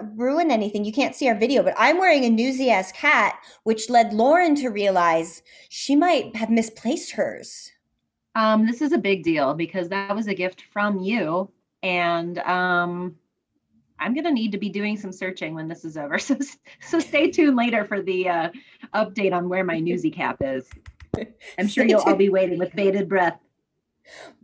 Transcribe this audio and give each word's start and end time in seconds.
to 0.00 0.08
ruin 0.16 0.50
anything. 0.50 0.84
You 0.84 0.92
can't 0.92 1.14
see 1.14 1.28
our 1.28 1.34
video, 1.34 1.62
but 1.62 1.74
I'm 1.76 1.98
wearing 1.98 2.24
a 2.24 2.30
Newsy 2.30 2.70
ass 2.70 2.90
hat, 2.90 3.38
which 3.64 3.90
led 3.90 4.12
Lauren 4.12 4.54
to 4.56 4.68
realize 4.68 5.42
she 5.68 5.96
might 5.96 6.34
have 6.36 6.50
misplaced 6.50 7.12
hers. 7.12 7.72
Um, 8.34 8.66
this 8.66 8.82
is 8.82 8.92
a 8.92 8.98
big 8.98 9.24
deal 9.24 9.54
because 9.54 9.88
that 9.88 10.14
was 10.14 10.28
a 10.28 10.34
gift 10.34 10.62
from 10.72 11.00
you, 11.00 11.50
and 11.82 12.38
um, 12.40 13.16
I'm 13.98 14.14
gonna 14.14 14.30
need 14.30 14.52
to 14.52 14.58
be 14.58 14.68
doing 14.68 14.96
some 14.96 15.12
searching 15.12 15.54
when 15.54 15.68
this 15.68 15.84
is 15.84 15.96
over. 15.96 16.18
So, 16.28 16.36
so 16.80 17.00
stay 17.00 17.30
tuned 17.30 17.56
later 17.56 17.84
for 17.84 18.00
the 18.00 18.28
uh, 18.28 18.50
update 18.94 19.32
on 19.32 19.48
where 19.48 19.64
my 19.64 19.78
newsy 19.80 20.10
cap 20.10 20.36
is. 20.40 20.68
I'm 21.58 21.68
sure 21.68 21.84
you'll 21.84 22.00
all 22.02 22.14
be 22.14 22.28
waiting 22.28 22.58
with 22.58 22.74
bated 22.74 23.08
breath. 23.08 23.40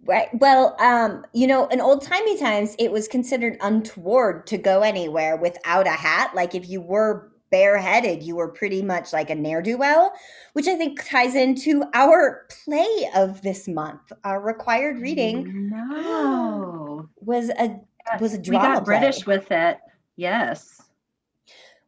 Right. 0.04 0.28
Well, 0.34 0.77
um, 0.80 1.24
you 1.32 1.46
know, 1.46 1.66
in 1.68 1.80
old 1.80 2.02
timey 2.02 2.36
times, 2.38 2.77
it 2.78 2.92
was 2.92 3.09
considered 3.09 3.56
untoward 3.60 4.46
to 4.48 4.59
go 4.59 4.82
anywhere 4.82 5.37
without 5.37 5.87
a 5.87 5.90
hat. 5.92 6.32
Like 6.34 6.54
if 6.54 6.68
you 6.68 6.80
were 6.80 7.30
bareheaded, 7.50 8.23
you 8.23 8.37
were 8.37 8.48
pretty 8.48 8.82
much 8.82 9.12
like 9.12 9.30
a 9.30 9.34
ne'er 9.34 9.62
do 9.62 9.78
well, 9.78 10.12
which 10.54 10.66
I 10.66 10.74
think 10.74 11.02
ties 11.09 11.34
into 11.34 11.84
our 11.95 12.46
play 12.64 13.09
of 13.14 13.42
this 13.42 13.68
month. 13.68 14.12
Our 14.24 14.40
required 14.40 14.98
reading 14.98 15.70
No, 15.70 17.09
was 17.20 17.51
a 17.51 17.80
was 18.20 18.34
a 18.34 18.38
we 18.38 18.51
got 18.51 18.84
British 18.84 19.23
play. 19.23 19.38
with 19.38 19.51
it. 19.51 19.78
Yes. 20.16 20.82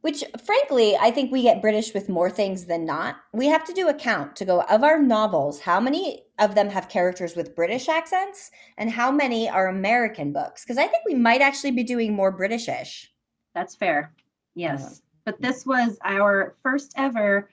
Which, 0.02 0.22
frankly, 0.44 0.96
I 0.96 1.10
think 1.10 1.32
we 1.32 1.42
get 1.42 1.60
British 1.60 1.92
with 1.92 2.08
more 2.08 2.30
things 2.30 2.66
than 2.66 2.86
not. 2.86 3.16
We 3.32 3.46
have 3.46 3.64
to 3.64 3.72
do 3.72 3.88
a 3.88 3.94
count 3.94 4.36
to 4.36 4.44
go 4.44 4.60
of 4.62 4.84
our 4.84 5.02
novels, 5.02 5.60
how 5.60 5.80
many 5.80 6.22
of 6.38 6.54
them 6.54 6.68
have 6.68 6.88
characters 6.88 7.34
with 7.34 7.54
British 7.54 7.88
accents 7.88 8.50
and 8.78 8.90
how 8.90 9.10
many 9.10 9.48
are 9.48 9.68
American 9.68 10.32
books? 10.32 10.64
Because 10.64 10.78
I 10.78 10.86
think 10.86 11.04
we 11.06 11.14
might 11.14 11.40
actually 11.40 11.70
be 11.70 11.82
doing 11.82 12.14
more 12.14 12.36
Britishish. 12.36 13.06
That's 13.54 13.74
fair. 13.74 14.12
Yes. 14.54 14.84
Um, 14.84 14.94
but 15.24 15.40
this 15.40 15.66
was 15.66 15.98
our 16.04 16.54
first 16.62 16.92
ever 16.96 17.50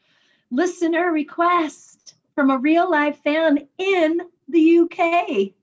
listener 0.52 1.12
request 1.12 2.16
from 2.36 2.50
a 2.50 2.58
real 2.58 2.90
live 2.90 3.18
fan 3.18 3.68
in 3.78 4.22
the 4.48 4.80
UK. 4.80 5.54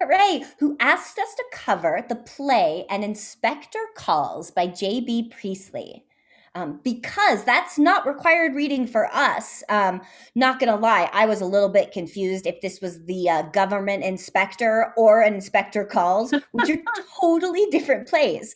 Hooray! 0.00 0.44
Who 0.58 0.76
asked 0.80 1.18
us 1.18 1.34
to 1.36 1.44
cover 1.52 2.04
the 2.08 2.16
play 2.16 2.86
An 2.90 3.04
Inspector 3.04 3.78
Calls 3.94 4.50
by 4.50 4.66
J.B. 4.66 5.30
Priestley. 5.30 6.04
Um, 6.54 6.80
because 6.84 7.44
that's 7.44 7.78
not 7.78 8.06
required 8.06 8.54
reading 8.54 8.86
for 8.86 9.06
us. 9.10 9.62
Um, 9.70 10.02
not 10.34 10.60
gonna 10.60 10.76
lie, 10.76 11.08
I 11.12 11.24
was 11.24 11.40
a 11.40 11.46
little 11.46 11.70
bit 11.70 11.92
confused 11.92 12.46
if 12.46 12.60
this 12.60 12.80
was 12.82 13.02
the 13.06 13.30
uh, 13.30 13.42
government 13.42 14.04
inspector 14.04 14.92
or 14.98 15.22
inspector 15.22 15.86
calls, 15.86 16.34
which 16.52 16.68
are 16.68 16.76
totally 17.20 17.64
different 17.70 18.06
plays. 18.06 18.54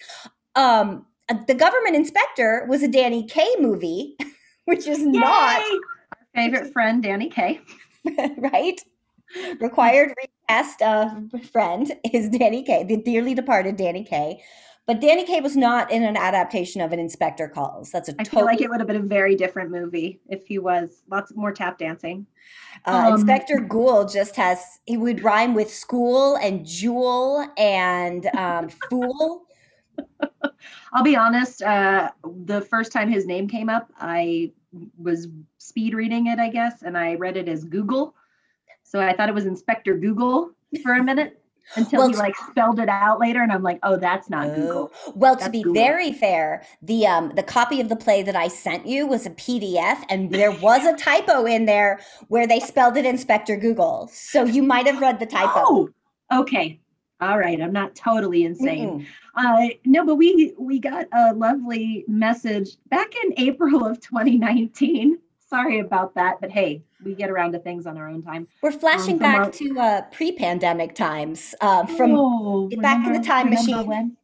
Um, 0.57 1.07
uh, 1.29 1.37
the 1.47 1.55
government 1.55 1.97
inspector 1.97 2.67
was 2.69 2.83
a 2.83 2.89
Danny 2.89 3.27
Kaye 3.27 3.57
movie, 3.61 4.17
which 4.67 4.87
is 4.87 5.01
not 5.01 5.61
Yay! 5.61 5.79
Our 6.13 6.19
favorite 6.35 6.73
friend, 6.75 7.03
Danny 7.03 7.31
Kaye. 7.31 7.61
right? 8.37 8.81
Required 9.61 10.15
recast 10.17 10.83
uh, 10.83 11.11
friend 11.51 11.93
is 12.13 12.29
Danny 12.29 12.63
Kaye, 12.63 12.85
the 12.85 12.97
dearly 12.99 13.35
departed 13.35 13.77
Danny 13.77 14.05
Kaye. 14.05 14.43
But 14.87 15.01
Danny 15.01 15.25
Kaye 15.25 15.41
was 15.41 15.57
not 15.57 15.91
in 15.91 16.05
an 16.05 16.17
adaptation 16.17 16.81
of 16.81 16.93
an 16.93 17.01
Inspector 17.01 17.49
Calls. 17.49 17.91
That's 17.91 18.09
a 18.09 18.13
I 18.13 18.23
totally 18.23 18.31
feel 18.31 18.45
like 18.47 18.61
it 18.61 18.71
would 18.71 18.79
have 18.79 18.87
been 18.87 18.97
a 18.97 19.01
very 19.01 19.35
different 19.35 19.73
movie 19.73 20.21
if 20.29 20.47
he 20.47 20.61
was 20.61 21.03
lots 21.11 21.35
more 21.35 21.51
tap 21.51 21.79
dancing. 21.79 22.27
uh, 22.87 22.91
um, 23.09 23.15
Inspector 23.15 23.59
Goole 23.63 24.07
just 24.07 24.37
has 24.37 24.61
he 24.85 24.97
would 24.97 25.25
rhyme 25.25 25.55
with 25.55 25.75
school 25.75 26.37
and 26.37 26.65
jewel 26.65 27.45
and 27.59 28.27
um, 28.37 28.69
fool. 28.91 29.47
I'll 30.93 31.03
be 31.03 31.17
honest, 31.17 31.63
uh, 31.63 32.11
the 32.45 32.61
first 32.61 32.93
time 32.93 33.11
his 33.11 33.27
name 33.27 33.49
came 33.49 33.69
up, 33.69 33.91
I 33.99 34.53
was 34.99 35.27
speed 35.59 35.95
reading 35.95 36.29
it, 36.29 36.39
I 36.39 36.49
guess, 36.49 36.83
and 36.83 36.97
I 36.97 37.15
read 37.15 37.37
it 37.37 37.49
as 37.49 37.65
Google. 37.65 38.15
So 38.85 39.01
I 39.01 39.17
thought 39.17 39.29
it 39.29 39.35
was 39.35 39.47
Inspector 39.47 39.93
Google 39.99 40.53
for 40.85 40.93
a 40.93 41.03
minute 41.03 41.43
until 41.75 42.01
Well, 42.01 42.09
he 42.09 42.17
like 42.17 42.35
spelled 42.51 42.79
it 42.79 42.89
out 42.89 43.21
later, 43.21 43.43
and 43.43 43.53
I'm 43.53 43.63
like, 43.63 43.79
oh, 43.83 43.97
that's 43.97 44.31
not 44.31 44.55
Google. 44.55 44.93
Oh. 45.07 45.13
Well, 45.15 45.37
to 45.37 45.51
be 45.51 45.63
Google. 45.63 45.83
very 45.83 46.13
fair, 46.13 46.65
the 46.83 47.07
um 47.07 47.33
the 47.35 47.43
copy 47.43 47.81
of 47.81 47.89
the 47.89 47.97
play 47.97 48.23
that 48.23 48.37
I 48.37 48.49
sent 48.49 48.87
you 48.87 49.07
was 49.07 49.27
a 49.27 49.31
PDF, 49.31 50.05
and 50.09 50.31
there 50.31 50.53
was 50.53 50.85
a 50.85 50.97
typo 50.97 51.45
in 51.45 51.67
there 51.67 52.01
where 52.29 52.47
they 52.47 52.61
spelled 52.61 52.97
it 52.97 53.05
Inspector 53.05 53.55
Google. 53.57 54.09
So 54.13 54.45
you 54.45 54.63
might 54.63 54.87
have 54.87 55.01
read 55.01 55.19
the 55.19 55.27
typo. 55.27 55.53
Oh, 55.57 55.91
okay. 56.33 56.81
All 57.21 57.39
right. 57.39 57.61
I'm 57.61 57.73
not 57.73 57.95
totally 57.95 58.45
insane. 58.45 59.07
Uh, 59.35 59.69
no, 59.85 60.05
but 60.05 60.17
we 60.17 60.53
we 60.59 60.79
got 60.79 61.07
a 61.13 61.33
lovely 61.33 62.05
message 62.09 62.77
back 62.91 63.11
in 63.25 63.35
April 63.39 63.87
of 63.87 64.01
2019. 64.01 65.19
Sorry 65.49 65.79
about 65.79 66.15
that, 66.17 66.41
but 66.41 66.51
hey, 66.51 66.83
we 67.05 67.15
get 67.15 67.31
around 67.31 67.53
to 67.53 67.61
things 67.61 67.87
on 67.87 67.97
our 67.97 68.09
own 68.09 68.21
time. 68.23 68.49
We're 68.63 68.73
flashing 68.73 69.17
from 69.19 69.19
back 69.19 69.39
our- 69.39 69.51
to 69.53 69.79
uh, 69.81 70.03
pre-pandemic 70.11 70.95
times 70.95 71.55
uh, 71.61 71.87
from 71.87 72.13
Oh, 72.17 72.67
get 72.69 72.81
back 72.83 73.07
in 73.07 73.13
the 73.13 73.21
time 73.21 73.47
remember 73.51 73.71
machine. 73.71 73.87
when? 73.87 74.17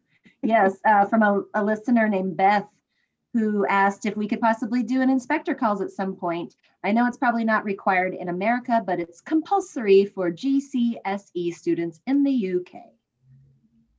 Yes, 0.43 0.77
uh, 0.85 1.05
from 1.07 1.23
a, 1.23 1.43
a 1.55 1.63
listener 1.65 2.09
named 2.09 2.37
Beth 2.37 2.67
who 3.35 3.65
asked 3.67 4.05
if 4.05 4.17
we 4.17 4.27
could 4.27 4.41
possibly 4.41 4.83
do 4.83 5.01
an 5.01 5.09
inspector 5.09 5.55
calls 5.55 5.81
at 5.81 5.91
some 5.91 6.17
point. 6.17 6.57
I 6.83 6.91
know 6.91 7.07
it's 7.07 7.17
probably 7.17 7.45
not 7.45 7.65
required 7.65 8.15
in 8.15 8.29
America, 8.29 8.83
but 8.85 8.99
it's 8.99 9.21
compulsory 9.21 10.05
for 10.05 10.31
GCSE 10.33 11.55
students 11.55 12.01
in 12.09 12.25
the 12.25 12.55
UK. 12.57 12.81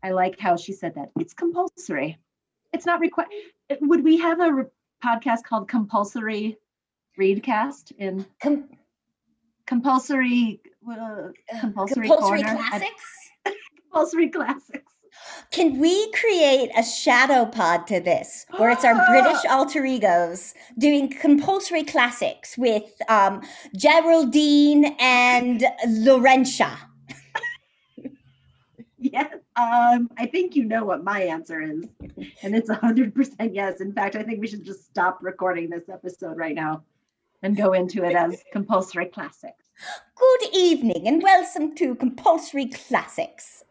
I 0.03 0.11
like 0.11 0.37
how 0.37 0.57
she 0.57 0.73
said 0.73 0.93
that. 0.95 1.09
It's 1.17 1.33
compulsory. 1.33 2.19
It's 2.73 2.85
not 2.85 2.99
required. 2.99 3.29
Would 3.79 4.03
we 4.03 4.17
have 4.17 4.41
a 4.41 4.53
re- 4.53 4.63
podcast 5.03 5.43
called 5.43 5.69
Compulsory 5.69 6.57
Readcast 7.19 7.91
in 7.97 8.25
com- 8.41 8.69
compulsory 9.65 10.61
uh, 10.89 11.29
compulsory, 11.59 12.07
compulsory? 12.07 12.43
I- 12.43 12.55
classics. 12.55 13.03
compulsory 13.91 14.29
classics? 14.29 14.93
Can 15.51 15.77
we 15.77 16.11
create 16.11 16.71
a 16.75 16.83
shadow 16.83 17.45
pod 17.45 17.85
to 17.87 17.99
this, 17.99 18.45
where 18.57 18.71
it's 18.71 18.83
our 18.83 18.95
British 19.07 19.45
alter 19.49 19.85
egos 19.85 20.53
doing 20.77 21.09
compulsory 21.09 21.83
classics 21.83 22.57
with 22.57 22.91
um, 23.07 23.41
Geraldine 23.75 24.95
and 24.99 25.63
Laurentia? 25.87 26.75
Yes. 28.97 29.33
Um, 29.57 30.09
I 30.17 30.25
think 30.25 30.55
you 30.55 30.63
know 30.63 30.85
what 30.85 31.03
my 31.03 31.23
answer 31.23 31.61
is. 31.61 31.83
And 32.41 32.55
it's 32.55 32.69
100% 32.69 33.49
yes. 33.53 33.81
In 33.81 33.91
fact, 33.91 34.15
I 34.15 34.23
think 34.23 34.39
we 34.39 34.47
should 34.47 34.63
just 34.63 34.85
stop 34.85 35.19
recording 35.21 35.69
this 35.69 35.89
episode 35.89 36.37
right 36.37 36.55
now 36.55 36.83
and 37.43 37.57
go 37.57 37.73
into 37.73 38.05
it 38.05 38.15
as 38.15 38.41
compulsory 38.53 39.05
classics. 39.05 39.69
Good 40.15 40.49
evening 40.53 41.07
and 41.09 41.21
welcome 41.21 41.75
to 41.75 41.93
Compulsory 41.95 42.67
Classics. 42.67 43.63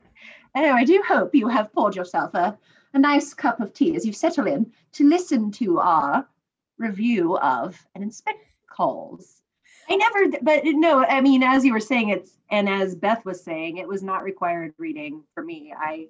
Oh, 0.55 0.73
I 0.73 0.85
do 0.85 1.03
hope 1.09 1.35
you 1.35 1.49
have 1.49 1.73
poured 1.73 1.97
yourself 1.97 2.35
a, 2.35 2.57
a 2.93 2.99
nice 2.99 3.33
cup 3.33 3.61
of 3.61 3.73
tea 3.73 3.97
as 3.97 4.05
you 4.05 4.13
settle 4.13 4.47
in 4.47 4.71
to 4.93 5.09
listen 5.09 5.51
to 5.53 5.79
our 5.79 6.29
review 6.77 7.39
of 7.39 7.83
an 7.95 8.03
inspector 8.03 8.43
calls. 8.69 9.41
I 9.89 9.97
never, 9.97 10.37
but 10.43 10.63
no, 10.65 11.05
I 11.07 11.23
mean, 11.23 11.43
as 11.43 11.65
you 11.65 11.73
were 11.73 11.81
saying, 11.81 12.11
it's, 12.11 12.39
and 12.51 12.69
as 12.69 12.95
Beth 12.95 13.25
was 13.25 13.43
saying, 13.43 13.79
it 13.79 13.89
was 13.89 14.03
not 14.03 14.23
required 14.23 14.75
reading 14.77 15.25
for 15.33 15.43
me. 15.43 15.73
I, 15.77 16.09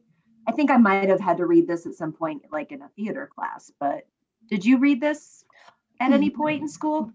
I 0.48 0.52
think 0.52 0.70
I 0.70 0.78
might 0.78 1.08
have 1.08 1.20
had 1.20 1.36
to 1.36 1.46
read 1.46 1.68
this 1.68 1.86
at 1.86 1.94
some 1.94 2.12
point, 2.12 2.42
like 2.50 2.72
in 2.72 2.82
a 2.82 2.88
theater 2.96 3.30
class, 3.32 3.70
but 3.78 4.04
did 4.48 4.64
you 4.64 4.78
read 4.78 5.00
this 5.00 5.44
at 6.00 6.12
any 6.12 6.28
point 6.28 6.62
in 6.62 6.66
mm-hmm. 6.66 6.72
school? 6.72 7.12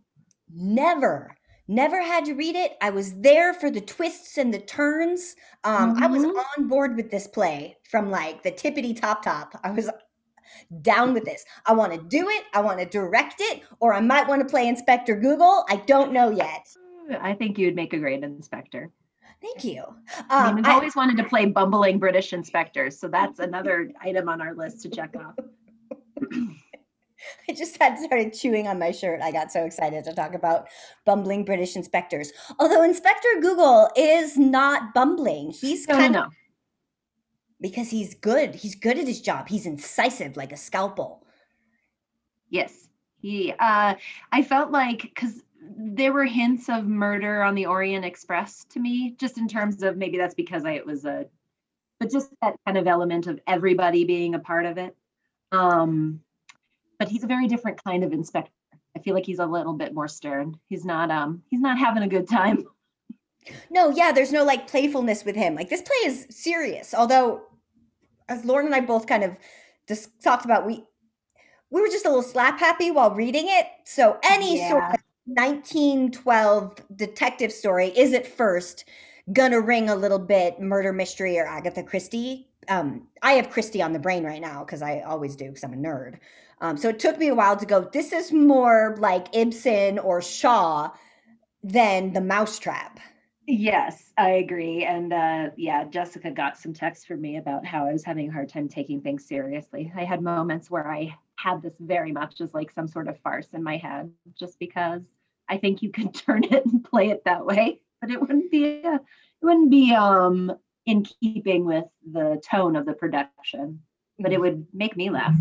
Never, 0.53 1.35
never 1.67 2.01
had 2.01 2.25
to 2.25 2.33
read 2.33 2.55
it. 2.55 2.77
I 2.81 2.89
was 2.89 3.13
there 3.19 3.53
for 3.53 3.69
the 3.69 3.81
twists 3.81 4.37
and 4.37 4.53
the 4.53 4.59
turns. 4.59 5.35
Um, 5.63 6.01
I 6.01 6.07
was 6.07 6.23
Mhm. 6.23 6.43
on 6.57 6.67
board 6.67 6.95
with 6.95 7.11
this 7.11 7.27
play 7.27 7.77
from 7.89 8.09
like 8.09 8.43
the 8.43 8.51
tippity 8.51 8.99
top 8.99 9.23
top. 9.23 9.59
I 9.63 9.71
was 9.71 9.89
down 10.81 11.13
with 11.13 11.25
this. 11.25 11.43
I 11.65 11.73
want 11.73 11.93
to 11.93 11.99
do 11.99 12.29
it. 12.29 12.43
I 12.53 12.61
want 12.61 12.79
to 12.79 12.85
direct 12.85 13.35
it, 13.39 13.61
or 13.79 13.93
I 13.93 13.99
might 13.99 14.27
want 14.27 14.41
to 14.41 14.47
play 14.47 14.67
Inspector 14.67 15.13
Google. 15.17 15.65
I 15.69 15.75
don't 15.85 16.11
know 16.13 16.29
yet. 16.29 16.67
I 17.21 17.33
think 17.33 17.57
you'd 17.57 17.75
make 17.75 17.93
a 17.93 17.99
great 17.99 18.23
inspector. 18.23 18.89
Thank 19.41 19.63
you. 19.63 19.83
I 20.29 20.43
mean, 20.45 20.49
Um, 20.49 20.55
we've 20.55 20.65
I- 20.65 20.73
always 20.73 20.95
wanted 20.95 21.17
to 21.17 21.23
play 21.25 21.45
bumbling 21.45 21.99
British 21.99 22.33
inspectors, 22.33 22.97
so 22.99 23.07
that's 23.07 23.39
another 23.39 23.91
item 24.01 24.29
on 24.29 24.41
our 24.41 24.53
list 24.55 24.81
to 24.83 24.89
check 24.89 25.15
off. 25.15 25.35
I 27.49 27.53
just 27.53 27.81
had 27.81 27.97
started 27.99 28.33
chewing 28.33 28.67
on 28.67 28.79
my 28.79 28.91
shirt. 28.91 29.21
I 29.21 29.31
got 29.31 29.51
so 29.51 29.65
excited 29.65 30.03
to 30.05 30.13
talk 30.13 30.33
about 30.33 30.67
bumbling 31.05 31.45
British 31.45 31.75
inspectors. 31.75 32.31
Although 32.59 32.83
Inspector 32.83 33.29
Google 33.41 33.89
is 33.95 34.37
not 34.37 34.93
bumbling. 34.93 35.51
He's 35.51 35.87
No, 35.87 35.95
kind 35.95 36.13
no. 36.13 36.23
of 36.23 36.33
because 37.59 37.89
he's 37.89 38.13
good. 38.13 38.55
He's 38.55 38.75
good 38.75 38.97
at 38.97 39.07
his 39.07 39.21
job. 39.21 39.47
He's 39.47 39.65
incisive 39.65 40.37
like 40.37 40.51
a 40.51 40.57
scalpel. 40.57 41.25
Yes, 42.49 42.89
he. 43.19 43.53
Uh, 43.59 43.95
I 44.31 44.41
felt 44.43 44.71
like 44.71 45.01
because 45.01 45.43
there 45.77 46.13
were 46.13 46.25
hints 46.25 46.69
of 46.69 46.85
murder 46.85 47.43
on 47.43 47.55
the 47.55 47.65
Orient 47.65 48.05
Express 48.05 48.65
to 48.69 48.79
me, 48.79 49.15
just 49.19 49.37
in 49.37 49.47
terms 49.47 49.83
of 49.83 49.97
maybe 49.97 50.17
that's 50.17 50.35
because 50.35 50.65
I 50.65 50.71
it 50.71 50.85
was 50.85 51.05
a, 51.05 51.25
but 51.99 52.11
just 52.11 52.29
that 52.41 52.55
kind 52.65 52.77
of 52.77 52.87
element 52.87 53.27
of 53.27 53.39
everybody 53.47 54.05
being 54.05 54.35
a 54.35 54.39
part 54.39 54.65
of 54.65 54.77
it. 54.77 54.95
Um, 55.51 56.21
but 56.99 57.07
he's 57.07 57.23
a 57.23 57.27
very 57.27 57.47
different 57.47 57.83
kind 57.83 58.03
of 58.03 58.13
inspector. 58.13 58.51
I 58.95 58.99
feel 58.99 59.13
like 59.13 59.25
he's 59.25 59.39
a 59.39 59.45
little 59.45 59.73
bit 59.73 59.93
more 59.93 60.07
stern. 60.07 60.55
He's 60.69 60.85
not 60.85 61.11
um 61.11 61.43
he's 61.49 61.61
not 61.61 61.77
having 61.77 62.03
a 62.03 62.07
good 62.07 62.27
time. 62.29 62.63
No, 63.71 63.91
yeah, 63.91 64.11
there's 64.11 64.33
no 64.33 64.43
like 64.43 64.67
playfulness 64.67 65.23
with 65.23 65.37
him. 65.37 65.55
Like 65.55 65.69
this 65.69 65.81
play 65.81 65.95
is 66.03 66.27
serious. 66.29 66.93
Although, 66.93 67.43
as 68.27 68.43
Lauren 68.43 68.65
and 68.65 68.75
I 68.75 68.81
both 68.81 69.07
kind 69.07 69.23
of 69.23 69.37
just 69.87 70.21
talked 70.21 70.43
about, 70.43 70.65
we 70.65 70.83
we 71.69 71.79
were 71.79 71.87
just 71.87 72.05
a 72.05 72.09
little 72.09 72.23
slap 72.23 72.59
happy 72.59 72.91
while 72.91 73.15
reading 73.15 73.45
it. 73.47 73.67
So 73.85 74.19
any 74.21 74.57
Yeah. 74.57 74.69
sort 74.69 74.83
of 74.95 74.99
1912 75.27 76.75
detective 76.97 77.53
story 77.53 77.87
is 77.97 78.13
at 78.13 78.27
first 78.27 78.83
gonna 79.31 79.61
ring 79.61 79.87
a 79.89 79.95
little 79.95 80.19
bit 80.19 80.59
murder 80.59 80.91
mystery 80.91 81.39
or 81.39 81.45
Agatha 81.45 81.83
Christie. 81.83 82.49
Um, 82.69 83.07
I 83.21 83.33
have 83.33 83.49
Christie 83.49 83.81
on 83.81 83.93
the 83.93 83.99
brain 83.99 84.23
right 84.23 84.41
now 84.41 84.63
because 84.63 84.81
I 84.81 85.01
always 85.01 85.35
do 85.35 85.47
because 85.47 85.63
I'm 85.63 85.73
a 85.73 85.77
nerd. 85.77 86.19
Um, 86.59 86.77
so 86.77 86.89
it 86.89 86.99
took 86.99 87.17
me 87.17 87.27
a 87.27 87.35
while 87.35 87.55
to 87.55 87.65
go. 87.65 87.81
This 87.91 88.11
is 88.11 88.31
more 88.31 88.95
like 88.99 89.27
Ibsen 89.35 89.99
or 89.99 90.21
Shaw 90.21 90.91
than 91.63 92.13
The 92.13 92.21
Mousetrap. 92.21 92.99
Yes, 93.45 94.11
I 94.17 94.31
agree. 94.31 94.83
And 94.83 95.13
uh, 95.13 95.51
yeah, 95.55 95.85
Jessica 95.85 96.31
got 96.31 96.57
some 96.57 96.73
texts 96.73 97.05
from 97.05 97.21
me 97.21 97.37
about 97.37 97.65
how 97.65 97.87
I 97.87 97.93
was 97.93 98.03
having 98.03 98.27
a 98.27 98.33
hard 98.33 98.49
time 98.49 98.67
taking 98.67 99.01
things 99.01 99.25
seriously. 99.25 99.91
I 99.95 100.03
had 100.03 100.21
moments 100.21 100.69
where 100.69 100.91
I 100.91 101.15
had 101.37 101.61
this 101.61 101.75
very 101.79 102.11
much 102.11 102.41
as 102.41 102.53
like 102.53 102.71
some 102.71 102.87
sort 102.87 103.07
of 103.07 103.19
farce 103.21 103.47
in 103.53 103.63
my 103.63 103.77
head, 103.77 104.11
just 104.37 104.59
because 104.59 105.03
I 105.47 105.57
think 105.57 105.81
you 105.81 105.91
could 105.91 106.13
turn 106.25 106.43
it 106.43 106.65
and 106.65 106.83
play 106.83 107.09
it 107.09 107.23
that 107.23 107.45
way, 107.45 107.79
but 108.01 108.11
it 108.11 108.19
wouldn't 108.19 108.51
be 108.51 108.81
a, 108.83 108.95
it 108.95 109.01
wouldn't 109.41 109.71
be 109.71 109.93
um 109.93 110.51
in 110.87 111.05
keeping 111.21 111.65
with 111.65 111.83
the 112.11 112.41
tone 112.49 112.75
of 112.75 112.85
the 112.85 112.93
production, 112.93 113.81
but 114.17 114.31
it 114.31 114.39
would 114.39 114.65
make 114.73 114.95
me 114.95 115.09
laugh. 115.09 115.35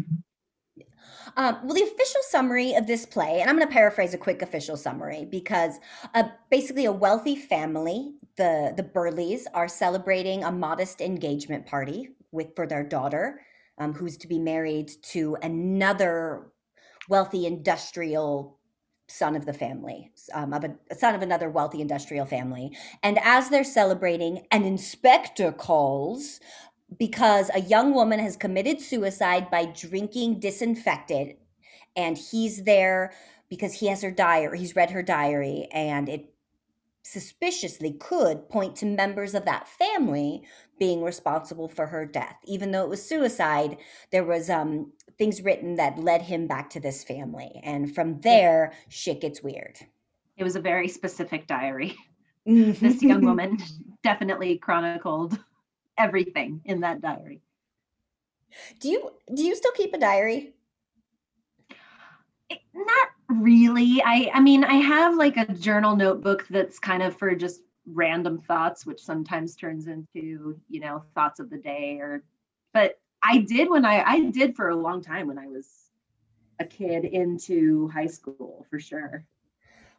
Um, 1.37 1.58
well, 1.64 1.75
the 1.75 1.82
official 1.82 2.20
summary 2.28 2.75
of 2.75 2.87
this 2.87 3.06
play, 3.06 3.40
and 3.40 3.48
I'm 3.48 3.56
going 3.56 3.66
to 3.66 3.72
paraphrase 3.72 4.12
a 4.12 4.19
quick 4.19 4.43
official 4.43 4.76
summary 4.76 5.25
because 5.25 5.78
uh, 6.14 6.25
basically 6.50 6.84
a 6.84 6.93
wealthy 6.93 7.37
family, 7.37 8.14
the 8.37 8.75
the 8.76 8.82
Burleys, 8.82 9.46
are 9.54 9.69
celebrating 9.69 10.44
a 10.44 10.52
modest 10.52 11.00
engagement 11.00 11.66
party 11.66 12.10
with 12.32 12.54
for 12.56 12.66
their 12.66 12.82
daughter, 12.82 13.40
um, 13.78 13.92
who's 13.94 14.16
to 14.19 14.28
be 14.28 14.38
married 14.38 14.90
to 15.02 15.37
another 15.42 16.52
wealthy 17.08 17.46
industrial 17.46 18.55
son 19.08 19.36
of 19.36 19.46
the 19.46 19.52
family, 19.52 20.10
um, 20.34 20.52
of 20.52 20.64
a, 20.64 20.94
son 20.94 21.14
of 21.14 21.22
another 21.22 21.48
wealthy 21.48 21.80
industrial 21.80 22.26
family. 22.26 22.76
And 23.02 23.18
as 23.22 23.48
they're 23.48 23.64
celebrating, 23.64 24.46
an 24.50 24.64
inspector 24.64 25.52
calls 25.52 26.40
because 26.98 27.50
a 27.54 27.60
young 27.60 27.94
woman 27.94 28.20
has 28.20 28.36
committed 28.36 28.80
suicide 28.80 29.50
by 29.50 29.66
drinking 29.66 30.40
disinfectant 30.40 31.36
and 31.96 32.16
he's 32.16 32.64
there 32.64 33.12
because 33.48 33.74
he 33.74 33.86
has 33.88 34.02
her 34.02 34.10
diary 34.10 34.58
he's 34.58 34.76
read 34.76 34.90
her 34.90 35.02
diary 35.02 35.66
and 35.72 36.08
it 36.08 36.32
suspiciously 37.02 37.92
could 37.92 38.48
point 38.48 38.76
to 38.76 38.86
members 38.86 39.34
of 39.34 39.44
that 39.44 39.68
family 39.68 40.42
being 40.78 41.02
responsible 41.02 41.68
for 41.68 41.86
her 41.86 42.06
death 42.06 42.36
even 42.44 42.70
though 42.70 42.84
it 42.84 42.88
was 42.88 43.04
suicide 43.04 43.76
there 44.12 44.24
was 44.24 44.48
um 44.48 44.92
things 45.18 45.42
written 45.42 45.76
that 45.76 45.98
led 45.98 46.22
him 46.22 46.46
back 46.46 46.70
to 46.70 46.80
this 46.80 47.02
family 47.04 47.60
and 47.64 47.94
from 47.94 48.20
there 48.20 48.72
shit 48.88 49.20
gets 49.20 49.42
weird 49.42 49.78
It 50.36 50.44
was 50.44 50.56
a 50.56 50.60
very 50.60 50.88
specific 50.88 51.46
diary. 51.46 51.96
Mm-hmm. 52.46 52.84
This 52.86 53.02
young 53.02 53.24
woman 53.30 53.58
definitely 54.02 54.58
chronicled 54.58 55.38
everything 55.98 56.60
in 56.64 56.80
that 56.80 57.00
diary. 57.00 57.40
do 58.80 58.88
you 58.88 59.10
do 59.34 59.42
you 59.42 59.56
still 59.56 59.72
keep 59.72 59.92
a 59.94 59.98
diary 59.98 60.54
It- 62.48 62.60
Not 62.74 63.08
really. 63.28 64.00
I 64.04 64.30
I 64.34 64.40
mean, 64.40 64.62
I 64.64 64.74
have 64.74 65.16
like 65.16 65.36
a 65.36 65.52
journal 65.52 65.96
notebook 65.96 66.46
that's 66.48 66.78
kind 66.78 67.02
of 67.02 67.16
for 67.16 67.34
just 67.34 67.62
random 67.86 68.38
thoughts, 68.40 68.86
which 68.86 69.00
sometimes 69.00 69.56
turns 69.56 69.86
into, 69.88 70.56
you 70.68 70.80
know, 70.80 71.02
thoughts 71.14 71.40
of 71.40 71.50
the 71.50 71.58
day 71.58 71.98
or 71.98 72.22
but 72.72 73.00
I 73.26 73.38
did 73.38 73.69
when 73.69 73.84
I 73.84 74.02
I 74.02 74.20
did 74.31 74.56
for 74.56 74.69
a 74.70 74.76
long 74.76 75.02
time 75.02 75.26
when 75.26 75.38
I 75.38 75.49
was 75.49 75.69
a 76.61 76.64
kid 76.64 77.05
into 77.05 77.88
high 77.88 78.06
school 78.06 78.67
for 78.70 78.78
sure. 78.78 79.25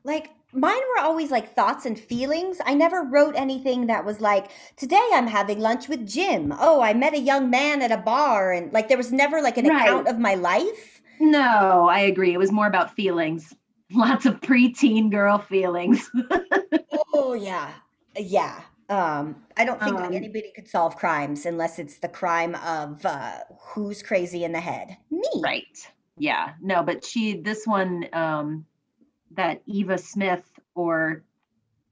Like 0.04 0.30
mine 0.54 0.82
were 0.96 1.02
always 1.02 1.32
like 1.32 1.54
thoughts 1.54 1.86
and 1.86 2.00
feelings. 2.00 2.60
I 2.66 2.74
never 2.74 3.04
wrote 3.04 3.36
anything 3.36 3.88
that 3.88 4.06
was 4.06 4.22
like, 4.22 4.52
today 4.78 5.06
I'm 5.14 5.28
having 5.28 5.60
lunch 5.60 5.90
with 5.90 6.08
Jim. 6.08 6.54
Oh, 6.58 6.82
I 6.82 6.94
met 6.94 7.14
a 7.14 7.20
young 7.20 7.50
man 7.50 7.82
at 7.82 7.92
a 7.92 7.98
bar. 7.98 8.54
And 8.54 8.72
like 8.72 8.88
there 8.88 8.98
was 8.98 9.12
never 9.12 9.42
like 9.42 9.58
an 9.58 9.66
Right. 9.66 9.82
account 9.82 10.08
of 10.08 10.18
my 10.20 10.36
life. 10.36 11.02
No, 11.20 11.88
I 11.90 12.02
agree. 12.02 12.34
It 12.34 12.38
was 12.38 12.52
more 12.52 12.68
about 12.68 12.96
feelings. 12.96 13.54
Lots 13.92 14.26
of 14.26 14.40
preteen 14.42 15.12
girl 15.12 15.38
feelings. 15.40 16.10
Oh, 17.14 17.34
yeah. 17.34 17.74
Yeah. 18.16 18.62
Um, 18.90 19.44
I 19.58 19.66
don't 19.66 19.82
think 19.82 19.98
Um, 19.98 20.14
anybody 20.14 20.52
could 20.56 20.68
solve 20.68 20.96
crimes 20.96 21.46
unless 21.46 21.78
it's 21.78 21.98
the 21.98 22.08
crime 22.08 22.56
of 22.56 23.06
uh, 23.06 23.40
who's 23.60 24.02
crazy 24.02 24.44
in 24.46 24.54
the 24.54 24.62
head. 24.62 24.98
Me. 25.12 25.28
Right. 25.44 25.92
Yeah. 26.18 26.54
No, 26.62 26.84
but 26.84 27.04
she, 27.04 27.42
this 27.42 27.68
one, 27.68 28.08
um, 28.14 28.66
that 29.32 29.62
Eva 29.66 29.98
Smith, 29.98 30.50
or 30.74 31.24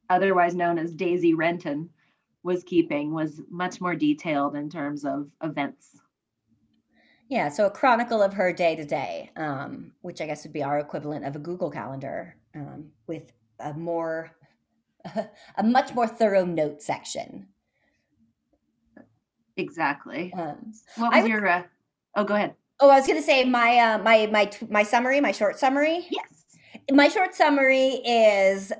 otherwise 0.09 0.55
known 0.55 0.79
as 0.79 0.93
Daisy 0.93 1.33
Renton, 1.33 1.89
was 2.43 2.63
keeping 2.63 3.13
was 3.13 3.41
much 3.49 3.81
more 3.81 3.95
detailed 3.95 4.55
in 4.55 4.69
terms 4.69 5.03
of 5.03 5.29
events. 5.43 5.99
Yeah. 7.27 7.49
So 7.49 7.65
a 7.65 7.71
chronicle 7.71 8.21
of 8.21 8.33
her 8.33 8.53
day 8.53 8.75
to 8.75 8.85
day, 8.85 9.31
um, 9.35 9.91
which 10.01 10.21
I 10.21 10.27
guess 10.27 10.43
would 10.43 10.53
be 10.53 10.63
our 10.63 10.79
equivalent 10.79 11.25
of 11.25 11.35
a 11.35 11.39
Google 11.39 11.71
Calendar 11.71 12.37
um, 12.55 12.91
with 13.07 13.33
a 13.59 13.73
more, 13.73 14.31
a 15.57 15.63
much 15.63 15.93
more 15.93 16.07
thorough 16.07 16.45
note 16.45 16.81
section. 16.81 17.47
Exactly. 19.57 20.33
Um, 20.33 20.73
What 20.97 21.13
was 21.13 21.21
would- 21.23 21.31
your? 21.31 21.47
Uh, 21.47 21.63
oh, 22.15 22.23
go 22.23 22.35
ahead. 22.35 22.55
oh, 22.79 22.89
I 22.89 22.97
was 22.97 23.07
going 23.07 23.19
to 23.19 23.25
say 23.25 23.43
my 23.45 23.77
uh, 23.79 23.97
my 23.99 24.27
my 24.31 24.51
my 24.69 24.83
summary, 24.83 25.21
my 25.21 25.31
short 25.31 25.57
summary. 25.59 26.05
Yes. 26.09 26.43
My 26.91 27.07
short 27.07 27.33
summary 27.33 28.01
is 28.05 28.71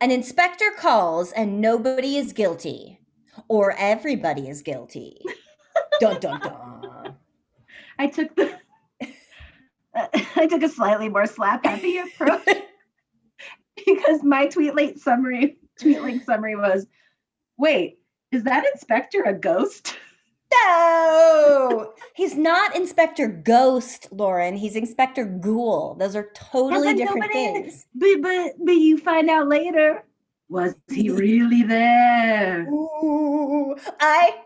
an 0.00 0.10
inspector 0.10 0.72
calls 0.76 1.32
and 1.32 1.60
nobody 1.60 2.16
is 2.16 2.32
guilty, 2.32 3.00
or 3.48 3.72
everybody 3.78 4.48
is 4.48 4.62
guilty. 4.62 5.20
dun 6.00 6.20
dun 6.20 6.40
dun. 6.40 7.14
I 7.98 8.08
took 8.08 8.34
the. 8.36 8.58
I 9.94 10.46
took 10.46 10.62
a 10.62 10.68
slightly 10.68 11.08
more 11.08 11.24
slap 11.26 11.64
happy 11.64 11.96
approach 11.98 12.46
because 13.86 14.22
my 14.22 14.46
tweet 14.46 14.74
late 14.74 14.98
summary, 14.98 15.56
tweet 15.80 16.02
link 16.02 16.24
summary 16.24 16.56
was, 16.56 16.86
wait, 17.58 17.98
is 18.32 18.42
that 18.44 18.64
inspector 18.72 19.22
a 19.22 19.32
ghost? 19.32 19.96
No, 20.64 21.92
he's 22.14 22.36
not 22.36 22.76
Inspector 22.76 23.26
Ghost, 23.44 24.08
Lauren. 24.12 24.56
He's 24.56 24.76
Inspector 24.76 25.24
Goole. 25.24 25.96
Those 25.98 26.14
are 26.14 26.30
totally 26.34 26.94
but 26.94 26.96
different 26.96 27.32
things. 27.32 27.86
But 27.94 28.22
but 28.22 28.52
but 28.64 28.72
you 28.72 28.96
find 28.96 29.28
out 29.28 29.48
later. 29.48 30.04
Was 30.48 30.74
he 30.88 31.10
really 31.10 31.64
there? 31.64 32.68
Ooh, 32.68 33.76
I 34.00 34.36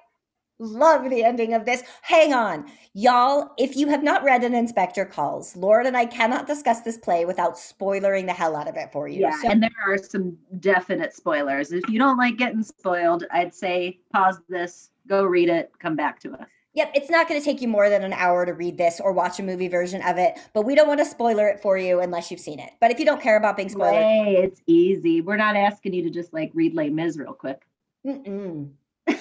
love 0.61 1.09
the 1.11 1.25
ending 1.25 1.55
of 1.55 1.65
this. 1.65 1.83
Hang 2.03 2.33
on. 2.33 2.71
Y'all, 2.93 3.51
if 3.59 3.77
you 3.77 3.89
have 3.89 4.03
not 4.03 4.23
read 4.23 4.45
An 4.45 4.55
Inspector 4.55 5.05
Calls, 5.07 5.57
Lauren 5.57 5.87
and 5.87 5.97
I 5.97 6.05
cannot 6.07 6.47
discuss 6.47 6.83
this 6.83 6.99
play 6.99 7.25
without 7.25 7.55
spoilering 7.55 8.27
the 8.27 8.33
hell 8.33 8.55
out 8.55 8.69
of 8.69 8.77
it 8.77 8.93
for 8.93 9.09
you. 9.09 9.21
Yeah, 9.21 9.41
So- 9.43 9.49
and 9.49 9.63
there 9.63 9.71
are 9.89 9.99
some 9.99 10.37
definite 10.61 11.15
spoilers. 11.15 11.73
If 11.73 11.89
you 11.89 11.99
don't 11.99 12.19
like 12.19 12.37
getting 12.37 12.63
spoiled, 12.63 13.25
I'd 13.33 13.55
say 13.55 13.99
pause 14.13 14.39
this, 14.49 14.91
go 15.09 15.25
read 15.25 15.49
it, 15.49 15.73
come 15.79 15.97
back 15.97 16.21
to 16.21 16.33
us. 16.35 16.47
Yep, 16.75 16.93
it's 16.95 17.11
not 17.11 17.29
going 17.29 17.41
to 17.41 17.45
take 17.45 17.61
you 17.61 17.67
more 17.67 17.89
than 17.89 18.05
an 18.05 18.13
hour 18.13 18.47
to 18.47 18.53
read 18.53 18.79
this 18.79 19.01
or 19.01 19.13
watch 19.13 19.41
a 19.41 19.43
movie 19.43 19.67
version 19.67 20.03
of 20.03 20.19
it, 20.19 20.39
but 20.53 20.63
we 20.63 20.77
don't 20.77 20.87
want 20.87 21.01
to 21.01 21.05
spoiler 21.05 21.49
it 21.49 21.59
for 21.61 21.77
you 21.77 21.99
unless 22.01 22.31
you've 22.31 22.39
seen 22.39 22.61
it. 22.61 22.71
But 22.81 22.93
if 22.93 23.01
you 23.01 23.05
don't 23.05 23.21
care 23.21 23.37
about 23.37 23.57
being 23.57 23.69
spoiled, 23.69 23.95
Hey, 23.97 24.37
it's 24.41 24.61
easy. 24.67 25.21
We're 25.21 25.37
not 25.37 25.57
asking 25.57 25.95
you 25.95 26.05
to 26.05 26.11
just 26.11 26.33
like 26.33 26.53
read 26.55 26.75
Les 26.75 26.89
Mis 26.91 27.19
real 27.19 27.33
quick. 27.33 27.63
Mm-mm. 28.07 28.71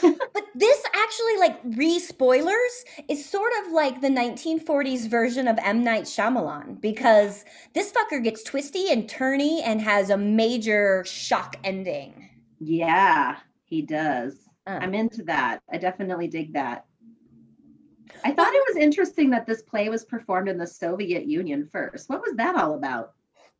But 0.02 0.46
this 0.56 0.84
actually, 0.94 1.38
like, 1.38 1.60
re 1.78 2.00
spoilers 2.00 2.86
is 3.08 3.26
sort 3.26 3.52
of 3.64 3.72
like 3.72 4.02
the 4.02 4.10
1940s 4.10 5.08
version 5.08 5.48
of 5.48 5.58
M. 5.64 5.84
Night 5.84 6.04
Shyamalan 6.04 6.80
because 6.82 7.46
this 7.74 7.92
fucker 7.92 8.24
gets 8.24 8.44
twisty 8.44 8.92
and 8.92 9.10
turny 9.10 9.62
and 9.64 9.82
has 9.82 10.10
a 10.10 10.18
major 10.18 11.04
shock 11.06 11.56
ending. 11.64 12.30
Yeah, 12.60 13.38
he 13.66 13.82
does. 13.82 14.36
Uh, 14.68 14.80
I'm 14.82 14.94
into 14.94 15.24
that. 15.24 15.62
I 15.72 15.78
definitely 15.78 16.28
dig 16.28 16.54
that. 16.54 16.86
I 18.24 18.32
thought 18.32 18.54
it 18.54 18.64
was 18.68 18.78
interesting 18.78 19.30
that 19.30 19.46
this 19.46 19.62
play 19.62 19.90
was 19.90 20.04
performed 20.04 20.50
in 20.50 20.58
the 20.58 20.68
Soviet 20.68 21.26
Union 21.26 21.68
first. 21.72 22.10
What 22.10 22.22
was 22.22 22.36
that 22.36 22.56
all 22.56 22.74
about? 22.74 23.14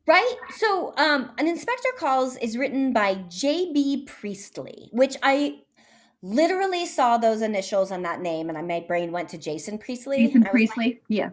Right? 0.06 0.36
So, 0.58 0.94
um, 0.98 1.32
An 1.38 1.48
Inspector 1.48 1.90
Calls 1.98 2.36
is 2.38 2.58
written 2.58 2.94
by 2.94 3.16
J.B. 3.30 4.06
Priestley, 4.08 4.90
which 4.92 5.16
I 5.22 5.62
literally 6.22 6.86
saw 6.86 7.18
those 7.18 7.42
initials 7.42 7.92
on 7.92 8.02
that 8.04 8.22
name 8.22 8.50
and 8.50 8.58
I, 8.58 8.62
my 8.62 8.82
brain 8.82 9.12
went 9.12 9.30
to 9.30 9.38
Jason 9.38 9.78
Priestley. 9.78 10.26
Jason 10.26 10.44
and 10.44 10.44
was 10.44 10.54
like, 10.54 10.54
Priestley? 10.54 11.02
Yeah. 11.08 11.30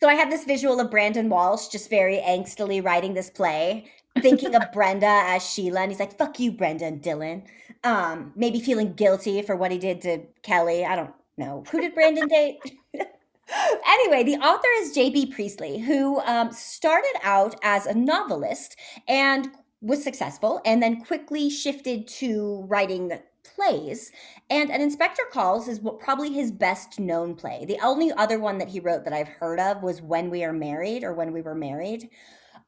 So 0.00 0.08
I 0.08 0.14
had 0.14 0.30
this 0.30 0.44
visual 0.44 0.78
of 0.78 0.90
Brandon 0.90 1.28
Walsh 1.28 1.68
just 1.68 1.90
very 1.90 2.18
angstily 2.18 2.84
writing 2.84 3.14
this 3.14 3.30
play, 3.30 3.90
thinking 4.20 4.54
of 4.54 4.62
Brenda 4.72 5.06
as 5.06 5.44
Sheila, 5.44 5.80
and 5.80 5.90
he's 5.90 5.98
like, 5.98 6.16
"Fuck 6.16 6.38
you, 6.38 6.52
Brenda 6.52 6.84
and 6.84 7.02
Dylan." 7.02 7.42
Um, 7.82 8.32
maybe 8.36 8.60
feeling 8.60 8.92
guilty 8.92 9.42
for 9.42 9.56
what 9.56 9.72
he 9.72 9.78
did 9.78 10.00
to 10.02 10.20
Kelly. 10.42 10.84
I 10.84 10.94
don't 10.94 11.12
know 11.36 11.64
who 11.70 11.80
did 11.80 11.94
Brandon 11.94 12.28
date. 12.28 12.58
anyway, 12.94 14.22
the 14.22 14.36
author 14.36 14.68
is 14.78 14.92
J.B. 14.92 15.32
Priestley, 15.32 15.78
who 15.78 16.20
um, 16.20 16.52
started 16.52 17.14
out 17.24 17.56
as 17.62 17.86
a 17.86 17.94
novelist 17.94 18.76
and 19.08 19.48
was 19.80 20.02
successful, 20.02 20.60
and 20.64 20.80
then 20.80 21.04
quickly 21.04 21.50
shifted 21.50 22.06
to 22.06 22.64
writing 22.68 23.18
plays. 23.58 24.12
And 24.50 24.70
An 24.70 24.80
Inspector 24.80 25.22
Calls 25.32 25.68
is 25.68 25.80
probably 26.00 26.32
his 26.32 26.50
best 26.52 27.00
known 27.00 27.34
play. 27.34 27.64
The 27.66 27.78
only 27.82 28.12
other 28.12 28.38
one 28.38 28.58
that 28.58 28.68
he 28.68 28.80
wrote 28.80 29.04
that 29.04 29.12
I've 29.12 29.28
heard 29.28 29.58
of 29.58 29.82
was 29.82 30.00
When 30.00 30.30
We 30.30 30.44
Are 30.44 30.52
Married 30.52 31.04
or 31.04 31.12
When 31.12 31.32
We 31.32 31.42
Were 31.42 31.54
Married. 31.54 32.08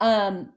Um, 0.00 0.52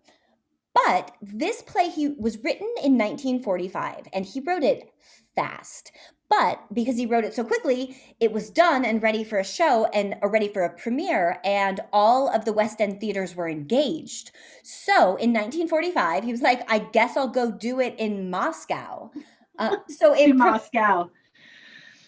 but 0.74 1.12
this 1.22 1.62
play 1.62 1.90
he 1.90 2.10
was 2.10 2.44
written 2.44 2.68
in 2.84 2.98
1945 2.98 4.08
and 4.12 4.26
he 4.26 4.40
wrote 4.40 4.64
it 4.64 4.92
fast. 5.36 5.92
But 6.30 6.62
because 6.74 6.98
he 6.98 7.06
wrote 7.06 7.26
it 7.26 7.36
so 7.36 7.44
quickly, 7.44 7.96
it 8.20 8.32
was 8.32 8.50
done 8.50 8.86
and 8.86 9.04
ready 9.04 9.24
for 9.24 9.38
a 9.38 9.44
show 9.44 9.86
and 9.94 10.16
or 10.24 10.32
ready 10.32 10.48
for 10.48 10.64
a 10.64 10.76
premiere, 10.76 11.40
and 11.44 11.80
all 11.92 12.28
of 12.28 12.44
the 12.44 12.54
West 12.54 12.82
End 12.82 13.00
theaters 13.00 13.36
were 13.36 13.48
engaged. 13.48 14.32
So 14.64 15.16
in 15.18 15.32
1945, 15.32 16.24
he 16.24 16.32
was 16.32 16.42
like, 16.42 16.64
I 16.72 16.80
guess 16.80 17.16
I'll 17.16 17.28
go 17.28 17.52
do 17.52 17.80
it 17.80 17.94
in 18.00 18.32
Moscow. 18.32 19.12
Uh, 19.60 19.78
so 19.90 20.14
in, 20.14 20.38
Moscow. 20.38 21.10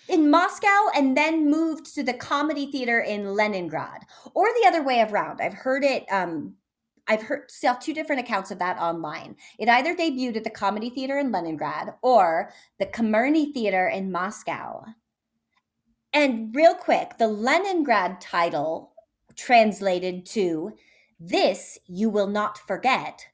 In 0.08 0.30
Moscow, 0.30 0.90
and 0.96 1.16
then 1.16 1.50
moved 1.50 1.94
to 1.96 2.04
the 2.04 2.14
comedy 2.14 2.72
theater 2.72 3.00
in 3.00 3.36
Leningrad, 3.36 4.04
or 4.34 4.48
the 4.48 4.68
other 4.68 4.84
way 4.84 5.02
around. 5.02 5.42
I've 5.42 5.54
heard 5.54 5.84
it. 5.84 6.06
Um, 6.12 6.56
I've 7.08 7.22
heard 7.22 7.50
saw 7.52 7.74
two 7.74 7.94
different 7.94 8.22
accounts 8.22 8.52
of 8.52 8.60
that 8.60 8.80
online. 8.80 9.36
It 9.60 9.70
either 9.70 9.96
debuted 9.96 10.38
at 10.38 10.44
the 10.44 10.50
Comedy 10.50 10.90
Theater 10.90 11.20
in 11.20 11.32
Leningrad 11.32 11.94
or 12.02 12.52
the 12.80 12.88
Kamerny 12.88 13.54
Theater 13.54 13.88
in 13.88 14.12
Moscow. 14.12 14.86
And 16.14 16.56
real 16.56 16.74
quick, 16.74 17.18
the 17.18 17.28
Leningrad 17.28 18.22
title 18.22 18.94
translated 19.36 20.26
to 20.28 20.74
"This 21.20 21.78
you 21.86 22.10
will 22.10 22.28
not 22.28 22.58
forget," 22.58 23.28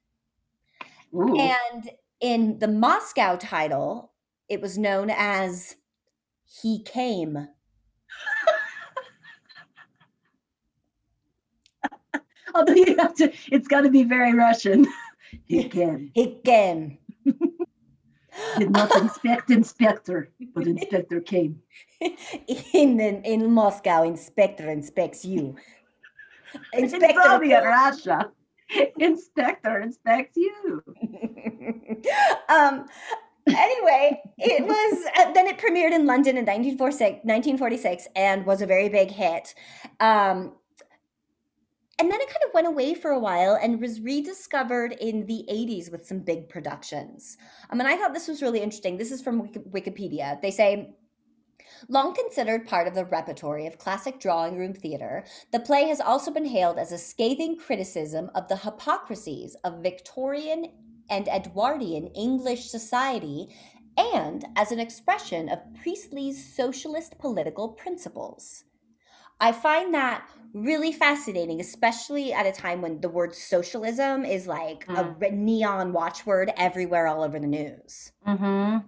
Ooh. 1.14 1.38
and 1.38 1.92
in 2.22 2.60
the 2.60 2.68
Moscow 2.68 3.36
title, 3.36 4.12
it 4.48 4.62
was 4.62 4.78
known 4.78 5.10
as 5.10 5.76
He 6.46 6.84
Came. 6.84 7.48
Although 12.56 12.74
you 12.74 12.96
have 12.98 13.16
to, 13.16 13.34
it's 13.52 13.68
got 13.68 13.82
to 13.82 13.90
be 13.90 14.04
very 14.04 14.34
Russian. 14.34 14.88
He 15.48 15.64
came. 15.70 16.12
He 16.16 16.40
came. 16.44 16.98
Did 18.58 18.72
not 18.72 18.94
inspect 18.98 19.50
inspector, 19.50 20.30
but 20.54 20.68
inspector 20.68 21.22
came. 21.22 21.62
in 22.74 23.00
in 23.00 23.50
Moscow, 23.50 24.04
inspector 24.04 24.70
inspects 24.70 25.24
you. 25.24 25.56
Inspector 26.74 27.44
in 27.44 27.64
Russia, 27.64 28.30
inspector 29.00 29.80
inspects 29.80 30.38
you. 30.38 30.84
um. 32.50 32.86
Anyway, 33.48 34.22
it 34.38 34.64
was 34.64 35.06
uh, 35.18 35.32
then 35.34 35.48
it 35.48 35.58
premiered 35.58 35.92
in 35.92 36.06
London 36.06 36.38
in 36.38 36.46
1946, 36.46 37.22
1946 37.24 38.08
and 38.16 38.46
was 38.46 38.62
a 38.62 38.68
very 38.68 38.88
big 38.88 39.10
hit. 39.10 39.56
Um, 40.00 40.54
and 42.02 42.10
then 42.10 42.20
it 42.20 42.30
kind 42.30 42.44
of 42.48 42.54
went 42.56 42.66
away 42.66 42.96
for 42.96 43.12
a 43.12 43.20
while 43.20 43.60
and 43.62 43.80
was 43.80 44.02
rediscovered 44.02 44.94
in 44.94 45.28
the 45.28 45.46
80s 45.48 45.92
with 45.92 46.04
some 46.04 46.20
big 46.20 46.50
productions. 46.50 47.38
I 47.70 47.76
mean, 47.76 47.86
I 47.86 47.96
thought 47.96 48.14
this 48.14 48.28
was 48.28 48.42
really 48.42 48.60
interesting. 48.60 48.98
This 48.98 49.12
is 49.12 49.22
from 49.22 49.48
Wikipedia. 49.50 50.42
They 50.42 50.50
say, 50.50 50.96
Long 51.90 52.14
considered 52.14 52.68
part 52.68 52.88
of 52.88 52.96
the 52.96 53.06
repertory 53.06 53.66
of 53.68 53.78
classic 53.78 54.20
drawing 54.20 54.58
room 54.58 54.74
theater, 54.74 55.26
the 55.52 55.60
play 55.60 55.86
has 55.86 56.00
also 56.00 56.32
been 56.32 56.46
hailed 56.46 56.78
as 56.78 56.92
a 56.92 56.98
scathing 56.98 57.58
criticism 57.58 58.30
of 58.36 58.48
the 58.48 58.58
hypocrisies 58.58 59.56
of 59.64 59.84
Victorian 59.84 60.68
and 61.10 61.28
Edwardian 61.28 62.08
English 62.08 62.70
society 62.70 63.48
and 63.98 64.46
as 64.56 64.72
an 64.72 64.80
expression 64.80 65.50
of 65.50 65.60
Priestley's 65.82 66.54
socialist 66.56 67.18
political 67.20 67.70
principles. 67.70 68.64
I 69.40 69.52
find 69.52 69.94
that 69.94 70.28
really 70.54 70.92
fascinating, 70.92 71.60
especially 71.60 72.32
at 72.32 72.46
a 72.46 72.52
time 72.52 72.82
when 72.82 73.02
the 73.02 73.10
word 73.10 73.34
socialism 73.34 74.24
is 74.24 74.46
like 74.46 74.86
mm. 74.86 75.22
a 75.22 75.32
neon 75.32 75.94
watchword 75.94 76.52
everywhere, 76.58 77.08
all 77.08 77.24
over 77.24 77.40
the 77.40 77.48
news. 77.48 78.12
Mm-hmm. 78.28 78.86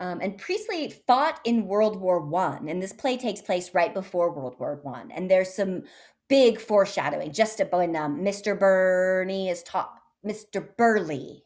Um, 0.00 0.20
and 0.20 0.38
Priestley 0.38 0.90
fought 1.06 1.40
in 1.44 1.66
World 1.66 1.96
War 1.96 2.20
One, 2.20 2.68
and 2.68 2.82
this 2.82 2.92
play 2.92 3.16
takes 3.16 3.40
place 3.40 3.74
right 3.74 3.92
before 3.92 4.32
World 4.32 4.56
War 4.58 4.78
One. 4.82 5.10
And 5.10 5.30
there's 5.30 5.52
some 5.52 5.82
big 6.28 6.60
foreshadowing. 6.60 7.32
Just 7.32 7.60
when 7.70 7.96
um, 7.96 8.20
Mr. 8.20 8.58
Burney 8.58 9.48
is 9.48 9.62
taught, 9.62 9.92
Mr. 10.24 10.76
Burley 10.76 11.44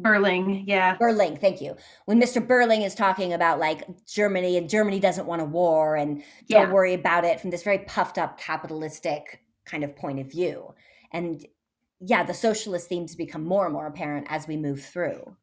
Birling, 0.00 0.64
yeah. 0.66 0.96
Birling, 0.96 1.38
thank 1.38 1.60
you. 1.60 1.76
When 2.06 2.20
Mr. 2.20 2.44
Birling 2.44 2.84
is 2.84 2.94
talking 2.94 3.34
about 3.34 3.58
like 3.58 3.84
Germany 4.06 4.56
and 4.56 4.68
Germany 4.68 4.98
doesn't 4.98 5.26
want 5.26 5.42
a 5.42 5.46
war 5.46 5.96
and 5.96 6.22
don't 6.48 6.72
worry 6.72 6.94
about 6.94 7.24
it 7.24 7.40
from 7.40 7.50
this 7.50 7.62
very 7.62 7.80
puffed 7.80 8.16
up 8.16 8.38
capitalistic 8.38 9.42
kind 9.66 9.84
of 9.84 9.94
point 9.94 10.18
of 10.18 10.30
view. 10.30 10.74
And 11.12 11.46
yeah, 12.00 12.24
the 12.24 12.34
socialist 12.34 12.88
themes 12.88 13.14
become 13.14 13.44
more 13.44 13.66
and 13.66 13.74
more 13.74 13.86
apparent 13.86 14.26
as 14.30 14.48
we 14.48 14.56
move 14.56 14.82
through. 14.82 15.36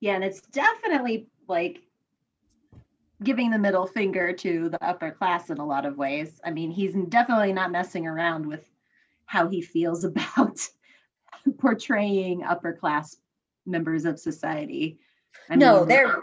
Yeah, 0.00 0.14
and 0.14 0.24
it's 0.24 0.40
definitely 0.40 1.28
like 1.48 1.82
giving 3.22 3.50
the 3.50 3.58
middle 3.58 3.86
finger 3.86 4.32
to 4.32 4.68
the 4.68 4.84
upper 4.84 5.10
class 5.10 5.50
in 5.50 5.58
a 5.58 5.66
lot 5.66 5.86
of 5.86 5.96
ways. 5.96 6.40
I 6.44 6.50
mean, 6.50 6.70
he's 6.70 6.94
definitely 7.08 7.52
not 7.52 7.70
messing 7.70 8.06
around 8.06 8.46
with 8.46 8.68
how 9.26 9.48
he 9.48 9.62
feels 9.62 10.04
about 10.04 10.60
portraying 11.58 12.42
upper 12.44 12.72
class 12.72 13.16
members 13.66 14.04
of 14.04 14.18
society. 14.18 14.98
I 15.48 15.56
no, 15.56 15.80
mean, 15.80 15.88
they're 15.88 16.22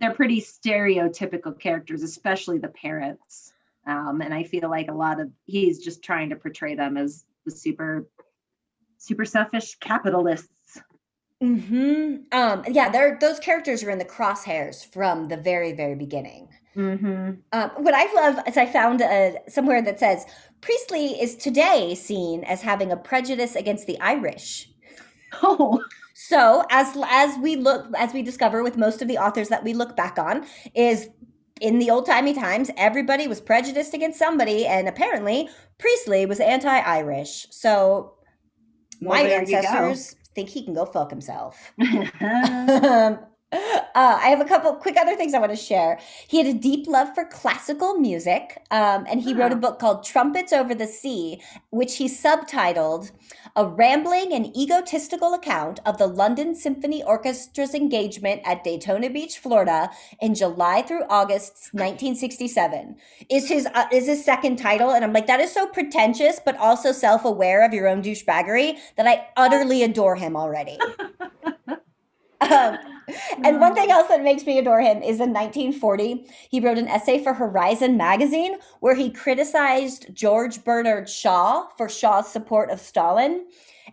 they're 0.00 0.14
pretty 0.14 0.40
stereotypical 0.40 1.58
characters, 1.58 2.02
especially 2.02 2.58
the 2.58 2.68
parents. 2.68 3.52
Um, 3.86 4.22
and 4.22 4.32
I 4.32 4.44
feel 4.44 4.70
like 4.70 4.88
a 4.88 4.94
lot 4.94 5.20
of 5.20 5.30
he's 5.46 5.84
just 5.84 6.02
trying 6.02 6.30
to 6.30 6.36
portray 6.36 6.74
them 6.74 6.96
as 6.96 7.24
the 7.44 7.50
super 7.50 8.08
super 8.98 9.24
selfish 9.24 9.76
capitalists. 9.76 10.48
Hmm. 11.40 12.16
Um. 12.32 12.64
Yeah. 12.68 12.90
They're 12.90 13.18
those 13.20 13.38
characters 13.38 13.82
are 13.82 13.90
in 13.90 13.98
the 13.98 14.04
crosshairs 14.04 14.84
from 14.92 15.28
the 15.28 15.36
very 15.36 15.72
very 15.72 15.94
beginning. 15.94 16.48
Mm-hmm. 16.76 17.32
Um, 17.52 17.70
what 17.78 17.94
I 17.94 18.12
love 18.14 18.44
is 18.46 18.56
I 18.56 18.66
found 18.66 19.00
a, 19.00 19.38
somewhere 19.48 19.82
that 19.82 19.98
says 19.98 20.24
Priestley 20.60 21.20
is 21.20 21.34
today 21.34 21.94
seen 21.94 22.44
as 22.44 22.62
having 22.62 22.92
a 22.92 22.96
prejudice 22.96 23.56
against 23.56 23.86
the 23.86 23.98
Irish. 24.00 24.70
Oh. 25.42 25.82
So 26.14 26.64
as 26.70 26.96
as 27.08 27.38
we 27.38 27.56
look 27.56 27.86
as 27.96 28.12
we 28.12 28.22
discover 28.22 28.62
with 28.62 28.76
most 28.76 29.00
of 29.00 29.08
the 29.08 29.16
authors 29.16 29.48
that 29.48 29.64
we 29.64 29.72
look 29.72 29.96
back 29.96 30.18
on 30.18 30.44
is 30.74 31.08
in 31.60 31.78
the 31.78 31.90
old 31.90 32.06
timey 32.06 32.34
times, 32.34 32.70
everybody 32.76 33.26
was 33.26 33.40
prejudiced 33.40 33.94
against 33.94 34.18
somebody, 34.18 34.66
and 34.66 34.88
apparently 34.88 35.48
Priestley 35.78 36.26
was 36.26 36.40
anti-Irish. 36.40 37.46
So 37.50 38.14
well, 39.00 39.22
my 39.22 39.28
ancestors 39.28 40.14
think 40.34 40.48
he 40.48 40.62
can 40.62 40.74
go 40.74 40.84
fuck 40.84 41.10
himself. 41.10 41.72
um, 42.20 43.18
uh, 43.52 43.88
I 43.94 44.28
have 44.28 44.40
a 44.40 44.44
couple 44.44 44.72
quick 44.74 44.96
other 44.96 45.16
things 45.16 45.34
I 45.34 45.40
want 45.40 45.50
to 45.50 45.56
share. 45.56 45.98
He 46.28 46.38
had 46.38 46.46
a 46.46 46.54
deep 46.54 46.86
love 46.86 47.14
for 47.14 47.24
classical 47.24 47.94
music, 47.94 48.62
um, 48.70 49.06
and 49.08 49.20
he 49.20 49.34
wrote 49.34 49.50
a 49.50 49.56
book 49.56 49.80
called 49.80 50.04
Trumpets 50.04 50.52
Over 50.52 50.72
the 50.74 50.86
Sea, 50.86 51.42
which 51.70 51.96
he 51.96 52.08
subtitled 52.08 53.10
A 53.56 53.66
Rambling 53.66 54.32
and 54.32 54.56
Egotistical 54.56 55.34
Account 55.34 55.80
of 55.84 55.98
the 55.98 56.06
London 56.06 56.54
Symphony 56.54 57.02
Orchestra's 57.02 57.74
Engagement 57.74 58.40
at 58.44 58.62
Daytona 58.62 59.10
Beach, 59.10 59.38
Florida, 59.38 59.90
in 60.20 60.36
July 60.36 60.82
through 60.82 61.02
August 61.08 61.70
1967. 61.72 62.96
Is 63.28 63.48
his 63.48 63.66
uh, 63.74 63.86
is 63.92 64.06
his 64.06 64.24
second 64.24 64.56
title, 64.56 64.92
and 64.92 65.04
I'm 65.04 65.12
like, 65.12 65.26
that 65.26 65.40
is 65.40 65.52
so 65.52 65.66
pretentious, 65.66 66.40
but 66.44 66.56
also 66.56 66.92
self 66.92 67.24
aware 67.24 67.64
of 67.64 67.74
your 67.74 67.88
own 67.88 68.00
douchebaggery 68.00 68.78
that 68.96 69.08
I 69.08 69.26
utterly 69.36 69.82
adore 69.82 70.14
him 70.14 70.36
already. 70.36 70.78
Um, 72.40 72.78
and 73.44 73.60
one 73.60 73.74
thing 73.74 73.90
else 73.90 74.08
that 74.08 74.22
makes 74.22 74.46
me 74.46 74.58
adore 74.58 74.80
him 74.80 74.98
is 74.98 75.20
in 75.20 75.32
1940, 75.32 76.26
he 76.48 76.60
wrote 76.60 76.78
an 76.78 76.88
essay 76.88 77.22
for 77.22 77.34
Horizon 77.34 77.96
magazine 77.96 78.58
where 78.80 78.94
he 78.94 79.10
criticized 79.10 80.14
George 80.14 80.64
Bernard 80.64 81.08
Shaw 81.08 81.68
for 81.76 81.88
Shaw's 81.88 82.30
support 82.30 82.70
of 82.70 82.80
Stalin. 82.80 83.46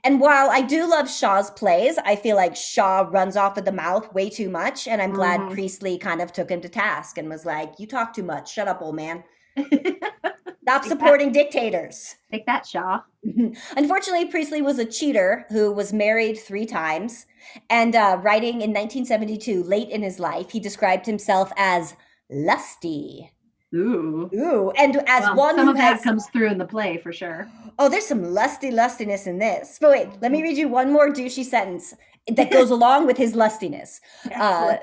And 0.03 0.19
while 0.19 0.49
I 0.49 0.61
do 0.61 0.87
love 0.89 1.09
Shaw's 1.09 1.49
plays, 1.51 1.97
I 1.97 2.15
feel 2.15 2.35
like 2.35 2.55
Shaw 2.55 3.07
runs 3.09 3.35
off 3.35 3.57
of 3.57 3.65
the 3.65 3.71
mouth 3.71 4.13
way 4.13 4.29
too 4.29 4.49
much. 4.49 4.87
And 4.87 5.01
I'm 5.01 5.11
glad 5.11 5.39
mm. 5.39 5.51
Priestley 5.51 5.97
kind 5.97 6.21
of 6.21 6.31
took 6.31 6.49
him 6.49 6.61
to 6.61 6.69
task 6.69 7.17
and 7.17 7.29
was 7.29 7.45
like, 7.45 7.73
You 7.79 7.87
talk 7.87 8.13
too 8.13 8.23
much. 8.23 8.53
Shut 8.53 8.67
up, 8.67 8.81
old 8.81 8.95
man. 8.95 9.23
Stop 10.67 10.83
supporting 10.83 11.31
dictators. 11.31 12.15
Take 12.29 12.45
that, 12.45 12.67
Shaw. 12.67 13.01
Unfortunately, 13.77 14.25
Priestley 14.25 14.61
was 14.61 14.79
a 14.79 14.85
cheater 14.85 15.45
who 15.47 15.71
was 15.71 15.93
married 15.93 16.37
three 16.37 16.65
times. 16.65 17.25
And 17.69 17.95
uh, 17.95 18.19
writing 18.21 18.55
in 18.55 18.73
1972, 18.73 19.63
late 19.63 19.89
in 19.89 20.01
his 20.01 20.19
life, 20.19 20.49
he 20.49 20.59
described 20.59 21.05
himself 21.05 21.53
as 21.55 21.95
lusty. 22.29 23.31
Ooh. 23.73 24.29
Ooh, 24.33 24.71
and 24.71 24.97
as 25.07 25.23
Well, 25.23 25.35
one 25.35 25.55
some 25.55 25.67
who 25.67 25.71
of 25.71 25.77
has 25.77 25.99
that 25.99 26.03
comes 26.03 26.27
through 26.29 26.47
in 26.47 26.57
the 26.57 26.65
play 26.65 26.97
for 26.97 27.13
sure. 27.13 27.47
Oh, 27.79 27.87
there's 27.87 28.05
some 28.05 28.33
lusty 28.33 28.69
lustiness 28.69 29.25
in 29.25 29.39
this. 29.39 29.77
But 29.79 29.91
wait, 29.91 30.09
let 30.21 30.31
me 30.33 30.41
read 30.41 30.57
you 30.57 30.67
one 30.67 30.91
more 30.91 31.09
douchey 31.09 31.45
sentence 31.45 31.93
that 32.33 32.51
goes 32.51 32.71
along 32.71 33.07
with 33.07 33.17
his 33.17 33.35
lustiness. 33.35 34.01
Uh. 34.35 34.77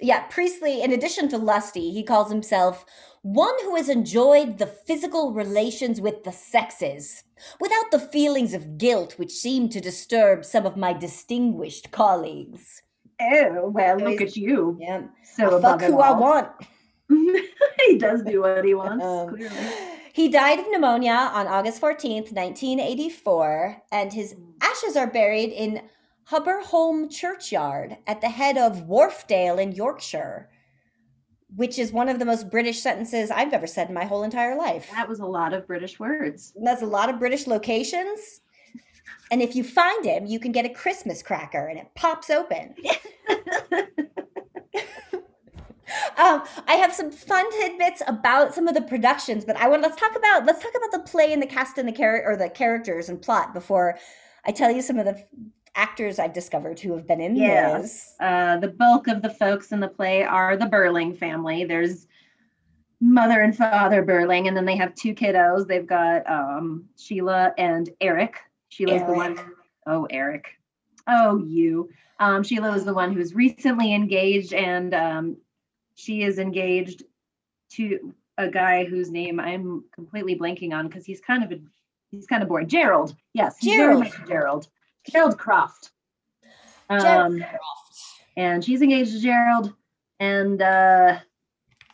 Yeah, 0.00 0.22
Priestley, 0.30 0.82
in 0.82 0.92
addition 0.92 1.28
to 1.28 1.38
lusty, 1.38 1.90
he 1.90 2.02
calls 2.02 2.30
himself 2.30 2.84
one 3.22 3.54
who 3.62 3.76
has 3.76 3.88
enjoyed 3.88 4.58
the 4.58 4.66
physical 4.66 5.32
relations 5.32 6.00
with 6.00 6.24
the 6.24 6.32
sexes 6.32 7.24
without 7.60 7.90
the 7.90 7.98
feelings 7.98 8.52
of 8.52 8.76
guilt 8.76 9.18
which 9.18 9.32
seem 9.32 9.68
to 9.70 9.80
disturb 9.80 10.44
some 10.44 10.66
of 10.66 10.76
my 10.76 10.92
distinguished 10.92 11.90
colleagues. 11.90 12.82
oh, 13.20 13.68
well, 13.68 13.96
look 13.98 14.20
at 14.20 14.36
you. 14.36 14.76
Yeah, 14.80 15.04
So 15.22 15.58
I 15.58 15.62
fuck 15.62 15.82
who 15.82 16.00
I 16.00 16.12
want. 16.12 16.48
he 17.86 17.98
does 17.98 18.22
do 18.22 18.42
what 18.42 18.64
he 18.64 18.74
wants, 18.74 19.04
Um, 19.04 19.28
clearly. 19.30 19.56
He 20.12 20.28
died 20.28 20.60
of 20.60 20.66
pneumonia 20.70 21.30
on 21.32 21.48
August 21.48 21.80
14th, 21.80 22.32
1984, 22.32 23.82
and 23.90 24.12
his 24.12 24.36
ashes 24.60 24.96
are 24.96 25.08
buried 25.08 25.50
in 25.50 25.82
Hubberholme 26.30 27.10
Churchyard 27.10 27.98
at 28.06 28.20
the 28.20 28.28
head 28.28 28.56
of 28.56 28.86
Wharfedale 28.86 29.60
in 29.60 29.72
Yorkshire, 29.72 30.48
which 31.54 31.78
is 31.78 31.92
one 31.92 32.08
of 32.08 32.18
the 32.18 32.24
most 32.24 32.50
British 32.50 32.80
sentences 32.80 33.30
I've 33.30 33.52
ever 33.52 33.66
said 33.66 33.88
in 33.88 33.94
my 33.94 34.04
whole 34.04 34.22
entire 34.22 34.56
life. 34.56 34.88
That 34.90 35.08
was 35.08 35.20
a 35.20 35.26
lot 35.26 35.52
of 35.52 35.66
British 35.66 36.00
words. 36.00 36.54
That's 36.62 36.82
a 36.82 36.86
lot 36.86 37.10
of 37.10 37.18
British 37.18 37.46
locations. 37.46 38.40
And 39.30 39.42
if 39.42 39.54
you 39.54 39.64
find 39.64 40.04
him, 40.04 40.26
you 40.26 40.38
can 40.38 40.52
get 40.52 40.64
a 40.64 40.70
Christmas 40.70 41.22
cracker 41.22 41.66
and 41.66 41.78
it 41.78 41.88
pops 41.94 42.30
open. 42.30 42.74
Um, 46.16 46.42
I 46.66 46.74
have 46.74 46.92
some 46.92 47.10
fun 47.10 47.50
tidbits 47.52 48.02
about 48.06 48.54
some 48.54 48.68
of 48.68 48.74
the 48.74 48.82
productions, 48.82 49.44
but 49.44 49.56
I 49.56 49.68
want 49.68 49.82
let's 49.82 49.96
talk 49.96 50.16
about 50.16 50.46
let's 50.46 50.62
talk 50.62 50.72
about 50.76 50.92
the 50.92 51.10
play 51.10 51.32
and 51.32 51.42
the 51.42 51.46
cast 51.46 51.76
and 51.78 51.88
the 51.88 51.92
character 51.92 52.30
or 52.30 52.36
the 52.36 52.48
characters 52.48 53.08
and 53.08 53.20
plot 53.20 53.52
before 53.52 53.98
I 54.44 54.52
tell 54.52 54.70
you 54.70 54.82
some 54.82 54.98
of 54.98 55.06
the 55.06 55.24
actors 55.74 56.18
I've 56.18 56.32
discovered 56.32 56.78
who 56.80 56.92
have 56.92 57.06
been 57.06 57.20
in 57.20 57.36
Yeah. 57.36 57.78
this. 57.78 58.14
Uh, 58.20 58.58
the 58.58 58.68
bulk 58.68 59.08
of 59.08 59.22
the 59.22 59.30
folks 59.30 59.72
in 59.72 59.80
the 59.80 59.88
play 59.88 60.22
are 60.22 60.56
the 60.56 60.66
Birling 60.66 61.16
family. 61.16 61.64
There's 61.64 62.06
mother 63.00 63.40
and 63.42 63.56
father 63.56 64.04
Birling, 64.04 64.48
and 64.48 64.56
then 64.56 64.64
they 64.64 64.76
have 64.76 64.94
two 64.94 65.14
kiddos. 65.14 65.66
They've 65.66 65.86
got 65.86 66.28
um, 66.30 66.88
Sheila 66.96 67.52
and 67.58 67.90
Eric. 68.00 68.36
Sheila's 68.68 69.02
the 69.02 69.12
one. 69.12 69.38
Eric. 69.38 69.50
Oh, 69.86 70.06
Eric. 70.10 70.46
Oh, 71.06 71.38
you. 71.44 71.90
Um, 72.20 72.42
Sheila 72.42 72.74
is 72.74 72.84
the 72.84 72.94
one 72.94 73.12
who's 73.12 73.34
recently 73.34 73.92
engaged, 73.92 74.54
and 74.54 74.94
um, 74.94 75.36
she 75.96 76.22
is 76.22 76.38
engaged 76.38 77.04
to 77.72 78.14
a 78.38 78.48
guy 78.48 78.84
whose 78.84 79.10
name 79.10 79.38
I'm 79.38 79.84
completely 79.92 80.38
blanking 80.38 80.72
on 80.72 80.88
because 80.88 81.04
he's 81.04 81.20
kind 81.20 81.44
of 81.44 81.52
a 81.52 81.60
he's 82.10 82.26
kind 82.26 82.42
of 82.42 82.48
boring. 82.48 82.68
Gerald. 82.68 83.14
Yes, 83.32 83.58
Gerald. 83.60 84.06
Gerald. 84.26 84.68
Gerald 85.10 85.38
Croft. 85.38 85.90
Gerald 86.90 87.40
Um, 87.40 87.44
and 88.36 88.64
she's 88.64 88.82
engaged 88.82 89.12
to 89.12 89.20
Gerald. 89.20 89.72
And 90.20 90.62
uh, 90.62 91.18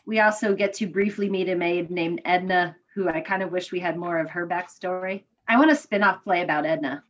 we 0.07 0.21
also 0.21 0.55
get 0.55 0.75
to 0.75 0.87
briefly 0.87 1.29
meet 1.29 1.49
a 1.49 1.55
maid 1.55 1.91
named 1.91 2.21
Edna, 2.25 2.77
who 2.95 3.09
I 3.09 3.21
kind 3.21 3.43
of 3.43 3.51
wish 3.51 3.73
we 3.73 3.81
had 3.81 3.97
more 3.97 4.19
of 4.19 4.31
her 4.31 4.47
backstory. 4.47 5.25
I 5.49 5.57
want 5.59 5.71
a 5.71 5.77
spin-off 5.77 6.23
play 6.23 6.43
about 6.43 6.67
Edna. 6.67 7.03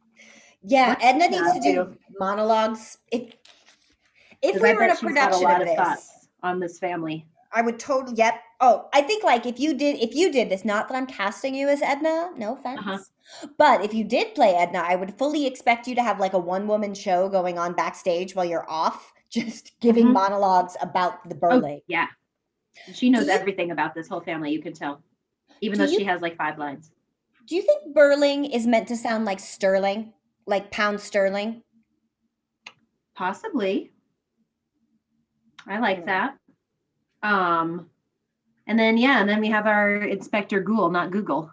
Yeah, 0.63 0.91
What 0.91 1.03
Edna 1.03 1.29
needs 1.29 1.53
to 1.55 1.61
that 1.61 1.63
do 1.63 1.97
monologues. 2.19 2.99
If 3.11 3.35
if 4.43 4.61
we 4.61 4.75
were 4.75 4.85
in 4.85 4.91
a 4.91 4.97
production 4.97 5.43
lot 5.43 5.61
of 5.63 5.69
this, 5.69 6.29
on 6.43 6.61
this 6.61 6.79
family. 6.79 7.27
I 7.53 7.63
would 7.63 7.79
totally. 7.79 8.17
Yep. 8.17 8.41
Oh, 8.61 8.89
I 8.93 9.03
think 9.03 9.25
like 9.25 9.47
if 9.47 9.59
you 9.59 9.75
did 9.75 9.97
if 9.99 10.15
you 10.15 10.31
did 10.31 10.51
this, 10.51 10.65
not 10.65 10.89
that 10.89 10.95
I'm 10.97 11.07
casting 11.07 11.55
you 11.55 11.69
as 11.69 11.83
Edna, 11.83 12.31
no 12.37 12.55
offense. 12.55 12.81
Uh-huh. 12.81 12.99
But 13.59 13.85
if 13.85 13.95
you 13.95 14.05
did 14.05 14.35
play 14.35 14.55
Edna, 14.55 14.79
I 14.81 14.97
would 14.97 15.15
fully 15.17 15.47
expect 15.47 15.87
you 15.87 15.95
to 15.95 16.03
have 16.03 16.19
like 16.21 16.33
a 16.33 16.39
one 16.39 16.67
woman 16.67 16.95
show 16.95 17.29
going 17.29 17.59
on 17.59 17.73
backstage 17.75 18.35
while 18.35 18.45
you're 18.45 18.69
off, 18.69 19.13
just 19.31 19.79
giving 19.81 20.07
Mhm. 20.07 20.13
monologues 20.13 20.77
about 20.81 21.29
the 21.29 21.39
Oh, 21.43 21.81
yeah. 21.87 22.09
She 22.93 23.11
knows 23.11 23.27
you- 23.27 23.33
everything 23.33 23.71
about 23.71 23.95
this 23.95 24.09
whole 24.09 24.21
family, 24.21 24.51
you 24.53 24.61
can 24.63 24.73
tell. 24.73 25.03
Even 25.61 25.79
though 25.79 25.85
you- 25.85 25.99
she 25.99 26.05
has 26.05 26.21
like 26.23 26.37
five 26.37 26.59
lines. 26.59 26.91
Do 27.47 27.57
you 27.57 27.63
think 27.63 27.95
Birling 27.97 28.49
is 28.55 28.67
meant 28.67 28.87
to 28.89 28.97
sound 28.97 29.25
like 29.25 29.41
sterling, 29.41 30.13
like 30.47 30.71
pound 30.71 31.01
sterling? 31.01 31.63
Possibly. 33.15 33.91
I 35.67 35.79
like 35.79 36.07
that. 36.07 36.37
Um 37.23 37.91
and 38.67 38.79
then 38.79 38.97
yeah, 38.97 39.21
and 39.21 39.29
then 39.29 39.41
we 39.41 39.49
have 39.49 39.67
our 39.67 39.97
Inspector 39.97 40.59
Goole, 40.61 40.91
not 40.91 41.11
Google. 41.11 41.53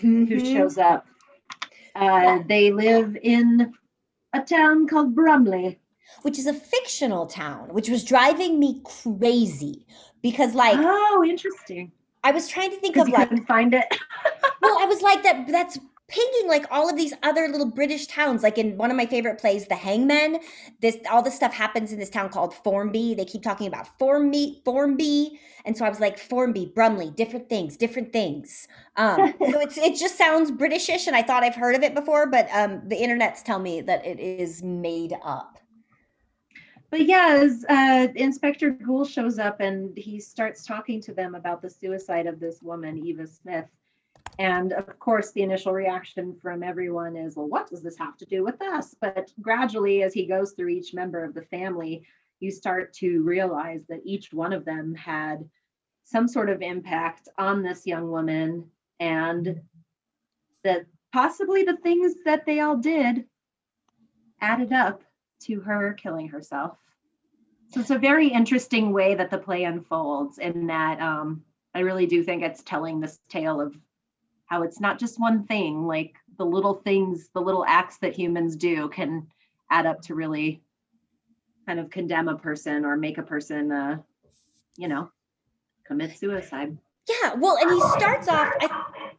who 0.00 0.26
Mhm. 0.26 0.52
shows 0.52 0.76
up. 0.76 1.06
Uh, 1.98 2.42
they 2.46 2.70
live 2.70 3.16
in 3.22 3.74
a 4.32 4.40
town 4.40 4.86
called 4.86 5.14
Brumley. 5.14 5.78
Which 6.22 6.38
is 6.38 6.46
a 6.46 6.54
fictional 6.54 7.26
town, 7.26 7.68
which 7.72 7.90
was 7.90 8.02
driving 8.02 8.58
me 8.58 8.80
crazy 8.82 9.86
because, 10.22 10.54
like, 10.54 10.78
oh, 10.80 11.22
interesting. 11.24 11.92
I 12.24 12.32
was 12.32 12.48
trying 12.48 12.70
to 12.70 12.76
think 12.76 12.96
of 12.96 13.08
you 13.08 13.14
like 13.14 13.46
find 13.46 13.74
it. 13.74 13.84
well, 14.62 14.78
I 14.80 14.86
was 14.86 15.02
like 15.02 15.22
that. 15.22 15.46
That's 15.48 15.78
pinging 16.08 16.48
like 16.48 16.64
all 16.70 16.88
of 16.88 16.96
these 16.96 17.12
other 17.22 17.48
little 17.48 17.70
British 17.70 18.06
towns. 18.06 18.42
Like 18.42 18.58
in 18.58 18.76
one 18.76 18.90
of 18.90 18.96
my 18.96 19.06
favorite 19.06 19.38
plays, 19.38 19.66
The 19.66 19.74
Hangman. 19.74 20.38
This 20.80 20.96
all 21.10 21.22
this 21.22 21.36
stuff 21.36 21.52
happens 21.52 21.92
in 21.92 21.98
this 21.98 22.10
town 22.10 22.30
called 22.30 22.54
Formby. 22.54 23.14
They 23.14 23.24
keep 23.24 23.42
talking 23.42 23.66
about 23.66 23.98
Formby, 23.98 24.62
Formby, 24.64 25.38
and 25.64 25.76
so 25.76 25.84
I 25.84 25.88
was 25.88 26.00
like 26.00 26.18
Formby, 26.18 26.72
Brumley, 26.74 27.10
different 27.10 27.48
things, 27.48 27.76
different 27.76 28.12
things. 28.12 28.66
Um, 28.96 29.34
so 29.50 29.60
it's 29.60 29.76
it 29.76 29.96
just 29.96 30.16
sounds 30.16 30.50
Britishish, 30.50 31.06
and 31.06 31.14
I 31.14 31.22
thought 31.22 31.44
I've 31.44 31.54
heard 31.54 31.74
of 31.74 31.82
it 31.82 31.94
before, 31.94 32.26
but 32.26 32.48
um, 32.52 32.82
the 32.88 32.96
internets 32.96 33.42
tell 33.42 33.58
me 33.58 33.80
that 33.82 34.04
it 34.04 34.18
is 34.18 34.62
made 34.62 35.14
up. 35.22 35.58
But 36.90 37.06
yeah, 37.06 37.38
as 37.42 37.66
uh, 37.68 38.08
Inspector 38.14 38.70
Goole 38.70 39.04
shows 39.04 39.38
up 39.38 39.60
and 39.60 39.96
he 39.96 40.18
starts 40.18 40.64
talking 40.64 41.02
to 41.02 41.12
them 41.12 41.34
about 41.34 41.60
the 41.60 41.68
suicide 41.68 42.26
of 42.26 42.40
this 42.40 42.62
woman, 42.62 43.04
Eva 43.04 43.26
Smith. 43.26 43.66
And 44.38 44.72
of 44.72 44.98
course, 44.98 45.32
the 45.32 45.42
initial 45.42 45.72
reaction 45.72 46.36
from 46.40 46.62
everyone 46.62 47.16
is, 47.16 47.36
well, 47.36 47.48
what 47.48 47.68
does 47.68 47.82
this 47.82 47.98
have 47.98 48.16
to 48.18 48.26
do 48.26 48.44
with 48.44 48.60
us? 48.62 48.94
But 49.00 49.32
gradually, 49.40 50.02
as 50.02 50.14
he 50.14 50.26
goes 50.26 50.52
through 50.52 50.68
each 50.68 50.94
member 50.94 51.24
of 51.24 51.34
the 51.34 51.42
family, 51.42 52.04
you 52.40 52.50
start 52.50 52.92
to 52.94 53.22
realize 53.22 53.82
that 53.88 54.02
each 54.04 54.32
one 54.32 54.52
of 54.52 54.64
them 54.64 54.94
had 54.94 55.48
some 56.04 56.28
sort 56.28 56.48
of 56.48 56.62
impact 56.62 57.28
on 57.36 57.62
this 57.62 57.86
young 57.86 58.10
woman 58.10 58.70
and 59.00 59.60
that 60.64 60.86
possibly 61.12 61.64
the 61.64 61.76
things 61.76 62.14
that 62.24 62.46
they 62.46 62.60
all 62.60 62.76
did 62.76 63.24
added 64.40 64.72
up 64.72 65.02
to 65.40 65.60
her 65.60 65.94
killing 65.94 66.28
herself. 66.28 66.76
So 67.70 67.80
it's 67.80 67.90
a 67.90 67.98
very 67.98 68.28
interesting 68.28 68.92
way 68.92 69.14
that 69.14 69.30
the 69.30 69.38
play 69.38 69.64
unfolds, 69.64 70.38
in 70.38 70.68
that 70.68 71.00
um, 71.00 71.42
I 71.74 71.80
really 71.80 72.06
do 72.06 72.22
think 72.22 72.42
it's 72.42 72.62
telling 72.62 73.00
this 73.00 73.18
tale 73.28 73.60
of 73.60 73.76
how 74.48 74.62
it's 74.62 74.80
not 74.80 74.98
just 74.98 75.20
one 75.20 75.44
thing, 75.44 75.86
like 75.86 76.14
the 76.38 76.44
little 76.44 76.74
things, 76.74 77.28
the 77.34 77.40
little 77.40 77.64
acts 77.66 77.98
that 77.98 78.14
humans 78.14 78.56
do 78.56 78.88
can 78.88 79.26
add 79.70 79.86
up 79.86 80.00
to 80.02 80.14
really 80.14 80.62
kind 81.66 81.78
of 81.78 81.90
condemn 81.90 82.28
a 82.28 82.36
person 82.36 82.84
or 82.84 82.96
make 82.96 83.18
a 83.18 83.22
person, 83.22 83.70
uh, 83.70 83.98
you 84.76 84.88
know, 84.88 85.10
commit 85.86 86.16
suicide. 86.18 86.76
Yeah, 87.08 87.34
well, 87.34 87.58
and 87.58 87.70
he 87.70 87.80
starts 87.98 88.28
off. 88.28 88.50
I, 88.60 89.10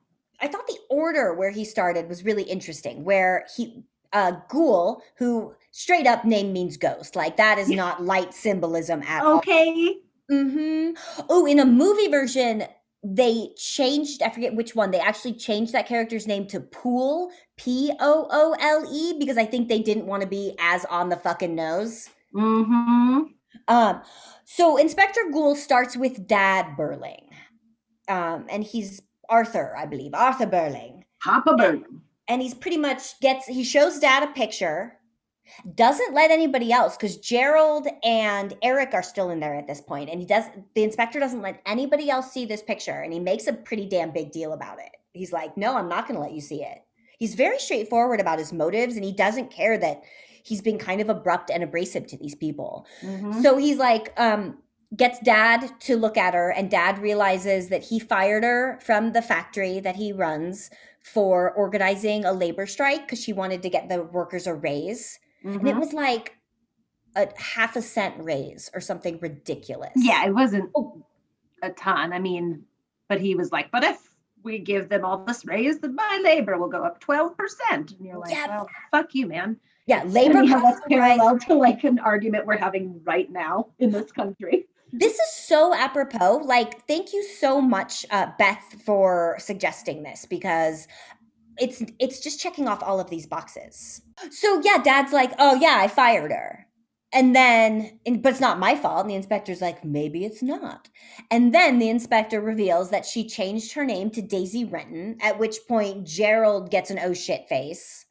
I 0.41 0.47
thought 0.47 0.67
the 0.67 0.79
order 0.89 1.33
where 1.33 1.51
he 1.51 1.63
started 1.63 2.07
was 2.09 2.23
really 2.23 2.43
interesting. 2.43 3.03
Where 3.03 3.45
he, 3.55 3.83
uh, 4.13 4.33
Goole, 4.47 5.03
who 5.17 5.53
straight 5.71 6.07
up 6.07 6.25
name 6.25 6.53
means 6.53 6.77
ghost, 6.77 7.15
like 7.15 7.37
that 7.37 7.59
is 7.59 7.69
not 7.69 8.03
light 8.03 8.33
symbolism 8.33 9.03
at 9.03 9.23
all. 9.23 9.37
Okay. 9.37 9.97
Mm-hmm. 10.31 11.23
Oh, 11.29 11.45
in 11.45 11.59
a 11.59 11.65
movie 11.65 12.07
version, 12.07 12.63
they 13.03 13.49
changed. 13.57 14.21
I 14.21 14.29
forget 14.29 14.55
which 14.55 14.75
one. 14.75 14.91
They 14.91 14.99
actually 14.99 15.33
changed 15.33 15.73
that 15.73 15.87
character's 15.87 16.27
name 16.27 16.45
to 16.47 16.59
Poole, 16.59 17.31
P 17.57 17.91
O 17.99 18.27
O 18.29 18.55
L 18.59 18.85
E, 18.91 19.17
because 19.17 19.37
I 19.37 19.45
think 19.45 19.69
they 19.69 19.79
didn't 19.79 20.05
want 20.05 20.21
to 20.21 20.27
be 20.27 20.55
as 20.59 20.85
on 20.85 21.09
the 21.09 21.15
fucking 21.15 21.55
nose. 21.55 22.09
Mm-hmm. 22.35 23.19
Um, 23.67 24.01
so 24.45 24.77
Inspector 24.77 25.21
Goole 25.31 25.55
starts 25.55 25.95
with 25.95 26.27
Dad 26.27 26.75
Birling, 26.77 27.23
um, 28.07 28.45
and 28.49 28.63
he's 28.63 29.01
Arthur, 29.29 29.75
I 29.77 29.85
believe, 29.85 30.13
Arthur 30.13 30.47
Birling, 30.47 31.03
Papa 31.23 31.55
Burn. 31.55 31.85
and 32.27 32.41
he's 32.41 32.53
pretty 32.53 32.77
much 32.77 33.19
gets 33.21 33.45
he 33.47 33.63
shows 33.63 33.99
Dad 33.99 34.23
a 34.23 34.33
picture, 34.33 34.98
doesn't 35.75 36.13
let 36.13 36.31
anybody 36.31 36.71
else 36.71 36.95
because 36.95 37.17
Gerald 37.17 37.87
and 38.03 38.55
Eric 38.61 38.93
are 38.93 39.03
still 39.03 39.29
in 39.29 39.39
there 39.39 39.55
at 39.55 39.67
this 39.67 39.81
point, 39.81 40.09
and 40.09 40.19
he 40.19 40.25
does. 40.25 40.45
The 40.75 40.83
inspector 40.83 41.19
doesn't 41.19 41.41
let 41.41 41.61
anybody 41.65 42.09
else 42.09 42.31
see 42.31 42.45
this 42.45 42.61
picture, 42.61 43.01
and 43.01 43.13
he 43.13 43.19
makes 43.19 43.47
a 43.47 43.53
pretty 43.53 43.87
damn 43.87 44.11
big 44.11 44.31
deal 44.31 44.53
about 44.53 44.79
it. 44.79 44.91
He's 45.13 45.33
like, 45.33 45.57
"No, 45.57 45.75
I'm 45.75 45.89
not 45.89 46.07
going 46.07 46.15
to 46.15 46.21
let 46.21 46.33
you 46.33 46.41
see 46.41 46.63
it." 46.63 46.83
He's 47.17 47.35
very 47.35 47.59
straightforward 47.59 48.19
about 48.19 48.39
his 48.39 48.53
motives, 48.53 48.95
and 48.95 49.03
he 49.03 49.11
doesn't 49.11 49.51
care 49.51 49.77
that 49.77 50.03
he's 50.43 50.61
been 50.61 50.77
kind 50.77 51.01
of 51.01 51.09
abrupt 51.09 51.51
and 51.51 51.63
abrasive 51.63 52.07
to 52.07 52.17
these 52.17 52.35
people. 52.35 52.85
Mhm. 53.01 53.41
So 53.43 53.57
he's 53.57 53.77
like, 53.77 54.13
um, 54.17 54.57
gets 54.95 55.19
dad 55.19 55.69
to 55.81 55.97
look 55.97 56.17
at 56.17 56.33
her, 56.33 56.51
and 56.51 56.71
dad 56.71 56.97
realizes 56.99 57.69
that 57.69 57.83
he 57.83 57.99
fired 57.99 58.43
her 58.43 58.79
from 58.81 59.11
the 59.11 59.21
factory 59.21 59.79
that 59.79 59.97
he 59.97 60.11
runs 60.13 60.69
for 61.01 61.51
organizing 61.51 62.25
a 62.25 62.31
labor 62.31 62.65
strike 62.65 63.01
because 63.01 63.21
she 63.21 63.33
wanted 63.33 63.61
to 63.63 63.69
get 63.69 63.89
the 63.89 64.03
workers 64.03 64.47
a 64.47 64.53
raise. 64.53 65.19
And 65.43 65.55
it 65.67 65.75
Mhm. 65.75 65.79
was 65.79 65.93
like 65.93 66.35
a 67.15 67.27
half 67.37 67.75
a 67.75 67.81
cent 67.81 68.15
raise 68.19 68.69
or 68.73 68.81
something 68.81 69.17
ridiculous. 69.19 69.91
Yeah, 69.95 70.25
it 70.25 70.33
wasn't 70.33 70.69
Oh. 70.75 71.03
a 71.61 71.71
ton. 71.71 72.13
I 72.13 72.19
mean, 72.19 72.65
but 73.07 73.19
he 73.21 73.35
was 73.35 73.51
like, 73.51 73.71
but 73.71 73.83
if 73.83 74.15
we 74.43 74.59
give 74.59 74.87
them 74.89 75.03
all 75.03 75.25
this 75.25 75.45
raise, 75.45 75.79
then 75.79 75.95
my 75.95 76.21
labor 76.23 76.57
will 76.57 76.69
go 76.69 76.83
up 76.83 76.99
12%. 76.99 77.91
And 77.91 78.05
you're 78.05 78.17
like, 78.17 78.31
Yeah. 78.31 78.47
well, 78.47 78.69
fuck 78.91 79.13
you, 79.15 79.27
man. 79.27 79.59
Yeah, 79.85 80.03
labor 80.03 80.45
that's 80.45 80.51
costs 80.51 80.81
rise. 80.89 81.17
parallel 81.17 81.39
to 81.39 81.53
like 81.55 81.83
an 81.83 81.99
argument 81.99 82.45
we're 82.45 82.57
having 82.57 83.01
right 83.03 83.29
now 83.31 83.69
in 83.79 83.91
this 83.91 84.11
country. 84.11 84.67
This 84.93 85.13
is 85.19 85.29
so 85.33 85.73
apropos. 85.73 86.37
Like, 86.37 86.85
thank 86.87 87.11
you 87.13 87.23
so 87.23 87.59
much, 87.61 88.05
uh, 88.11 88.27
Beth, 88.37 88.63
for 88.85 89.35
suggesting 89.39 90.03
this 90.03 90.25
because 90.25 90.87
it's 91.59 91.83
it's 91.99 92.19
just 92.19 92.39
checking 92.39 92.67
off 92.67 92.83
all 92.83 92.99
of 92.99 93.09
these 93.09 93.25
boxes. 93.27 94.01
So 94.31 94.61
yeah, 94.63 94.77
Dad's 94.77 95.13
like, 95.13 95.31
oh 95.39 95.55
yeah, 95.55 95.77
I 95.79 95.87
fired 95.87 96.31
her, 96.31 96.67
and 97.13 97.35
then, 97.35 97.99
and, 98.05 98.21
but 98.21 98.31
it's 98.31 98.41
not 98.41 98.59
my 98.59 98.75
fault. 98.75 99.01
And 99.01 99.09
the 99.09 99.15
inspector's 99.15 99.61
like, 99.61 99.83
maybe 99.83 100.25
it's 100.25 100.41
not. 100.43 100.89
And 101.31 101.53
then 101.53 101.79
the 101.79 101.89
inspector 101.89 102.41
reveals 102.41 102.89
that 102.91 103.05
she 103.05 103.27
changed 103.27 103.73
her 103.73 103.85
name 103.85 104.09
to 104.11 104.21
Daisy 104.21 104.65
Renton. 104.65 105.17
At 105.21 105.39
which 105.39 105.57
point, 105.67 106.05
Gerald 106.05 106.69
gets 106.71 106.91
an 106.91 106.99
oh 107.03 107.13
shit 107.13 107.47
face. 107.47 108.05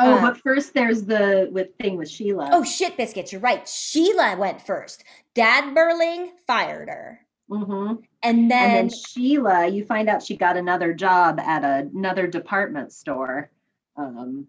Oh, 0.00 0.14
Uh, 0.14 0.20
but 0.20 0.38
first 0.38 0.74
there's 0.74 1.04
the 1.04 1.48
with 1.52 1.68
thing 1.78 1.96
with 1.96 2.08
Sheila. 2.10 2.48
Oh 2.52 2.64
shit, 2.64 2.96
biscuits, 2.96 3.30
you're 3.30 3.40
right. 3.40 3.68
Sheila 3.68 4.36
went 4.36 4.60
first. 4.62 5.04
Dad 5.34 5.74
Birling 5.74 6.30
fired 6.46 6.88
her, 6.88 7.20
hmm 7.52 7.94
and 8.24 8.50
then, 8.50 8.62
and 8.62 8.74
then 8.74 8.88
Sheila, 8.88 9.66
you 9.66 9.84
find 9.84 10.08
out 10.08 10.22
she 10.22 10.36
got 10.36 10.56
another 10.56 10.92
job 10.92 11.40
at 11.40 11.64
another 11.64 12.26
department 12.26 12.92
store. 12.92 13.50
Um, 13.96 14.46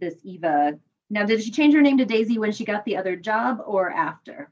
this 0.00 0.14
Eva. 0.22 0.78
Now, 1.10 1.24
did 1.24 1.42
she 1.42 1.50
change 1.50 1.74
her 1.74 1.82
name 1.82 1.98
to 1.98 2.04
Daisy 2.04 2.38
when 2.38 2.52
she 2.52 2.64
got 2.64 2.84
the 2.84 2.96
other 2.96 3.16
job 3.16 3.60
or 3.66 3.90
after? 3.90 4.50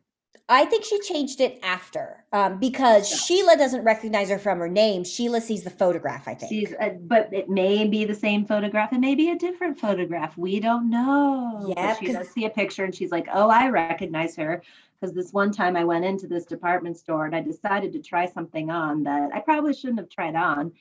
I 0.49 0.65
think 0.65 0.85
she 0.85 1.01
changed 1.01 1.41
it 1.41 1.59
after 1.63 2.25
um, 2.33 2.59
because 2.59 3.11
Yeah. 3.11 3.17
Sheila 3.17 3.57
doesn't 3.57 3.83
recognize 3.83 4.31
her 4.31 4.39
from 4.39 4.59
her 4.59 4.69
name. 4.69 5.03
Sheila 5.05 5.41
sees 5.41 5.65
the 5.65 5.71
photograph, 5.71 6.29
I 6.29 6.35
think. 6.35 6.51
She's, 6.51 6.73
uh, 6.81 6.91
but 7.01 7.33
it 7.33 7.49
may 7.49 7.87
be 7.87 8.05
the 8.05 8.15
same 8.15 8.45
photograph. 8.47 8.93
It 8.93 9.01
may 9.01 9.15
be 9.17 9.31
a 9.31 9.37
different 9.37 9.79
photograph. 9.79 10.37
We 10.37 10.61
don't 10.61 10.89
know. 10.89 11.75
Yeah, 11.77 11.97
she 11.97 12.13
does 12.13 12.29
see 12.31 12.45
a 12.45 12.51
picture 12.51 12.85
and 12.85 12.95
she's 12.95 13.11
like, 13.11 13.27
"Oh, 13.33 13.49
I 13.49 13.71
recognize 13.71 14.37
her." 14.37 14.63
Because 14.99 15.15
this 15.15 15.33
one 15.33 15.53
time 15.53 15.77
I 15.77 15.85
went 15.85 16.05
into 16.05 16.27
this 16.27 16.47
department 16.47 16.97
store 16.97 17.27
and 17.27 17.37
I 17.37 17.41
decided 17.41 17.93
to 17.93 18.03
try 18.03 18.27
something 18.27 18.71
on 18.71 19.05
that 19.05 19.31
I 19.35 19.41
probably 19.41 19.75
shouldn't 19.75 19.99
have 19.99 20.09
tried 20.09 20.37
on, 20.37 20.73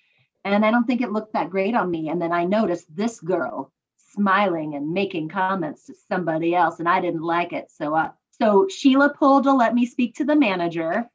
and 0.44 0.66
I 0.66 0.72
don't 0.72 0.86
think 0.86 1.02
it 1.02 1.12
looked 1.12 1.34
that 1.34 1.50
great 1.50 1.76
on 1.76 1.92
me. 1.92 2.10
And 2.10 2.22
then 2.22 2.32
I 2.32 2.46
noticed 2.46 2.96
this 2.96 3.20
girl 3.20 3.72
smiling 3.98 4.76
and 4.76 4.94
making 4.94 5.30
comments 5.30 5.86
to 5.88 5.94
somebody 6.08 6.56
else, 6.56 6.80
and 6.80 6.88
I 6.88 7.02
didn't 7.02 7.24
like 7.24 7.54
it. 7.54 7.70
So, 7.70 7.96
uh, 7.96 8.12
so 8.32 8.68
Sheila 8.70 9.10
pulled 9.10 9.44
to 9.44 9.54
let 9.54 9.74
me 9.76 9.86
speak 9.86 10.16
to 10.16 10.26
the 10.26 10.36
manager 10.36 11.10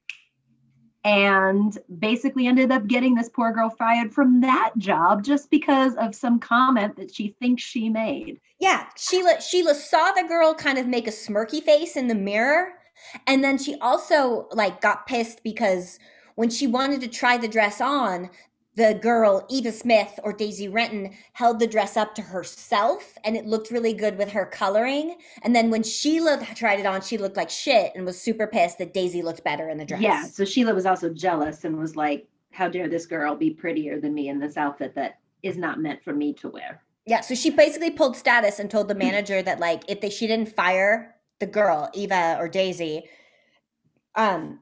and 1.05 1.79
basically 1.99 2.47
ended 2.47 2.71
up 2.71 2.87
getting 2.87 3.15
this 3.15 3.31
poor 3.31 3.53
girl 3.53 3.71
fired 3.71 4.13
from 4.13 4.43
that 4.43 4.73
job 4.77 5.25
just 5.25 5.51
because 5.51 5.95
of 5.97 6.15
some 6.15 6.39
comment 6.39 6.97
that 6.97 7.15
she 7.15 7.35
thinks 7.41 7.63
she 7.63 7.89
made. 7.89 8.39
yeah, 8.59 8.87
Sheila 8.97 9.41
Sheila 9.41 9.75
saw 9.75 10.13
the 10.13 10.29
girl 10.29 10.55
kind 10.55 10.79
of 10.79 10.87
make 10.87 11.09
a 11.09 11.11
smirky 11.11 11.63
face 11.63 11.97
in 11.97 12.07
the 12.07 12.15
mirror, 12.15 12.73
and 13.27 13.43
then 13.43 13.59
she 13.59 13.77
also 13.81 14.49
like 14.53 14.81
got 14.81 15.07
pissed 15.07 15.43
because 15.43 15.99
when 16.35 16.51
she 16.51 16.67
wanted 16.67 17.01
to 17.03 17.09
try 17.09 17.37
the 17.37 17.49
dress 17.49 17.81
on, 17.81 18.31
the 18.77 18.95
girl 18.95 19.45
Eva 19.51 19.73
Smith 19.73 20.19
or 20.23 20.33
Daisy 20.33 20.69
Renton 20.69 21.11
held 21.33 21.59
the 21.59 21.67
dress 21.67 21.97
up 21.97 22.15
to 22.15 22.23
herself, 22.23 23.19
and 23.25 23.37
it 23.37 23.45
looked 23.45 23.71
really 23.71 23.93
good 23.93 24.17
with 24.17 24.31
her 24.31 24.47
coloring. 24.47 25.17
And 25.43 25.55
then 25.55 25.71
when 25.71 25.83
Sheila 25.83 26.47
tried 26.55 26.81
it 26.81 26.87
on, 26.87 27.03
she 27.03 27.19
looked 27.19 27.37
like 27.37 27.51
shit 27.51 27.93
and 27.95 28.07
was 28.07 28.21
super 28.21 28.47
pissed 28.47 28.79
that 28.79 28.95
Daisy 28.95 29.23
looked 29.23 29.45
better 29.45 29.69
in 29.69 29.77
the 29.77 29.85
dress. 29.85 30.01
Yeah, 30.01 30.25
so 30.25 30.45
Sheila 30.45 30.75
was 30.75 30.87
also 30.87 31.11
jealous 31.11 31.65
and 31.65 31.79
was 31.79 31.97
like, 31.97 32.27
"How 32.53 32.69
dare 32.69 32.89
this 32.89 33.07
girl 33.07 33.35
be 33.35 33.51
prettier 33.51 34.01
than 34.01 34.15
me 34.15 34.29
in 34.29 34.39
this 34.39 34.57
outfit 34.57 34.95
that 34.95 35.19
is 35.43 35.57
not 35.57 35.81
meant 35.81 36.03
for 36.03 36.15
me 36.15 36.33
to 36.35 36.49
wear?" 36.49 36.83
Yeah, 37.07 37.23
so 37.23 37.35
she 37.35 37.51
basically 37.51 37.91
pulled 37.91 38.17
status 38.17 38.61
and 38.61 38.71
told 38.71 38.89
the 38.89 38.95
manager 38.95 39.43
that 39.43 39.59
like 39.59 39.83
if 39.89 40.01
they 40.01 40.11
she 40.11 40.27
didn't 40.27 40.55
fire 40.55 41.17
the 41.41 41.47
girl, 41.47 41.91
Eva 41.95 42.37
or 42.39 42.49
Daisy, 42.49 43.05
um 44.15 44.61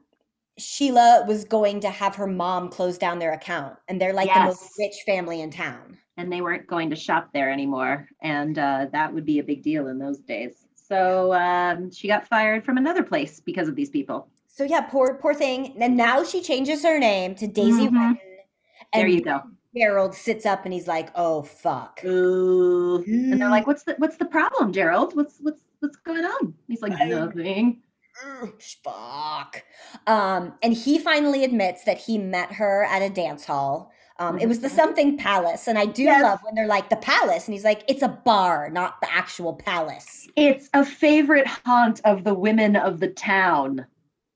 Sheila 0.57 1.23
was 1.25 1.45
going 1.45 1.79
to 1.81 1.89
have 1.89 2.15
her 2.15 2.27
mom 2.27 2.69
close 2.69 2.97
down 2.97 3.17
their 3.17 3.31
account. 3.31 3.77
And 3.87 3.99
they're 3.99 4.13
like 4.13 4.33
the 4.33 4.41
most 4.41 4.73
rich 4.77 4.95
family 5.05 5.41
in 5.41 5.51
town. 5.51 5.97
And 6.17 6.31
they 6.31 6.41
weren't 6.41 6.67
going 6.67 6.89
to 6.89 6.97
shop 6.97 7.29
there 7.33 7.49
anymore, 7.49 8.09
and 8.21 8.59
uh, 8.59 8.87
that 8.91 9.13
would 9.13 9.25
be 9.25 9.39
a 9.39 9.43
big 9.43 9.63
deal 9.63 9.87
in 9.87 9.97
those 9.97 10.19
days. 10.19 10.67
So 10.75 11.33
um, 11.33 11.91
she 11.91 12.09
got 12.09 12.27
fired 12.27 12.65
from 12.65 12.75
another 12.75 13.03
place 13.03 13.39
because 13.39 13.69
of 13.69 13.75
these 13.75 13.89
people. 13.89 14.27
So 14.47 14.65
yeah, 14.65 14.81
poor 14.81 15.13
poor 15.21 15.33
thing. 15.33 15.81
And 15.81 15.95
now 15.95 16.25
she 16.25 16.41
changes 16.41 16.83
her 16.83 16.99
name 16.99 17.35
to 17.35 17.47
Daisy 17.47 17.87
Mhm. 17.87 17.93
Renton. 17.93 18.17
There 18.93 19.07
you 19.07 19.21
go. 19.21 19.43
Gerald 19.73 20.13
sits 20.13 20.45
up 20.45 20.65
and 20.65 20.73
he's 20.73 20.87
like, 20.87 21.09
"Oh 21.15 21.43
fuck." 21.43 22.01
Ooh. 22.03 22.95
And 22.95 23.05
Mm. 23.05 23.39
they're 23.39 23.49
like, 23.49 23.67
"What's 23.67 23.83
the 23.83 23.95
what's 23.99 24.17
the 24.17 24.25
problem, 24.25 24.73
Gerald? 24.73 25.15
What's 25.15 25.37
what's 25.39 25.61
what's 25.79 25.97
going 25.97 26.25
on?" 26.25 26.53
He's 26.67 26.81
like, 26.81 26.93
"Nothing." 27.07 27.81
Fuck. 28.83 29.63
Um, 30.07 30.53
and 30.61 30.73
he 30.73 30.99
finally 30.99 31.43
admits 31.43 31.85
that 31.85 31.97
he 31.97 32.17
met 32.17 32.51
her 32.53 32.83
at 32.83 33.01
a 33.01 33.09
dance 33.09 33.45
hall. 33.45 33.91
Um, 34.17 34.37
it 34.37 34.47
was 34.47 34.59
the 34.59 34.67
Mhm. 34.67 34.75
something 34.75 35.17
palace, 35.17 35.67
and 35.67 35.77
I 35.77 35.85
do 35.85 36.03
Yes. 36.03 36.21
love 36.23 36.39
when 36.43 36.53
they're 36.53 36.67
like 36.67 36.89
the 36.89 36.97
palace, 36.97 37.47
and 37.47 37.53
he's 37.53 37.63
like, 37.63 37.83
it's 37.87 38.01
a 38.01 38.09
bar, 38.09 38.69
not 38.69 38.99
the 39.01 39.09
actual 39.13 39.53
palace. 39.53 40.27
It's 40.35 40.69
a 40.73 40.83
favorite 40.83 41.47
haunt 41.47 42.01
of 42.03 42.25
the 42.25 42.33
women 42.33 42.75
of 42.75 42.99
the 42.99 43.07
town. 43.07 43.85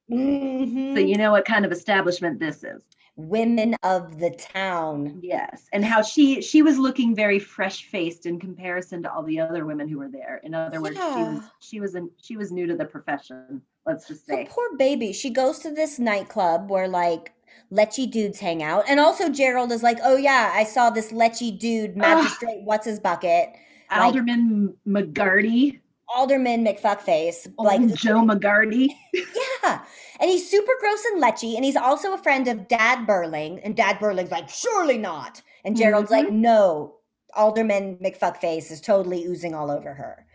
Mhm. 0.09 0.93
So 0.93 0.99
you 0.99 1.17
know 1.17 1.31
what 1.31 1.43
kind 1.43 1.65
of 1.65 1.71
establishment 1.73 2.39
this 2.39 2.63
is. 2.63 2.83
Women 3.15 3.75
of 3.83 4.17
the 4.19 4.31
town. 4.31 5.19
Yes, 5.21 5.67
and 5.71 5.85
how 5.85 6.01
she 6.01 6.41
she 6.41 6.63
was 6.63 6.79
looking 6.79 7.15
very 7.15 7.37
fresh 7.37 7.85
faced 7.85 8.25
in 8.25 8.39
comparison 8.39 9.03
to 9.03 9.13
all 9.13 9.21
the 9.21 9.39
other 9.39 9.65
women 9.65 9.87
who 9.87 9.99
were 9.99 10.09
there. 10.09 10.41
In 10.43 10.55
other 10.55 10.81
words, 10.81 10.95
she 10.97 11.01
was 11.03 11.43
she 11.59 11.79
was 11.79 11.95
in, 11.95 12.09
she 12.21 12.37
was 12.37 12.51
new 12.51 12.65
to 12.65 12.75
the 12.75 12.85
profession. 12.85 13.61
Let's 13.85 14.07
just 14.07 14.25
say. 14.25 14.47
poor 14.49 14.75
baby. 14.77 15.13
She 15.13 15.29
goes 15.29 15.59
to 15.59 15.69
this 15.71 15.99
nightclub 15.99 16.71
where 16.71 16.87
like 16.87 17.33
lechy 17.71 18.09
dudes 18.09 18.39
hang 18.39 18.63
out, 18.63 18.85
and 18.87 18.99
also 18.99 19.29
Gerald 19.29 19.71
is 19.71 19.83
like, 19.83 19.99
oh 20.03 20.17
yeah, 20.17 20.51
I 20.53 20.63
saw 20.63 20.89
this 20.89 21.11
lechy 21.11 21.57
dude, 21.57 21.95
magistrate, 21.95 22.61
what's 22.63 22.85
his 22.87 22.99
bucket, 22.99 23.49
like- 23.91 24.01
Alderman 24.01 24.73
McGarty, 24.87 25.79
Alderman 26.15 26.63
McFuckface, 26.65 27.51
like 27.57 27.81
like 27.81 27.93
Joe 27.95 28.21
McGarty. 28.21 28.89
Yeah. 29.63 29.83
And 30.19 30.29
he's 30.29 30.49
super 30.49 30.73
gross 30.79 31.03
and 31.05 31.23
lechy. 31.23 31.55
And 31.55 31.63
he's 31.63 31.77
also 31.77 32.13
a 32.13 32.17
friend 32.17 32.47
of 32.49 32.67
Dad 32.67 33.07
Birling. 33.07 33.61
And 33.63 33.75
Dad 33.77 33.97
Birling's 33.97 34.31
like, 34.31 34.49
surely 34.49 34.97
not. 34.97 35.41
And 35.63 35.77
Gerald's 35.77 36.11
like, 36.11 36.29
no. 36.29 36.95
Alderman 37.33 37.97
McFuckface 38.03 38.71
is 38.71 38.81
totally 38.81 39.25
oozing 39.25 39.55
all 39.55 39.71
over 39.71 39.93
her. 39.93 40.25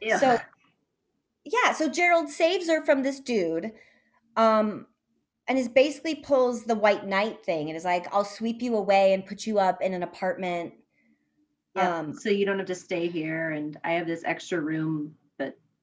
Yeah. 0.00 0.18
So 0.18 0.38
yeah, 1.44 1.72
so 1.72 1.88
Gerald 1.88 2.30
saves 2.30 2.68
her 2.68 2.84
from 2.84 3.02
this 3.02 3.20
dude. 3.20 3.72
Um 4.36 4.86
and 5.46 5.58
is 5.58 5.68
basically 5.68 6.14
pulls 6.14 6.64
the 6.64 6.76
white 6.76 7.06
knight 7.06 7.44
thing 7.44 7.68
and 7.68 7.76
is 7.76 7.84
like, 7.84 8.06
I'll 8.14 8.24
sweep 8.24 8.62
you 8.62 8.76
away 8.76 9.12
and 9.12 9.26
put 9.26 9.46
you 9.46 9.58
up 9.58 9.82
in 9.82 9.92
an 9.94 10.02
apartment. 10.04 10.74
Yeah, 11.74 11.98
Um, 11.98 12.14
so 12.14 12.30
you 12.30 12.46
don't 12.46 12.58
have 12.58 12.68
to 12.68 12.74
stay 12.74 13.08
here, 13.08 13.50
and 13.50 13.76
I 13.82 13.92
have 13.92 14.06
this 14.06 14.22
extra 14.24 14.60
room, 14.60 15.14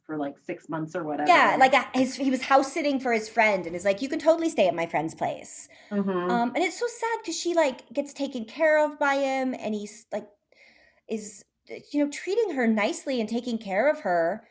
for 0.07 0.17
like 0.17 0.35
six 0.43 0.69
months 0.69 0.95
or 0.95 1.03
whatever. 1.03 1.27
Yeah, 1.29 1.57
like 1.59 1.73
a, 1.73 1.85
his, 1.93 2.15
he 2.15 2.31
was 2.31 2.41
house 2.41 2.71
sitting 2.71 2.99
for 2.99 3.11
his 3.11 3.29
friend 3.29 3.67
and 3.67 3.75
is 3.75 3.85
like, 3.85 4.01
you 4.01 4.09
can 4.09 4.19
totally 4.19 4.49
stay 4.49 4.67
at 4.67 4.73
my 4.73 4.87
friend's 4.87 5.13
place. 5.13 5.67
Mhm. 5.91 6.31
Um, 6.31 6.51
and 6.55 6.63
it's 6.63 6.79
so 6.79 6.87
sad 6.87 7.19
because 7.21 7.39
she 7.39 7.53
like 7.53 7.87
gets 7.93 8.13
taken 8.13 8.45
care 8.45 8.83
of 8.83 8.97
by 8.97 9.15
him, 9.15 9.53
and 9.53 9.75
he's 9.75 10.05
like, 10.11 10.27
is 11.07 11.43
you 11.91 12.03
know 12.03 12.09
treating 12.09 12.55
her 12.55 12.65
nicely 12.67 13.19
and 13.19 13.29
taking 13.29 13.57
care 13.57 13.89
of 13.89 13.99
her. 14.01 14.47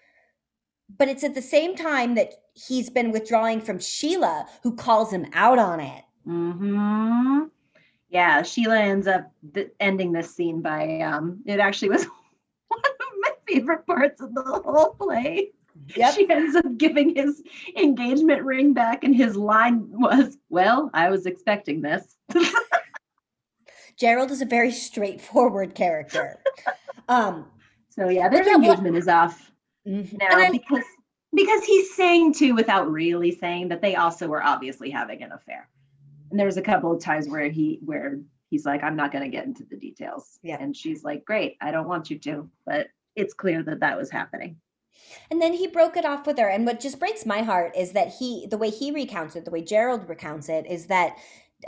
But 0.99 1.09
it's 1.09 1.25
at 1.25 1.35
the 1.35 1.42
same 1.42 1.75
time 1.75 2.14
that 2.14 2.35
he's 2.55 2.90
been 2.90 3.11
withdrawing 3.11 3.61
from 3.61 3.81
Sheila, 3.81 4.47
who 4.62 4.77
calls 4.77 5.11
him 5.12 5.27
out 5.33 5.59
on 5.59 5.81
it. 5.81 6.05
hmm 6.25 7.45
Yeah, 8.11 8.42
Sheila 8.42 8.79
ends 8.79 9.07
up 9.07 9.33
th- 9.55 9.73
ending 9.81 10.12
this 10.12 10.35
scene 10.35 10.61
by 10.62 11.01
um 11.01 11.40
it 11.47 11.61
actually 11.61 11.88
was 11.90 12.05
one 12.05 12.12
of 12.12 12.14
my 12.14 12.26
favorite 13.57 13.87
parts 13.87 14.21
of 14.21 14.35
the 14.35 14.42
whole 14.42 14.95
play. 14.95 15.53
Yep. 15.95 16.14
She 16.14 16.29
ends 16.31 16.57
up 16.57 16.64
giving 16.79 17.14
his 17.14 17.42
engagement 17.77 18.42
ring 18.42 18.73
back, 18.73 19.05
and 19.05 19.14
his 19.14 19.37
line 19.37 19.88
was, 19.90 20.38
Well, 20.49 20.90
I 20.95 21.11
was 21.11 21.27
expecting 21.27 21.83
this. 21.83 22.16
Gerald 23.99 24.31
is 24.31 24.42
a 24.42 24.47
very 24.47 24.73
straightforward 24.73 25.75
character. 25.75 26.38
Um, 27.09 27.47
So 27.90 28.09
yeah, 28.09 28.29
their 28.29 28.47
engagement 28.47 28.97
is 28.97 29.09
off 29.09 29.53
mhm. 29.87 30.19
now 30.19 30.51
because 30.51 30.85
because 31.35 31.64
he's 31.64 31.95
saying 31.95 32.35
too 32.35 32.55
without 32.55 32.90
really 32.90 33.31
saying 33.31 33.69
that 33.69 33.81
they 33.81 33.95
also 33.97 34.27
were 34.27 34.42
obviously 34.42 34.90
having 34.90 35.23
an 35.23 35.33
affair. 35.33 35.69
And 36.31 36.38
there 36.38 36.47
was 36.47 36.57
a 36.57 36.62
couple 36.62 36.92
of 36.92 37.01
times 37.01 37.29
where 37.29 37.49
he 37.49 37.79
where 37.85 38.19
he's 38.51 38.66
like, 38.66 38.83
I'm 38.83 38.97
not 38.97 39.12
gonna 39.12 39.29
get 39.29 39.45
into 39.45 39.64
the 39.64 39.77
details. 39.77 40.38
Yeah. 40.42 40.57
And 40.61 40.77
she's 40.77 41.05
like, 41.05 41.25
Great, 41.25 41.57
I 41.61 41.71
don't 41.71 41.88
want 41.88 42.11
you 42.11 42.19
to, 42.21 42.51
but 42.64 42.88
it's 43.17 43.35
clear 43.35 43.63
that 43.65 43.81
that 43.81 43.99
was 43.99 44.11
happening. 44.11 44.57
And 45.31 45.41
then 45.43 45.53
he 45.53 45.67
broke 45.67 45.97
it 45.97 46.05
off 46.05 46.27
with 46.27 46.39
her. 46.39 46.49
And 46.49 46.67
what 46.67 46.79
just 46.81 46.99
breaks 47.01 47.27
my 47.27 47.43
heart 47.43 47.73
is 47.77 47.93
that 47.93 48.09
he, 48.19 48.47
the 48.51 48.59
way 48.59 48.71
he 48.71 48.93
recounts 48.93 49.35
it, 49.37 49.45
the 49.45 49.51
way 49.51 49.63
Gerald 49.63 50.09
recounts 50.09 50.49
it, 50.49 50.67
is 50.67 50.87
that 50.87 51.17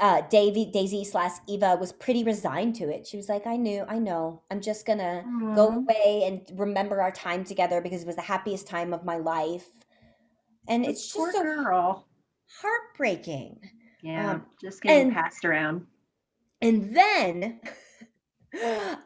uh, 0.01 0.21
Davy, 0.31 0.67
Daisy 0.71 1.03
slash 1.05 1.33
Eva 1.49 1.77
was 1.81 1.93
pretty 1.93 2.23
resigned 2.23 2.75
to 2.77 2.85
it. 2.89 3.07
She 3.07 3.17
was 3.17 3.29
like, 3.29 3.47
I 3.47 3.57
knew, 3.57 3.85
I 3.89 3.99
know. 3.99 4.43
I'm 4.51 4.61
just 4.61 4.87
going 4.87 4.99
to 4.99 5.25
go 5.57 5.69
away 5.69 6.25
and 6.27 6.43
remember 6.61 7.01
our 7.01 7.11
time 7.11 7.43
together 7.45 7.81
because 7.81 8.03
it 8.03 8.07
was 8.07 8.17
the 8.17 8.23
happiest 8.23 8.67
time 8.67 8.93
of 8.93 9.05
my 9.05 9.17
life. 9.17 9.67
And 10.69 10.85
it's 10.85 11.13
just 11.13 11.33
so 11.33 11.43
girl. 11.43 12.07
heartbreaking. 12.61 13.59
Yeah, 14.03 14.33
Um, 14.33 14.47
just 14.61 14.83
getting 14.83 15.07
and- 15.07 15.13
passed 15.13 15.45
around. 15.45 15.87
And 16.61 16.95
then, 16.95 17.61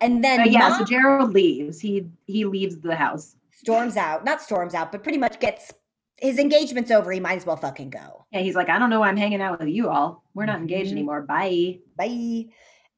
and 0.00 0.22
then 0.22 0.38
But 0.40 0.50
yeah, 0.50 0.68
Mom 0.68 0.78
so 0.78 0.84
Gerald 0.84 1.32
leaves. 1.32 1.80
He 1.80 2.06
he 2.26 2.44
leaves 2.44 2.78
the 2.78 2.94
house. 2.96 3.36
storms 3.50 3.96
out, 3.96 4.24
not 4.24 4.40
storms 4.42 4.74
out, 4.74 4.92
but 4.92 5.02
pretty 5.02 5.18
much 5.18 5.40
gets 5.40 5.72
his 6.18 6.38
engagement's 6.38 6.90
over. 6.90 7.10
He 7.10 7.18
might 7.20 7.36
as 7.36 7.46
well 7.46 7.56
fucking 7.56 7.90
go. 7.90 8.24
Yeah, 8.30 8.40
he's 8.40 8.54
like, 8.54 8.68
I 8.68 8.78
don't 8.78 8.90
know 8.90 9.00
why 9.00 9.08
I'm 9.08 9.16
hanging 9.16 9.42
out 9.42 9.58
with 9.58 9.68
you 9.68 9.88
all. 9.88 10.22
We're 10.34 10.46
not 10.46 10.60
engaged 10.60 10.90
Mhm. 10.90 10.98
anymore. 10.98 11.22
Bye. 11.22 11.80
bye. 11.96 12.46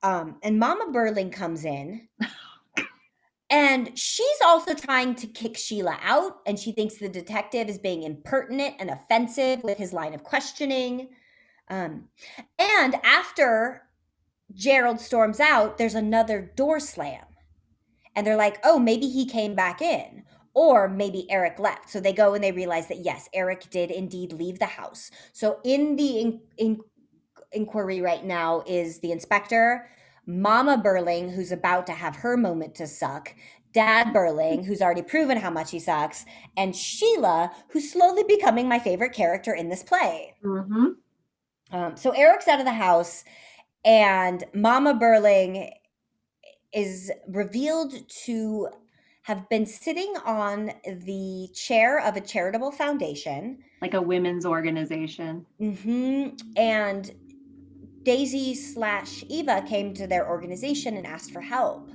Um, 0.03 0.37
and 0.43 0.59
Mama 0.59 0.87
Birling 0.93 1.33
comes 1.33 1.65
in, 1.65 2.07
and 3.51 3.99
she's 3.99 4.41
also 4.45 4.75
trying 4.75 5.15
to 5.17 5.27
kick 5.27 5.57
Sheila 5.57 5.99
out, 6.03 6.41
and 6.47 6.59
she 6.59 6.73
thinks 6.73 6.97
the 6.99 7.09
detective 7.09 7.69
is 7.71 7.79
being 7.79 8.03
impertinent 8.03 8.75
and 8.81 8.91
offensive 8.91 9.63
with 9.65 9.79
his 9.79 9.95
line 9.95 10.13
of 10.13 10.23
questioning. 10.23 11.09
Um, 11.71 12.09
and 12.59 12.97
after 13.05 13.84
Gerald 14.53 15.01
storms 15.01 15.41
out, 15.41 15.79
there's 15.79 15.95
another 15.95 16.53
door 16.57 16.81
slam, 16.81 17.25
and 18.15 18.27
they're 18.27 18.37
like, 18.37 18.59
"Oh, 18.65 18.79
maybe 18.79 19.09
he 19.09 19.27
came 19.27 19.55
back 19.55 19.81
in." 19.81 20.25
Or 20.57 20.89
maybe 20.89 21.29
Eric 21.31 21.59
left. 21.59 21.91
So 21.91 21.99
they 21.99 22.13
go 22.13 22.35
and 22.35 22.45
they 22.45 22.53
realize 22.53 22.87
that 22.87 23.01
yes, 23.05 23.29
Eric 23.35 23.69
did 23.71 23.91
indeed 23.91 24.33
leave 24.33 24.61
the 24.61 24.67
house. 24.67 25.11
So 25.33 25.59
in 25.65 25.97
the 25.97 26.21
in, 26.21 26.41
in 26.59 26.81
inquiry 27.51 28.01
right 28.01 28.25
now 28.25 28.63
is 28.67 29.01
the 29.01 29.11
inspector, 29.11 29.89
Mama 30.27 30.81
Birling, 30.85 31.35
who's 31.35 31.53
about 31.53 31.87
to 31.87 31.93
have 31.93 32.17
her 32.17 32.37
moment 32.37 32.75
to 32.77 32.87
suck, 32.87 33.35
Dad 33.73 34.15
Birling, 34.15 34.65
who's 34.65 34.81
already 34.81 35.03
proven 35.03 35.37
how 35.37 35.51
much 35.51 35.71
he 35.73 35.81
sucks, 35.81 36.25
and 36.57 36.75
Sheila, 36.75 37.51
who's 37.69 37.91
slowly 37.91 38.23
becoming 38.23 38.69
my 38.69 38.79
favorite 38.79 39.13
character 39.13 39.53
in 39.53 39.69
this 39.69 39.83
play. 39.83 40.35
Mm-hmm. 40.45 40.87
Um, 41.77 41.97
so 41.97 42.11
Eric's 42.13 42.47
out 42.47 42.61
of 42.61 42.67
the 42.67 42.73
house, 42.73 43.25
and 43.85 44.45
Mama 44.55 44.95
Birling 44.95 45.71
is 46.73 47.11
revealed 47.29 47.95
to 48.25 48.69
have 49.23 49.49
been 49.49 49.65
sitting 49.65 50.15
on 50.27 50.71
the 50.85 51.49
chair 51.55 51.99
of 51.99 52.17
a 52.17 52.21
charitable 52.21 52.71
foundation. 52.71 53.59
Like 53.81 53.95
a 53.95 54.03
women's 54.03 54.45
organization. 54.45 55.47
hmm 55.59 56.29
And 56.57 57.11
Daisy 58.03 58.55
slash 58.55 59.25
Eva 59.29 59.65
came 59.67 59.95
to 59.95 60.07
their 60.07 60.29
organization 60.29 60.97
and 60.97 61.07
asked 61.07 61.31
for 61.31 61.41
help. 61.41 61.91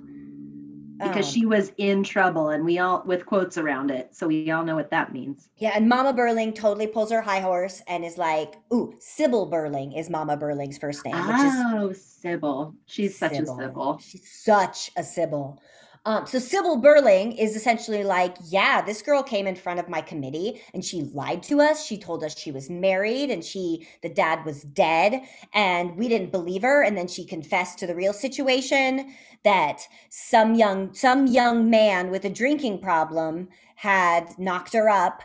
Because 1.02 1.26
Um, 1.28 1.32
she 1.34 1.46
was 1.46 1.72
in 1.78 2.04
trouble 2.04 2.50
and 2.50 2.66
we 2.66 2.78
all 2.80 3.04
with 3.06 3.26
quotes 3.26 3.58
around 3.58 3.90
it. 3.90 4.14
So 4.14 4.28
we 4.28 4.52
all 4.52 4.64
know 4.66 4.76
what 4.76 4.92
that 4.92 5.14
means. 5.14 5.50
yeah, 5.58 5.72
and 5.74 5.88
Mama 5.88 6.14
Birling 6.14 6.54
totally 6.54 6.88
pulls 6.88 7.10
her 7.12 7.22
high 7.22 7.40
horse 7.40 7.82
and 7.88 8.04
is 8.04 8.18
like, 8.18 8.56
"Ooh, 8.74 8.94
Sybil 9.00 9.50
Birling 9.50 9.98
is 9.98 10.10
Mama 10.10 10.36
Birling's 10.38 10.78
first 10.78 11.06
name, 11.06 11.16
which 11.16 11.38
is 11.40 11.54
Oh, 11.56 11.94
Sybil. 11.94 12.74
She's 12.86 13.18
such 13.18 13.32
a 13.34 13.46
Sybil. 13.46 13.98
She's 14.02 14.30
such 14.30 14.92
a 14.98 15.04
Sybil. 15.04 15.62
Um, 16.10 16.26
so 16.26 16.40
Sybil 16.40 16.82
Birling 16.82 17.38
is 17.38 17.56
essentially 17.56 18.04
like, 18.04 18.36
yeah, 18.48 18.82
this 18.82 19.04
girl 19.04 19.22
came 19.22 19.46
in 19.46 19.56
front 19.56 19.80
of 19.80 19.88
my 19.88 20.02
committee 20.02 20.60
and 20.74 20.84
she 20.84 21.04
lied 21.04 21.44
to 21.44 21.62
us. 21.62 21.86
She 21.86 22.00
told 22.00 22.24
us 22.24 22.36
she 22.36 22.52
was 22.52 22.68
married 22.68 23.30
and 23.30 23.46
she 23.46 23.88
the 24.02 24.10
dad 24.10 24.44
was 24.44 24.64
dead 24.64 25.22
and 25.54 25.96
we 25.98 26.08
didn't 26.08 26.32
believe 26.32 26.64
her. 26.64 26.82
And 26.82 26.98
then 26.98 27.08
she 27.08 27.24
confessed 27.24 27.78
to 27.78 27.86
the 27.86 27.94
real 27.94 28.12
situation 28.12 29.14
that 29.44 29.84
some 30.10 30.56
young 30.56 30.96
some 30.96 31.28
young 31.28 31.70
man 31.70 32.10
with 32.10 32.26
a 32.26 32.30
drinking 32.32 32.82
problem 32.82 33.48
had 33.76 34.30
knocked 34.40 34.74
her 34.74 34.90
up. 34.90 35.22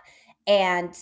And 0.46 0.94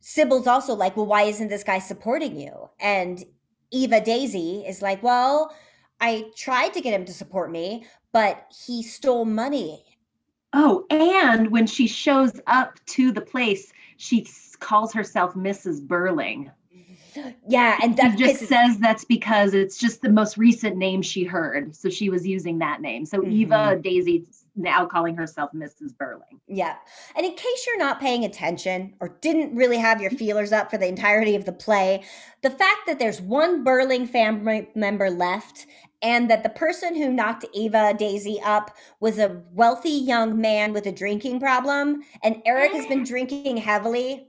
Sybil's 0.00 0.48
also 0.48 0.74
like, 0.74 0.96
well, 0.96 1.06
why 1.06 1.22
isn't 1.22 1.46
this 1.46 1.62
guy 1.62 1.78
supporting 1.78 2.40
you? 2.40 2.70
And 2.80 3.22
Eva 3.70 4.00
Daisy 4.00 4.64
is 4.66 4.82
like, 4.82 5.00
well, 5.00 5.54
I 6.00 6.30
tried 6.36 6.74
to 6.74 6.80
get 6.80 6.94
him 6.94 7.04
to 7.06 7.12
support 7.12 7.50
me, 7.50 7.84
but 8.12 8.46
he 8.66 8.82
stole 8.82 9.24
money. 9.24 9.84
Oh, 10.52 10.86
and 10.90 11.50
when 11.50 11.66
she 11.66 11.86
shows 11.86 12.40
up 12.46 12.78
to 12.86 13.12
the 13.12 13.20
place, 13.20 13.72
she 13.96 14.26
calls 14.60 14.92
herself 14.92 15.34
Mrs. 15.34 15.86
Birling. 15.86 16.50
Yeah, 17.46 17.78
and 17.82 17.96
that 17.96 18.18
She 18.18 18.24
just 18.24 18.42
pisses- 18.42 18.46
says 18.46 18.78
that's 18.78 19.04
because 19.04 19.54
it's 19.54 19.78
just 19.78 20.02
the 20.02 20.10
most 20.10 20.38
recent 20.38 20.76
name 20.76 21.02
she 21.02 21.24
heard. 21.24 21.74
So 21.74 21.88
she 21.88 22.10
was 22.10 22.26
using 22.26 22.58
that 22.58 22.80
name. 22.80 23.04
So 23.04 23.18
mm-hmm. 23.18 23.30
Eva 23.32 23.80
Daisy 23.82 24.26
now 24.54 24.86
calling 24.86 25.16
herself 25.16 25.50
Mrs. 25.52 25.94
Birling. 25.94 26.40
Yeah. 26.46 26.76
And 27.16 27.24
in 27.24 27.34
case 27.34 27.66
you're 27.66 27.78
not 27.78 28.00
paying 28.00 28.24
attention 28.24 28.94
or 29.00 29.16
didn't 29.20 29.54
really 29.54 29.78
have 29.78 30.00
your 30.00 30.10
feelers 30.10 30.52
up 30.52 30.70
for 30.70 30.78
the 30.78 30.86
entirety 30.86 31.34
of 31.34 31.44
the 31.44 31.52
play, 31.52 32.04
the 32.42 32.50
fact 32.50 32.86
that 32.86 32.98
there's 32.98 33.20
one 33.20 33.64
Birling 33.64 34.08
family 34.08 34.68
member 34.74 35.10
left 35.10 35.66
and 36.02 36.30
that 36.30 36.42
the 36.42 36.48
person 36.50 36.94
who 36.94 37.12
knocked 37.12 37.44
Eva 37.52 37.94
Daisy 37.98 38.40
up 38.44 38.76
was 39.00 39.18
a 39.18 39.42
wealthy 39.52 39.90
young 39.90 40.40
man 40.40 40.72
with 40.72 40.86
a 40.86 40.92
drinking 40.92 41.40
problem 41.40 42.02
and 42.22 42.40
Eric 42.46 42.72
has 42.72 42.86
been 42.86 43.04
drinking 43.04 43.56
heavily 43.56 44.28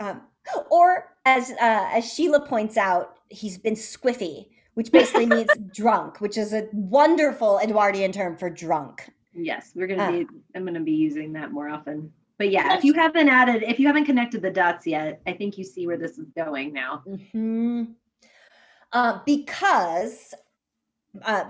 um, 0.00 0.22
or 0.70 1.16
as 1.26 1.50
uh, 1.52 1.88
as 1.92 2.10
Sheila 2.12 2.40
points 2.46 2.76
out, 2.76 3.18
he's 3.28 3.58
been 3.58 3.74
squiffy, 3.74 4.48
which 4.74 4.90
basically 4.90 5.26
means 5.36 5.50
drunk, 5.72 6.20
which 6.20 6.38
is 6.38 6.52
a 6.52 6.68
wonderful 6.72 7.60
Edwardian 7.62 8.12
term 8.12 8.36
for 8.36 8.48
drunk. 8.50 9.10
Yes, 9.34 9.72
we're 9.74 9.86
gonna 9.86 10.02
Ah. 10.04 10.10
be 10.10 10.26
I'm 10.54 10.64
gonna 10.64 10.80
be 10.80 10.92
using 10.92 11.32
that 11.34 11.52
more 11.52 11.68
often. 11.68 12.12
But 12.38 12.50
yeah, 12.50 12.74
if 12.76 12.84
you 12.84 12.94
haven't 12.94 13.28
added, 13.28 13.62
if 13.62 13.78
you 13.78 13.86
haven't 13.86 14.06
connected 14.06 14.40
the 14.40 14.50
dots 14.50 14.86
yet, 14.86 15.20
I 15.26 15.34
think 15.34 15.58
you 15.58 15.64
see 15.64 15.86
where 15.86 15.98
this 15.98 16.18
is 16.18 16.30
going 16.34 16.72
now. 16.72 17.02
hmm 17.32 17.84
Uh, 18.92 19.20
because 19.26 20.34
uh, 21.24 21.44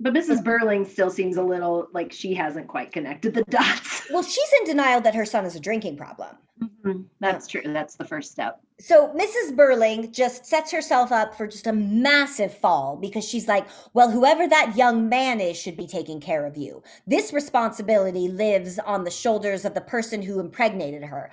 But 0.00 0.12
Mrs. 0.14 0.42
Birling 0.42 0.86
still 0.86 1.10
seems 1.10 1.36
a 1.36 1.42
little 1.42 1.88
like 1.92 2.12
she 2.12 2.34
hasn't 2.34 2.68
quite 2.68 2.92
connected 2.92 3.34
the 3.34 3.44
dots. 3.50 4.08
well, 4.10 4.22
she's 4.22 4.52
in 4.60 4.66
denial 4.66 5.00
that 5.02 5.14
her 5.14 5.24
son 5.24 5.44
has 5.44 5.56
a 5.56 5.60
drinking 5.60 5.96
problem. 5.96 6.36
Mhm, 6.84 7.04
That's 7.20 7.46
true. 7.46 7.60
That's 7.66 7.96
the 7.96 8.04
first 8.06 8.32
step. 8.32 8.60
So 8.80 9.08
Mrs. 9.14 9.54
Birling 9.54 10.10
just 10.12 10.46
sets 10.46 10.70
herself 10.72 11.12
up 11.12 11.34
for 11.36 11.46
just 11.46 11.66
a 11.66 11.72
massive 11.72 12.52
fall 12.56 12.96
because 12.96 13.26
she's 13.28 13.46
like, 13.48 13.66
well, 13.92 14.10
whoever 14.10 14.48
that 14.48 14.74
young 14.76 15.08
man 15.08 15.38
is 15.40 15.58
should 15.58 15.76
be 15.76 15.86
taking 15.86 16.18
care 16.18 16.46
of 16.46 16.56
you. 16.56 16.82
This 17.06 17.30
responsibility 17.32 18.28
lives 18.28 18.78
on 18.78 19.04
the 19.04 19.10
shoulders 19.10 19.66
of 19.66 19.74
the 19.74 19.80
person 19.82 20.22
who 20.22 20.40
impregnated 20.40 21.02
her. 21.04 21.30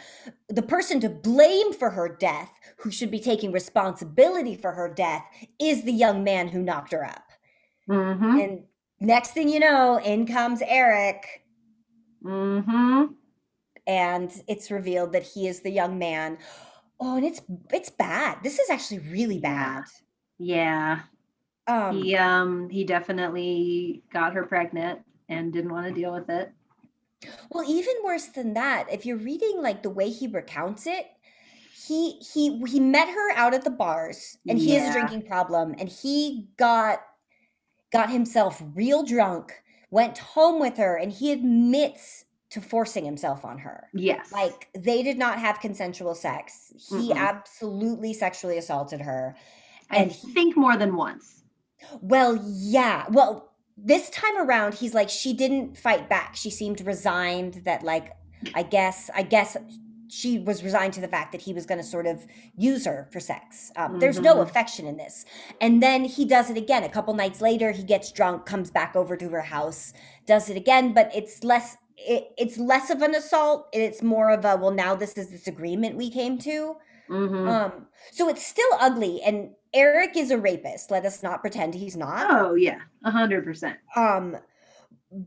The 0.49 0.61
person 0.61 0.99
to 1.01 1.09
blame 1.09 1.71
for 1.73 1.89
her 1.89 2.09
death, 2.09 2.51
who 2.77 2.91
should 2.91 3.11
be 3.11 3.19
taking 3.19 3.51
responsibility 3.53 4.55
for 4.55 4.71
her 4.73 4.93
death, 4.93 5.23
is 5.59 5.83
the 5.83 5.93
young 5.93 6.21
man 6.23 6.49
who 6.49 6.61
knocked 6.61 6.91
her 6.91 7.05
up. 7.05 7.23
Mm-hmm. 7.89 8.39
And 8.39 8.63
next 8.99 9.31
thing 9.31 9.49
you 9.49 9.59
know, 9.59 9.99
in 9.99 10.25
comes 10.25 10.61
Eric. 10.65 11.43
Mm-hmm. 12.25 13.13
and 13.85 14.31
it's 14.47 14.71
revealed 14.71 15.11
that 15.13 15.23
he 15.23 15.47
is 15.47 15.61
the 15.61 15.69
young 15.71 15.97
man. 15.99 16.37
Oh, 16.99 17.17
and 17.17 17.25
it's 17.25 17.41
it's 17.71 17.89
bad. 17.89 18.39
This 18.43 18.59
is 18.59 18.69
actually 18.69 18.99
really 18.99 19.39
bad. 19.39 19.83
Yeah. 20.39 21.01
Um, 21.67 22.01
He 22.01 22.15
um 22.15 22.69
he 22.69 22.83
definitely 22.85 24.03
got 24.11 24.33
her 24.33 24.45
pregnant 24.45 25.01
and 25.29 25.51
didn't 25.53 25.71
want 25.71 25.87
to 25.87 25.93
deal 25.93 26.13
with 26.13 26.29
it. 26.29 26.51
well, 27.51 27.63
even 27.69 27.93
worse 28.03 28.27
than 28.27 28.53
that, 28.53 28.87
if 28.91 29.05
you're 29.05 29.17
reading 29.17 29.61
like 29.61 29.83
the 29.83 29.89
way 29.89 30.09
he 30.09 30.27
recounts 30.27 30.87
it, 30.87 31.07
he 31.73 32.19
he 32.19 32.59
he 32.65 32.79
met 32.79 33.07
her 33.09 33.31
out 33.35 33.53
at 33.53 33.63
the 33.63 33.69
bars, 33.69 34.37
and 34.47 34.57
he 34.59 34.75
has 34.75 34.89
a 34.89 34.93
drinking 34.93 35.23
problem, 35.27 35.75
and 35.79 35.89
he 35.89 36.47
got 36.57 36.99
got 37.93 38.09
himself 38.09 38.61
real 38.75 39.03
drunk, 39.03 39.53
went 39.91 40.17
home 40.17 40.59
with 40.59 40.75
her, 40.77 40.97
and 40.97 41.11
he 41.11 41.31
admits 41.31 42.25
to 42.49 42.59
forcing 42.59 43.05
himself 43.05 43.45
on 43.45 43.57
her. 43.59 43.87
Yes. 43.93 44.31
Like 44.31 44.67
they 44.77 45.01
did 45.03 45.17
not 45.17 45.39
have 45.39 45.59
consensual 45.59 46.13
sex. 46.15 46.73
He 46.89 47.09
Mm-mm. 47.11 47.15
absolutely 47.17 48.13
sexually 48.13 48.57
assaulted 48.57 49.01
her. 49.01 49.35
I 49.89 49.97
and 49.97 50.11
he- 50.11 50.33
think 50.33 50.57
more 50.57 50.75
than 50.77 50.95
once. 50.95 51.43
Well, 52.01 52.39
yeah. 52.45 53.05
Well, 53.09 53.53
this 53.75 54.09
time 54.11 54.37
around 54.37 54.75
he's 54.75 54.93
like 54.93 55.09
she 55.09 55.33
didn't 55.33 55.77
fight 55.77 56.09
back. 56.09 56.35
She 56.35 56.49
seemed 56.51 56.81
resigned 56.81 57.61
that 57.65 57.83
like 57.83 58.11
I 58.53 58.61
guess 58.63 59.09
I 59.15 59.23
guess 59.23 59.57
she 60.13 60.37
was 60.37 60.63
resigned 60.63 60.93
to 60.93 61.01
the 61.01 61.07
fact 61.07 61.31
that 61.31 61.41
he 61.41 61.53
was 61.53 61.65
going 61.65 61.79
to 61.79 61.83
sort 61.83 62.05
of 62.05 62.23
use 62.55 62.85
her 62.85 63.07
for 63.11 63.19
sex. 63.19 63.71
Um, 63.75 63.99
There's 63.99 64.19
no 64.19 64.35
Mhm. 64.35 64.43
affection 64.43 64.85
in 64.85 64.95
this. 64.97 65.25
And 65.59 65.81
then 65.81 66.05
he 66.05 66.23
does 66.23 66.51
it 66.51 66.57
again. 66.57 66.83
A 66.83 66.89
couple 66.89 67.15
nights 67.15 67.41
later, 67.41 67.71
he 67.71 67.83
gets 67.83 68.11
drunk, 68.11 68.45
comes 68.45 68.69
back 68.69 68.95
over 68.95 69.17
to 69.17 69.29
her 69.29 69.41
house, 69.41 69.91
does 70.27 70.49
it 70.51 70.57
again, 70.57 70.93
but 70.93 71.09
it's 71.15 71.43
less. 71.43 71.77
It, 71.97 72.31
it's 72.37 72.57
less 72.57 72.89
of 72.91 73.01
an 73.01 73.15
assault. 73.15 73.69
and 73.73 73.81
It's 73.81 74.01
more 74.03 74.29
of 74.29 74.45
a 74.45 74.55
well. 74.57 74.71
Now 74.71 74.93
this 74.95 75.13
is 75.17 75.29
this 75.29 75.47
agreement 75.47 75.95
we 75.95 76.09
came 76.11 76.37
to. 76.39 76.75
Mhm. 77.09 77.47
Um, 77.49 77.87
so 78.11 78.29
it's 78.29 78.45
still 78.45 78.73
ugly, 78.79 79.21
and 79.23 79.51
Eric 79.73 80.15
is 80.15 80.29
a 80.31 80.37
rapist. 80.37 80.91
Let 80.91 81.05
us 81.05 81.23
not 81.23 81.41
pretend 81.41 81.73
he's 81.73 81.97
not. 81.97 82.27
oh 82.29 82.53
yeah, 82.55 82.79
a 83.03 83.11
hundred 83.11 83.43
percent. 83.45 83.77
Um, 83.95 84.37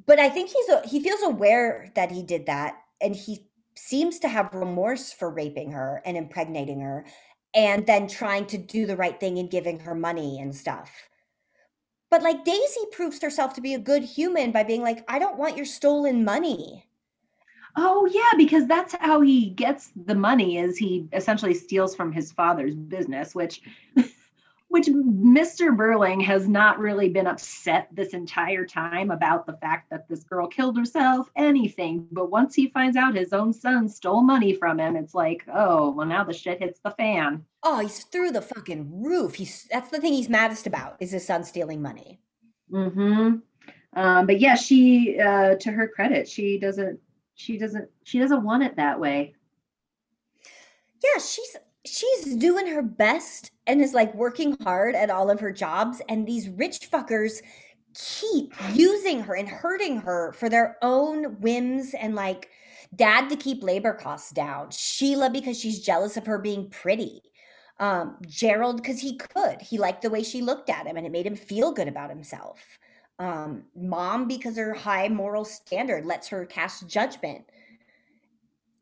but 0.07 0.19
I 0.19 0.29
think 0.29 0.51
he's 0.51 0.69
a, 0.69 0.81
he 0.87 1.01
feels 1.03 1.23
aware 1.23 1.91
that 1.95 2.11
he 2.11 2.23
did 2.23 2.47
that, 2.47 2.77
and 3.01 3.15
he 3.17 3.47
seems 3.77 4.19
to 4.21 4.29
have 4.29 4.55
remorse 4.55 5.13
for 5.13 5.31
raping 5.31 5.73
her 5.73 6.03
and 6.05 6.17
impregnating 6.17 6.81
her, 6.81 7.05
and 7.55 7.87
then 7.87 8.09
trying 8.09 8.47
to 8.47 8.59
do 8.59 8.87
the 8.87 8.97
right 8.97 9.19
thing 9.19 9.39
and 9.39 9.51
giving 9.51 9.81
her 9.81 9.95
money 9.95 10.41
and 10.41 10.55
stuff. 10.55 10.91
But 12.11 12.23
like 12.23 12.45
Daisy 12.45 12.87
proves 12.93 13.21
herself 13.21 13.55
to 13.55 13.61
be 13.61 13.75
a 13.75 13.79
good 13.79 14.05
human 14.05 14.53
by 14.53 14.63
being 14.63 14.83
like, 14.83 15.05
I 15.09 15.19
don't 15.19 15.39
want 15.39 15.57
your 15.57 15.67
stolen 15.67 16.25
money. 16.25 16.87
Oh 17.77 18.09
yeah, 18.11 18.37
because 18.39 18.67
that's 18.67 18.95
how 19.01 19.21
he 19.21 19.51
gets 19.51 19.91
the 20.07 20.15
money 20.15 20.57
is 20.59 20.79
he 20.79 21.09
essentially 21.13 21.53
steals 21.53 21.95
from 21.95 22.11
his 22.11 22.33
father's 22.33 22.75
business, 22.75 23.35
which 23.35 23.61
which 24.77 24.89
Mr. 24.89 25.75
Birling 25.75 26.23
has 26.23 26.47
not 26.47 26.79
really 26.79 27.09
been 27.09 27.27
upset 27.27 27.89
this 27.93 28.13
entire 28.13 28.67
time 28.67 29.11
about 29.11 29.47
the 29.47 29.55
fact 29.55 29.89
that 29.89 30.07
this 30.07 30.23
girl 30.23 30.47
killed 30.47 30.77
herself, 30.77 31.31
anything. 31.35 32.07
But 32.13 32.31
once 32.31 32.55
he 32.55 32.69
finds 32.69 32.95
out 32.95 33.15
his 33.15 33.33
own 33.33 33.55
son 33.55 33.89
stole 33.89 34.21
money 34.21 34.53
from 34.53 34.79
him, 34.79 34.95
it's 34.95 35.15
like, 35.15 35.47
oh, 35.51 35.93
well 35.93 36.07
now 36.07 36.25
the 36.25 36.35
shit 36.35 36.59
hits 36.59 36.79
the 36.81 36.91
fan. 36.91 37.43
Oh, 37.63 37.81
he's 37.81 38.05
through 38.05 38.33
the 38.33 38.43
fucking 38.43 39.03
roof. 39.03 39.37
He's 39.37 39.67
that's 39.71 39.89
the 39.89 39.99
thing 39.99 40.13
he's 40.13 40.29
maddest 40.29 40.67
about 40.67 40.97
is 41.01 41.13
his 41.13 41.27
son 41.27 41.43
stealing 41.45 41.81
money. 41.81 42.21
Mm-hmm. 42.71 43.37
Um, 43.99 44.27
but 44.27 44.41
yeah, 44.41 44.57
she 44.57 45.19
uh 45.19 45.55
to 45.55 45.73
her 45.73 45.89
credit, 45.89 46.29
she 46.29 46.59
doesn't 46.59 47.01
she 47.35 47.57
doesn't 47.57 47.89
she 48.05 48.19
doesn't 48.19 48.45
want 48.45 48.63
it 48.63 48.77
that 48.77 49.01
way. 49.01 49.37
yeah 51.03 51.19
she's 51.19 51.57
she's 51.87 52.37
doing 52.37 52.67
her 52.67 52.83
best 52.83 53.51
and 53.67 53.81
is 53.81 53.95
like 53.95 54.15
working 54.15 54.57
hard 54.63 54.95
at 54.95 55.11
all 55.11 55.31
of 55.31 55.41
her 55.41 55.53
jobs 55.53 56.03
and 56.09 56.27
these 56.27 56.49
rich 56.49 56.91
fuckers 56.91 57.41
keep 57.95 58.53
using 58.75 59.21
her 59.23 59.35
and 59.35 59.49
hurting 59.49 59.97
her 59.99 60.33
for 60.33 60.49
their 60.49 60.77
own 60.83 61.41
whims 61.41 61.95
and 61.95 62.15
like 62.15 62.51
dad 62.95 63.29
to 63.29 63.37
keep 63.37 63.63
labor 63.63 63.95
costs 63.95 64.31
down 64.31 64.71
sheila 64.71 65.31
because 65.31 65.59
she's 65.59 65.81
jealous 65.81 66.17
of 66.17 66.27
her 66.27 66.39
being 66.39 66.69
pretty 66.71 67.23
um 67.79 68.17
gerald 68.27 68.77
because 68.79 69.01
he 69.01 69.17
could. 69.17 69.61
He 69.61 69.79
liked 69.79 70.03
the 70.03 70.11
way 70.11 70.23
she 70.23 70.41
looked 70.41 70.71
at 70.71 70.87
him 70.87 70.97
and 70.97 71.07
it 71.07 71.13
made 71.13 71.27
him 71.27 71.37
feel 71.37 71.73
good 71.73 71.89
about 71.89 72.11
himself 72.11 72.61
um 73.19 73.65
mom 73.75 74.29
because 74.29 74.57
her 74.57 74.75
high 74.75 75.09
moral 75.09 75.45
standard 75.45 76.05
lets 76.05 76.29
her 76.29 76.45
cast 76.47 76.87
judgment. 76.89 77.45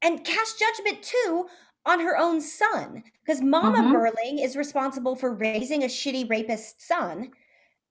And 0.03 0.23
cast 0.23 0.59
judgment 0.59 1.03
too 1.03 1.47
on 1.87 2.01
her 2.01 2.17
own 2.19 2.41
son 2.41 3.03
because 3.25 3.41
mama 3.43 3.79
Mhm. 3.79 3.93
birling 3.93 4.43
is 4.43 4.57
responsible 4.57 5.15
for 5.17 5.35
raising 5.35 5.83
a 5.85 5.87
shitty 5.87 6.29
rapist 6.29 6.81
son 6.81 7.31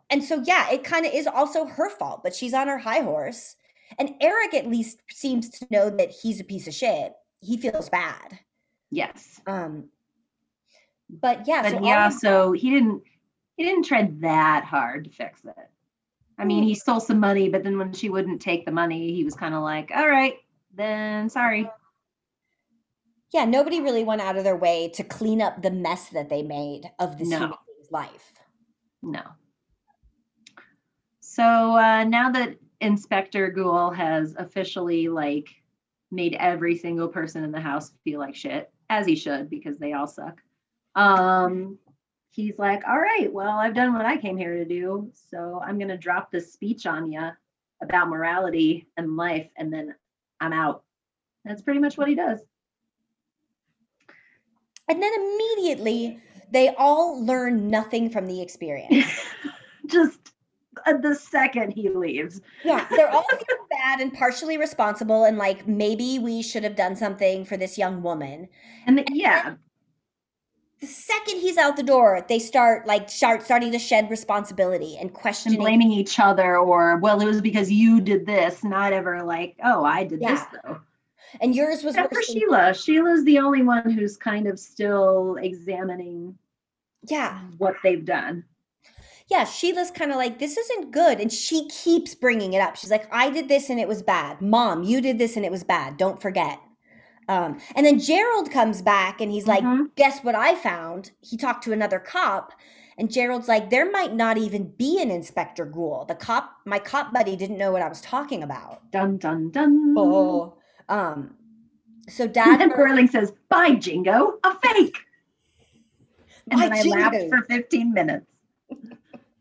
and 0.10 0.24
so 0.24 0.42
yeah 0.46 0.70
it 0.72 0.84
kind 0.84 1.06
of 1.06 1.14
is 1.14 1.28
also 1.28 1.66
her 1.66 1.90
fault 1.90 2.24
but 2.24 2.36
she's 2.36 2.54
on 2.54 2.68
her 2.68 2.78
high 2.78 3.02
horse 3.02 3.56
and 4.00 4.16
eric 4.22 4.54
at 4.54 4.68
least 4.68 5.02
seems 5.12 5.50
to 5.50 5.66
know 5.70 5.90
that 5.90 6.10
he's 6.12 6.40
a 6.40 6.44
piece 6.44 6.68
of 6.68 6.74
shit 6.74 7.14
he 7.42 7.58
feels 7.58 7.90
bad 7.90 8.40
Yes. 8.90 9.42
um 9.48 9.90
but 11.10 11.48
yeah 11.48 11.62
but 11.62 11.72
so 11.72 11.80
he 11.80 11.92
also 11.92 12.52
he 12.54 12.72
didn't 12.72 13.04
he 13.58 13.64
didn't 13.64 13.84
tread 13.86 14.22
that 14.22 14.64
hard 14.66 15.04
to 15.06 15.10
fix 15.12 15.44
it 15.46 15.70
i 16.40 16.46
mean 16.46 16.64
Mm. 16.64 16.68
he 16.68 16.74
stole 16.76 17.00
some 17.00 17.20
money 17.20 17.50
but 17.50 17.64
then 17.64 17.78
when 17.78 17.94
she 17.94 18.10
wouldn't 18.10 18.42
take 18.42 18.66
the 18.66 18.72
money 18.72 19.14
he 19.14 19.24
was 19.24 19.36
kind 19.36 19.54
of 19.54 19.62
like 19.62 19.92
all 19.96 20.08
right 20.10 20.38
then 20.74 21.30
sorry 21.30 21.70
yeah 23.34 23.46
nobody 23.46 23.82
really 23.82 24.04
went 24.04 24.22
out 24.22 24.38
of 24.38 24.44
their 24.44 24.56
way 24.56 24.90
to 24.94 25.04
clean 25.04 25.42
up 25.42 25.62
the 25.62 25.72
mess 25.72 26.10
that 26.10 26.30
they 26.30 26.42
made 26.44 26.90
of 27.00 27.18
this 27.18 27.30
No. 27.30 27.38
human 27.38 27.58
being's 27.68 27.92
life. 27.92 28.34
No. 29.02 29.24
So 31.20 31.44
uh 31.44 32.04
now 32.04 32.32
that 32.32 32.58
inspector 32.82 33.50
Goole 33.50 33.92
has 33.92 34.36
officially 34.38 35.08
like 35.10 35.48
made 36.12 36.36
every 36.36 36.78
single 36.78 37.08
person 37.08 37.44
in 37.44 37.52
the 37.52 37.60
house 37.60 37.92
feel 38.04 38.20
like 38.20 38.36
shit 38.36 38.72
as 38.90 39.08
he 39.08 39.16
should 39.16 39.50
because 39.50 39.78
they 39.80 39.94
all 39.94 40.06
suck 40.06 40.42
um 40.96 41.78
he's 42.32 42.60
like 42.60 42.84
all 42.88 43.00
right 43.00 43.32
well 43.34 43.58
i've 43.58 43.74
done 43.74 43.94
what 43.94 44.06
i 44.06 44.16
came 44.18 44.38
here 44.38 44.56
to 44.58 44.66
do 44.66 45.10
so 45.32 45.60
i'm 45.66 45.80
going 45.80 45.88
to 45.88 45.98
drop 45.98 46.30
this 46.30 46.54
speech 46.54 46.86
on 46.86 47.12
you 47.12 47.30
about 47.82 48.10
morality 48.10 48.86
and 48.98 49.16
life 49.18 49.50
and 49.58 49.74
then 49.74 49.96
i'm 50.40 50.54
out. 50.54 50.84
That's 51.46 51.64
pretty 51.64 51.80
much 51.80 51.98
what 51.98 52.08
he 52.10 52.16
does 52.16 52.40
and 54.94 55.02
then 55.02 55.12
immediately 55.16 56.20
they 56.52 56.70
all 56.78 57.26
learn 57.26 57.68
nothing 57.68 58.12
from 58.12 58.28
the 58.28 58.40
experience. 58.42 59.12
Just 59.88 60.32
uh, 60.86 60.98
the 60.98 61.16
second 61.16 61.72
he 61.72 61.90
leaves. 61.90 62.42
Yeah, 62.64 62.86
they're 62.92 63.10
all 63.10 63.26
bad 63.72 64.02
and 64.02 64.14
partially 64.14 64.58
responsible, 64.58 65.24
and 65.24 65.40
like 65.40 65.68
maybe 65.68 66.20
we 66.20 66.44
should 66.44 66.64
have 66.64 66.76
done 66.76 66.96
something 66.96 67.44
for 67.44 67.58
this 67.58 67.76
young 67.76 68.04
woman. 68.04 68.48
and 68.86 69.00
the, 69.00 69.06
yeah. 69.12 69.56
The 70.80 70.88
second 70.88 71.40
he's 71.40 71.58
out 71.58 71.78
the 71.78 71.84
door, 71.84 72.24
they 72.28 72.40
start 72.40 72.86
like 72.86 73.10
start 73.10 73.42
starting 73.42 73.72
to 73.72 73.80
shed 73.80 74.12
responsibility 74.12 74.98
and 75.00 75.12
and 75.46 75.58
blaming 75.58 75.92
each 75.92 76.20
other 76.20 76.58
or 76.58 76.98
well 76.98 77.20
it 77.20 77.26
was 77.26 77.42
because 77.42 77.72
you 77.72 78.00
did 78.00 78.26
this 78.26 78.64
not 78.64 78.92
ever 78.92 79.24
like 79.24 79.56
oh 79.64 79.86
i 79.86 80.04
did 80.04 80.20
this 80.20 80.42
though 80.52 80.82
And 81.42 81.56
yours 81.56 81.84
was 81.84 81.96
except 81.96 82.14
for 82.14 82.22
sheila 82.22 82.74
sheila's 82.74 83.24
the 83.26 83.40
only 83.40 83.62
one 83.64 83.90
who's 83.90 84.18
kind 84.18 84.48
of 84.48 84.60
still 84.60 85.36
examining 85.38 86.38
Yeah, 87.08 87.40
what 87.58 87.76
they've 87.84 88.04
done 88.06 88.46
yeah. 89.28 89.46
Sheila's 89.46 89.92
kind 89.92 90.12
of 90.12 90.18
like 90.18 90.40
this 90.40 90.58
isn't 90.58 90.92
good, 90.92 91.20
and 91.20 91.32
she 91.32 91.68
keeps 91.70 92.14
bringing 92.16 92.54
it 92.54 92.60
up. 92.62 92.76
She's 92.76 92.92
like, 92.92 93.08
"I 93.14 93.30
did 93.30 93.48
this 93.48 93.70
and 93.70 93.80
it 93.80 93.88
was 93.88 94.02
bad. 94.04 94.42
Mom, 94.42 94.84
you 94.84 95.02
did 95.02 95.18
this 95.18 95.36
and 95.38 95.46
it 95.46 95.52
was 95.52 95.64
bad. 95.64 95.98
Don't 95.98 96.22
forget." 96.22 96.60
Um, 97.30 97.60
and 97.76 97.86
then 97.86 98.00
Gerald 98.00 98.52
comes 98.52 98.82
back 98.82 99.22
and 99.22 99.32
he's 99.32 99.48
like, 99.48 99.64
Mhm. 99.64 99.92
guess 99.96 100.24
what 100.24 100.36
I 100.36 100.56
found? 100.56 101.12
He 101.22 101.38
talked 101.38 101.64
to 101.66 101.74
another 101.74 102.00
cop, 102.00 102.54
and 102.98 103.12
Gerald's 103.12 103.48
like, 103.48 103.70
there 103.70 103.90
might 103.92 104.14
not 104.14 104.38
even 104.38 104.72
be 104.78 105.02
an 105.02 105.12
Inspector 105.12 105.66
Goole. 105.68 106.06
The 106.06 106.16
cop, 106.16 106.52
my 106.66 106.80
cop 106.80 107.14
buddy, 107.14 107.36
didn't 107.38 107.58
know 107.58 107.72
what 107.72 107.82
I 107.82 107.90
was 107.90 108.02
talking 108.02 108.44
about. 108.44 108.92
dun 108.92 109.18
dun 109.18 109.50
dun 109.52 109.94
Oh, 109.98 110.58
um, 110.90 111.36
so 112.10 112.28
Dad, 112.28 112.60
then 112.60 112.72
Birling 112.72 113.10
says 113.10 113.34
bye 113.50 113.76
jingo 113.76 114.40
a 114.44 114.56
fake. 114.60 114.98
And 116.52 116.60
Bye, 116.60 116.70
then 116.70 116.94
i 116.94 117.10
laughed 117.10 117.30
for 117.30 117.46
15 117.50 117.94
minutes. 117.94 118.26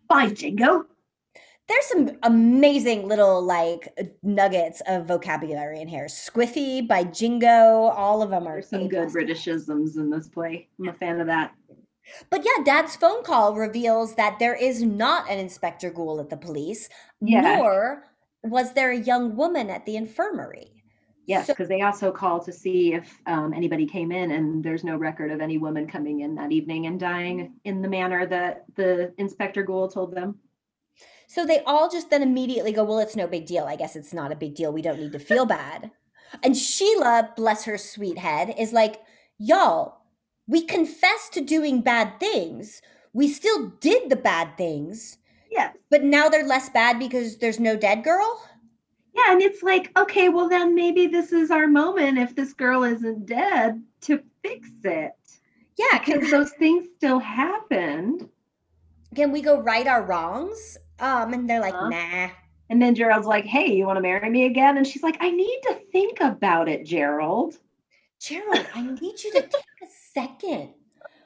Bye 0.09 0.31
jingo. 0.31 0.87
There's 1.69 1.87
some 1.87 2.19
amazing 2.25 3.09
little 3.09 3.41
like 3.43 3.89
nuggets 4.23 4.83
of 4.87 5.07
vocabulary 5.07 5.81
in 5.81 5.89
here. 5.89 6.07
Squiffy 6.07 6.87
by 6.87 7.05
Jingo, 7.05 7.47
all 7.87 8.21
of 8.21 8.31
them 8.31 8.47
are 8.47 8.57
there's 8.57 8.69
some 8.69 8.89
good 8.89 9.09
britishisms 9.09 9.97
in 9.97 10.11
this 10.11 10.29
play. 10.29 10.69
I'm 10.79 10.89
a 10.89 10.93
fan 10.93 11.21
of 11.21 11.29
that. 11.29 11.55
But 12.31 12.45
yeah, 12.45 12.65
Dad's 12.65 12.97
phone 12.97 13.23
call 13.23 13.55
reveals 13.55 14.17
that 14.17 14.39
there 14.39 14.55
is 14.57 14.83
not 14.83 15.31
an 15.31 15.39
Inspector 15.39 15.89
Goole 15.93 16.21
at 16.21 16.29
the 16.29 16.37
police, 16.37 16.89
Yeah. 17.21 17.41
nor 17.59 18.05
was 18.43 18.73
there 18.73 18.91
a 18.91 18.99
young 18.99 19.37
woman 19.37 19.71
at 19.71 19.87
the 19.87 19.97
infirmary. 19.97 20.82
Yes, 21.27 21.47
So- 21.47 21.53
because 21.53 21.69
they 21.69 21.83
also 21.83 22.11
call 22.11 22.41
to 22.43 22.53
see 22.53 22.95
if 22.95 23.21
um, 23.27 23.53
anybody 23.53 23.87
came 23.87 24.11
in, 24.11 24.33
and 24.33 24.63
there's 24.63 24.85
no 24.85 24.97
record 24.97 25.31
of 25.31 25.41
any 25.41 25.57
woman 25.59 25.87
coming 25.87 26.21
in 26.21 26.35
that 26.35 26.51
evening 26.53 26.87
and 26.87 26.99
dying 26.99 27.55
in 27.65 27.81
the 27.81 27.89
manner 27.89 28.27
that 28.27 28.65
the 28.75 29.13
Inspector 29.19 29.63
Goole 29.63 29.89
told 29.89 30.15
them. 30.15 30.37
So 31.29 31.47
they 31.47 31.61
all 31.61 31.89
just 31.89 32.11
then 32.11 32.23
immediately 32.23 32.73
go, 32.73 32.85
Well, 32.85 32.99
it's 32.99 33.17
no 33.17 33.27
big 33.27 33.47
deal. 33.47 33.65
I 33.65 33.77
guess 33.77 33.97
it's 33.97 34.13
not 34.13 34.33
a 34.33 34.37
big 34.37 34.55
deal. 34.55 34.73
We 34.73 34.83
don't 34.83 34.99
need 35.01 35.13
to 35.13 35.19
feel 35.19 35.47
bad. 35.47 35.91
And 36.43 36.57
Sheila, 36.57 37.31
bless 37.37 37.65
her 37.65 37.79
sweet 37.79 38.19
head, 38.19 38.55
is 38.59 38.73
like, 38.73 39.01
Y'all, 39.39 40.03
we 40.47 40.63
confessed 40.63 41.33
to 41.35 41.41
doing 41.41 41.81
bad 41.81 42.19
things. 42.21 42.83
We 43.15 43.29
still 43.29 43.69
did 43.81 44.11
the 44.11 44.17
bad 44.17 44.57
things, 44.59 45.19
Yes. 45.51 45.77
but 45.91 46.03
now 46.03 46.29
they're 46.29 46.47
less 46.47 46.69
bad 46.69 46.99
because 46.99 47.39
there's 47.39 47.61
no 47.61 47.77
dead 47.77 48.03
girl. 48.05 48.43
Yeah, 49.15 49.33
and 49.33 49.43
it's 49.43 49.63
like, 49.63 49.97
okay, 49.99 50.29
well 50.31 50.49
then 50.49 50.75
maybe 50.75 51.07
this 51.07 51.33
is 51.33 51.51
our 51.51 51.67
moment 51.67 52.19
if 52.19 52.35
this 52.35 52.53
girl 52.55 52.83
isn't 52.85 53.27
dead 53.27 53.83
to 54.03 54.23
fix 54.43 54.69
it. 54.85 55.13
Yeah, 55.79 55.99
because 55.99 56.31
those 56.31 56.51
things 56.53 56.87
still 56.97 57.19
happened. 57.19 58.29
can 59.15 59.33
we 59.33 59.43
go 59.43 59.61
right 59.61 59.87
our 59.87 60.03
wrongs? 60.05 60.79
Um, 60.99 61.33
and 61.35 61.49
they're 61.49 61.61
like, 61.61 61.75
Huh? 61.75 61.89
nah. 61.89 62.29
And 62.71 62.81
then 62.81 62.95
Gerald's 62.95 63.27
like, 63.27 63.45
"Hey, 63.45 63.71
you 63.75 63.85
want 63.85 63.99
to 63.99 64.01
marry 64.01 64.31
me 64.31 64.47
again?" 64.47 64.79
And 64.79 64.87
she's 64.87 65.03
like, 65.03 65.19
"I 65.21 65.31
need 65.31 65.61
to 65.65 65.75
think 65.93 66.21
about 66.21 66.69
it, 66.71 66.87
Gerald." 66.87 67.59
Gerald, 68.19 68.67
I 68.75 68.83
need 68.83 69.23
you 69.23 69.33
to 69.33 69.43
take 69.43 69.53
a 69.83 69.87
second. 70.15 70.71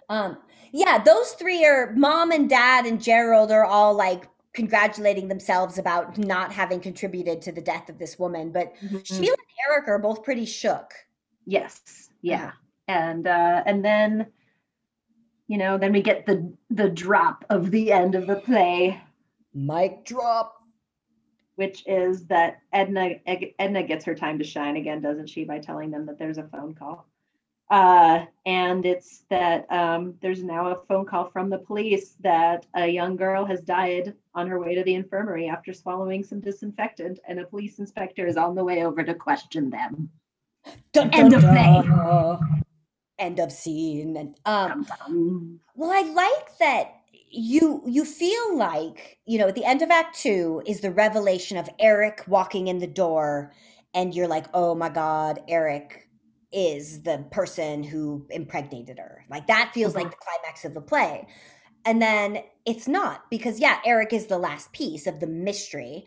Um, 0.08 0.38
yeah, 0.72 0.98
those 0.98 1.32
three 1.32 1.64
are 1.64 1.92
mom 1.94 2.32
and 2.32 2.48
dad 2.48 2.84
and 2.86 3.00
Gerald 3.00 3.52
are 3.52 3.64
all 3.64 3.94
like 3.94 4.28
congratulating 4.56 5.28
themselves 5.28 5.78
about 5.78 6.18
not 6.18 6.52
having 6.52 6.80
contributed 6.80 7.40
to 7.42 7.52
the 7.52 7.60
death 7.60 7.88
of 7.88 7.98
this 7.98 8.18
woman. 8.18 8.50
But 8.50 8.72
Sheila 9.04 9.36
and 9.36 9.70
Eric 9.70 9.86
are 9.86 10.00
both 10.00 10.24
pretty 10.24 10.46
shook. 10.46 10.92
Yes, 11.44 12.10
yeah, 12.22 12.50
and 12.88 13.28
uh, 13.28 13.62
and 13.66 13.84
then, 13.84 14.26
you 15.46 15.58
know, 15.58 15.78
then 15.78 15.92
we 15.92 16.02
get 16.02 16.26
the 16.26 16.52
the 16.70 16.88
drop 16.88 17.44
of 17.50 17.70
the 17.70 17.92
end 17.92 18.16
of 18.16 18.26
the 18.26 18.36
play, 18.36 19.00
Mic 19.54 20.04
drop. 20.04 20.54
which 21.56 21.82
is 21.86 22.26
that 22.26 22.58
Edna 22.72 23.10
Edna 23.58 23.82
gets 23.82 24.04
her 24.04 24.14
time 24.14 24.38
to 24.38 24.44
shine 24.44 24.76
again, 24.76 25.00
doesn't 25.00 25.28
she, 25.28 25.44
by 25.44 25.58
telling 25.58 25.90
them 25.90 26.06
that 26.06 26.18
there's 26.18 26.38
a 26.38 26.48
phone 26.48 26.74
call. 26.74 27.06
Uh, 27.68 28.24
and 28.44 28.86
it's 28.86 29.24
that 29.28 29.70
um, 29.72 30.14
there's 30.22 30.42
now 30.42 30.68
a 30.68 30.84
phone 30.86 31.04
call 31.04 31.28
from 31.30 31.50
the 31.50 31.58
police 31.58 32.14
that 32.20 32.64
a 32.74 32.86
young 32.86 33.16
girl 33.16 33.44
has 33.44 33.60
died 33.60 34.14
on 34.34 34.46
her 34.46 34.60
way 34.60 34.74
to 34.74 34.84
the 34.84 34.94
infirmary 34.94 35.48
after 35.48 35.72
swallowing 35.72 36.22
some 36.22 36.40
disinfectant, 36.40 37.18
and 37.26 37.40
a 37.40 37.46
police 37.46 37.78
inspector 37.80 38.26
is 38.26 38.36
on 38.36 38.54
the 38.54 38.62
way 38.62 38.84
over 38.84 39.02
to 39.02 39.14
question 39.14 39.68
them. 39.68 40.08
Dun, 40.92 41.10
End 41.12 41.32
dun, 41.32 41.44
of 41.44 41.50
play. 41.50 42.38
End 43.18 43.40
of 43.40 43.50
scene. 43.50 44.16
And 44.16 44.36
um. 44.44 45.58
Well, 45.74 45.90
I 45.90 46.02
like 46.12 46.58
that 46.58 46.92
you 47.30 47.82
you 47.86 48.04
feel 48.04 48.56
like, 48.56 49.18
you 49.26 49.38
know, 49.38 49.48
at 49.48 49.54
the 49.54 49.64
end 49.64 49.82
of 49.82 49.90
act 49.90 50.18
2 50.20 50.62
is 50.66 50.80
the 50.80 50.90
revelation 50.90 51.56
of 51.56 51.68
Eric 51.78 52.22
walking 52.26 52.68
in 52.68 52.78
the 52.78 52.86
door 52.86 53.52
and 53.94 54.14
you're 54.14 54.28
like, 54.28 54.46
"Oh 54.54 54.74
my 54.74 54.88
god, 54.88 55.40
Eric 55.48 56.05
is 56.52 57.02
the 57.02 57.26
person 57.30 57.82
who 57.84 58.26
impregnated 58.30 58.98
her." 58.98 59.24
Like 59.30 59.46
that 59.48 59.72
feels 59.74 59.94
like 59.94 60.10
Mhm. 60.10 60.10
the 60.10 60.16
climax 60.16 60.64
of 60.64 60.74
the 60.74 60.80
play. 60.82 61.26
And 61.86 62.02
then 62.02 62.44
it's 62.66 62.88
not 62.88 63.30
because 63.30 63.60
yeah, 63.60 63.80
Eric 63.86 64.12
is 64.12 64.26
the 64.28 64.38
last 64.38 64.72
piece 64.72 65.06
of 65.06 65.20
the 65.20 65.26
mystery. 65.28 66.06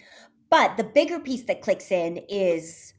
But 0.52 0.78
the 0.78 0.84
bigger 0.86 1.20
piece 1.20 1.44
that 1.46 1.62
clicks 1.62 1.92
in 1.92 2.18
is 2.30 2.94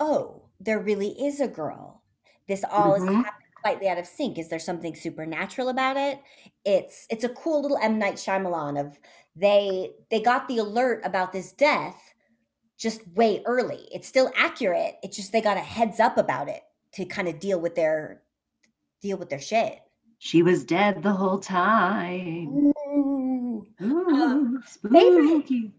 oh, 0.00 0.48
there 0.60 0.78
really 0.80 1.10
is 1.22 1.40
a 1.40 1.48
girl. 1.48 2.02
This 2.48 2.64
all 2.64 2.94
is 2.94 3.04
Mhm. 3.04 3.24
happening 3.24 3.48
slightly 3.64 3.88
out 3.88 3.98
of 3.98 4.06
sync. 4.06 4.38
Is 4.38 4.48
there 4.48 4.58
something 4.58 4.94
supernatural 4.94 5.68
about 5.68 5.96
it? 5.96 6.20
It's 6.64 7.06
it's 7.10 7.24
a 7.24 7.28
cool 7.28 7.62
little 7.62 7.78
M 7.78 7.98
Night 7.98 8.14
Shyamalan 8.14 8.80
of 8.80 8.98
they 9.36 9.92
they 10.10 10.20
got 10.20 10.48
the 10.48 10.58
alert 10.58 11.02
about 11.04 11.32
this 11.32 11.52
death 11.52 12.11
just 12.82 13.06
way 13.08 13.42
early. 13.46 13.88
It's 13.92 14.08
still 14.08 14.30
accurate. 14.36 14.96
It's 15.02 15.16
just 15.16 15.32
they 15.32 15.40
got 15.40 15.56
a 15.56 15.60
heads 15.60 16.00
up 16.00 16.18
about 16.18 16.48
it 16.48 16.62
to 16.94 17.04
kind 17.04 17.28
of 17.28 17.38
deal 17.38 17.60
with 17.60 17.74
their 17.74 18.22
deal 19.00 19.16
with 19.16 19.30
their 19.30 19.40
shit. 19.40 19.78
She 20.18 20.42
was 20.42 20.64
dead 20.64 21.02
the 21.02 21.12
whole 21.12 21.38
time. 21.38 22.72
Ooh. 22.88 23.66
Ooh, 23.80 24.60
favorite- 24.90 25.70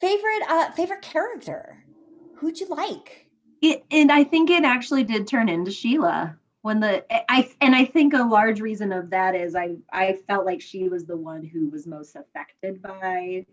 Favorite 0.00 0.42
uh 0.48 0.70
favorite 0.72 1.02
character? 1.02 1.82
Who'd 2.36 2.60
you 2.60 2.66
like? 2.68 3.26
It, 3.62 3.84
and 3.90 4.12
I 4.12 4.24
think 4.24 4.50
it 4.50 4.62
actually 4.64 5.04
did 5.04 5.26
turn 5.26 5.48
into 5.48 5.70
Sheila 5.70 6.36
when 6.60 6.80
the 6.80 7.04
I 7.32 7.50
and 7.62 7.74
I 7.74 7.86
think 7.86 8.12
a 8.12 8.18
large 8.24 8.60
reason 8.60 8.92
of 8.92 9.08
that 9.10 9.34
is 9.34 9.54
I 9.54 9.76
I 9.90 10.18
felt 10.26 10.44
like 10.44 10.60
she 10.60 10.88
was 10.90 11.06
the 11.06 11.16
one 11.16 11.42
who 11.42 11.70
was 11.70 11.86
most 11.86 12.14
affected 12.16 12.82
by 12.82 13.46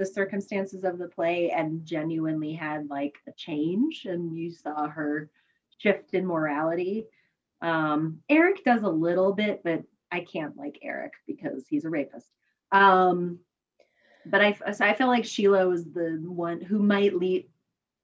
the 0.00 0.06
circumstances 0.06 0.82
of 0.82 0.98
the 0.98 1.08
play 1.08 1.50
and 1.50 1.84
genuinely 1.84 2.54
had 2.54 2.88
like 2.88 3.18
a 3.28 3.32
change 3.32 4.06
and 4.06 4.34
you 4.34 4.50
saw 4.50 4.88
her 4.88 5.30
shift 5.76 6.14
in 6.14 6.26
morality. 6.26 7.04
Um, 7.60 8.20
Eric 8.30 8.64
does 8.64 8.82
a 8.82 8.88
little 8.88 9.34
bit, 9.34 9.60
but 9.62 9.82
I 10.10 10.20
can't 10.20 10.56
like 10.56 10.78
Eric 10.82 11.12
because 11.26 11.66
he's 11.68 11.84
a 11.84 11.90
rapist. 11.90 12.26
Um, 12.72 13.40
but 14.24 14.40
I 14.40 14.72
so 14.72 14.86
I 14.86 14.94
feel 14.94 15.06
like 15.06 15.26
Sheila 15.26 15.68
was 15.68 15.84
the 15.84 16.18
one 16.24 16.62
who 16.62 16.78
might 16.78 17.14
leave 17.14 17.44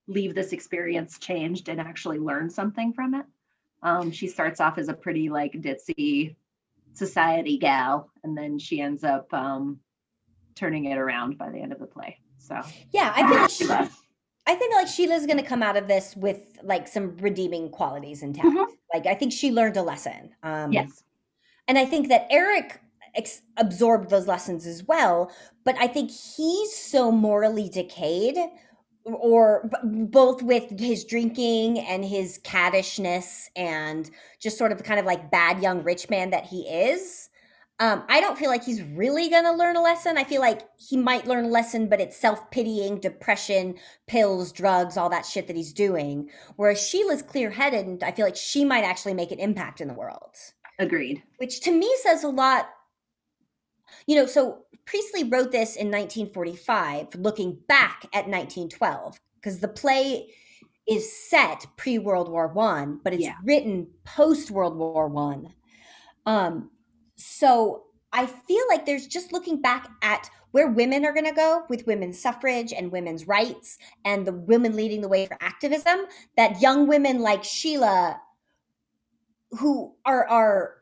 leave 0.07 0.35
this 0.35 0.53
experience 0.53 1.17
changed 1.17 1.67
and 1.67 1.81
actually 1.81 2.19
learn 2.19 2.51
something 2.51 2.93
from 2.93 3.15
it. 3.15 3.25
Um, 3.81 4.11
she 4.11 4.27
starts 4.27 4.59
off 4.59 4.77
as 4.77 4.87
a 4.87 4.93
pretty 4.93 5.29
like 5.29 5.53
ditzy 5.53 6.35
society 6.93 7.57
gal, 7.57 8.11
and 8.23 8.37
then 8.37 8.59
she 8.59 8.81
ends 8.81 9.03
up 9.03 9.33
um, 9.33 9.79
turning 10.57 10.85
it 10.85 10.97
around 10.97 11.37
by 11.37 11.49
the 11.49 11.59
end 11.59 11.71
of 11.71 11.79
the 11.79 11.85
play. 11.85 12.19
So 12.37 12.59
Yeah, 12.91 13.13
I 13.15 13.47
she, 13.47 13.63
Sheila. 13.65 13.89
I 14.47 14.55
think 14.55 14.73
like 14.73 14.87
Sheila's 14.87 15.25
going 15.25 15.37
to 15.37 15.43
come 15.43 15.61
out 15.61 15.77
of 15.77 15.87
this 15.87 16.15
with 16.15 16.57
like 16.63 16.87
some 16.87 17.15
redeeming 17.17 17.69
qualities 17.69 18.23
intact. 18.23 18.47
Mhm. 18.47 18.65
Like 18.93 19.05
I 19.05 19.13
think 19.13 19.31
she 19.33 19.51
learned 19.51 19.77
a 19.77 19.81
lesson. 19.83 20.31
Um, 20.43 20.71
yes, 20.71 21.03
and 21.67 21.77
I 21.77 21.85
think 21.85 22.07
that 22.09 22.27
Eric 22.29 22.79
ex- 23.15 23.41
absorbed 23.57 24.09
those 24.09 24.27
lessons 24.27 24.65
as 24.65 24.83
well. 24.83 25.31
But 25.65 25.75
I 25.77 25.87
think 25.87 26.09
he's 26.11 26.73
so 26.73 27.11
morally 27.11 27.67
decayed, 27.67 28.37
or 29.03 29.69
b- 29.69 30.05
both 30.05 30.41
with 30.41 30.79
his 30.79 31.03
drinking 31.03 31.79
and 31.79 32.05
his 32.05 32.37
caddishness, 32.43 33.49
and 33.57 34.09
just 34.39 34.57
sort 34.57 34.71
of 34.71 34.77
the 34.77 34.83
kind 34.85 34.99
of 34.99 35.05
like 35.05 35.29
bad 35.29 35.61
young 35.61 35.83
rich 35.83 36.09
man 36.09 36.29
that 36.29 36.45
he 36.45 36.61
is. 36.61 37.29
Um, 37.79 38.03
I 38.09 38.21
don't 38.21 38.37
feel 38.39 38.49
like 38.49 38.63
he's 38.63 38.81
really 38.81 39.29
gonna 39.29 39.53
learn 39.53 39.75
a 39.75 39.81
lesson. 39.81 40.17
I 40.17 40.23
feel 40.23 40.41
like 40.41 40.61
he 40.77 40.97
might 40.97 41.27
learn 41.27 41.45
a 41.45 41.49
lesson, 41.49 41.87
but 41.87 42.01
it's 42.01 42.17
self 42.17 42.49
pitying, 42.49 42.99
depression, 42.99 43.75
pills, 44.07 44.51
drugs, 44.51 44.97
all 44.97 45.09
that 45.09 45.25
shit 45.27 45.45
that 45.47 45.55
he's 45.55 45.73
doing. 45.73 46.29
Whereas 46.55 46.81
Sheila's 46.81 47.21
clear 47.21 47.51
headed, 47.51 47.85
and 47.85 48.03
I 48.03 48.11
feel 48.11 48.25
like 48.25 48.35
she 48.35 48.65
might 48.65 48.83
actually 48.83 49.13
make 49.13 49.31
an 49.31 49.39
impact 49.39 49.79
in 49.79 49.87
the 49.87 49.93
world 49.93 50.35
agreed. 50.79 51.21
which 51.37 51.61
to 51.61 51.71
me 51.71 51.95
says 52.01 52.23
a 52.23 52.29
lot. 52.29 52.69
You 54.07 54.15
know, 54.15 54.25
so 54.25 54.65
Priestley 54.85 55.23
wrote 55.25 55.51
this 55.51 55.75
in 55.75 55.87
1945, 55.91 57.15
looking 57.15 57.59
back 57.67 58.05
at 58.13 58.27
1912, 58.27 59.19
because 59.35 59.59
the 59.59 59.67
play 59.67 60.33
is 60.87 61.11
set 61.29 61.65
pre 61.77 61.99
World 61.99 62.29
War 62.29 62.47
One, 62.47 62.99
but 63.03 63.13
it's 63.13 63.23
Yeah. 63.23 63.35
written 63.43 63.87
post 64.03 64.49
World 64.49 64.75
War 64.77 65.07
One. 65.07 65.53
Um, 66.25 66.71
so 67.17 67.83
I 68.13 68.25
feel 68.25 68.63
like 68.69 68.85
there's 68.85 69.07
just 69.07 69.33
looking 69.33 69.61
back 69.61 69.89
at 70.01 70.29
where 70.51 70.69
women 70.69 71.05
are 71.05 71.13
going 71.13 71.25
to 71.25 71.33
go 71.33 71.63
with 71.69 71.85
women's 71.85 72.19
suffrage 72.19 72.71
and 72.71 72.91
women's 72.91 73.27
rights 73.27 73.77
and 74.05 74.25
the 74.25 74.31
women 74.33 74.75
leading 74.75 75.01
the 75.01 75.09
way 75.09 75.25
for 75.25 75.37
activism 75.41 76.05
that 76.37 76.61
young 76.61 76.87
women 76.87 77.19
like 77.19 77.43
Sheila 77.43 78.19
who 79.51 79.93
are 80.05 80.27
are 80.27 80.75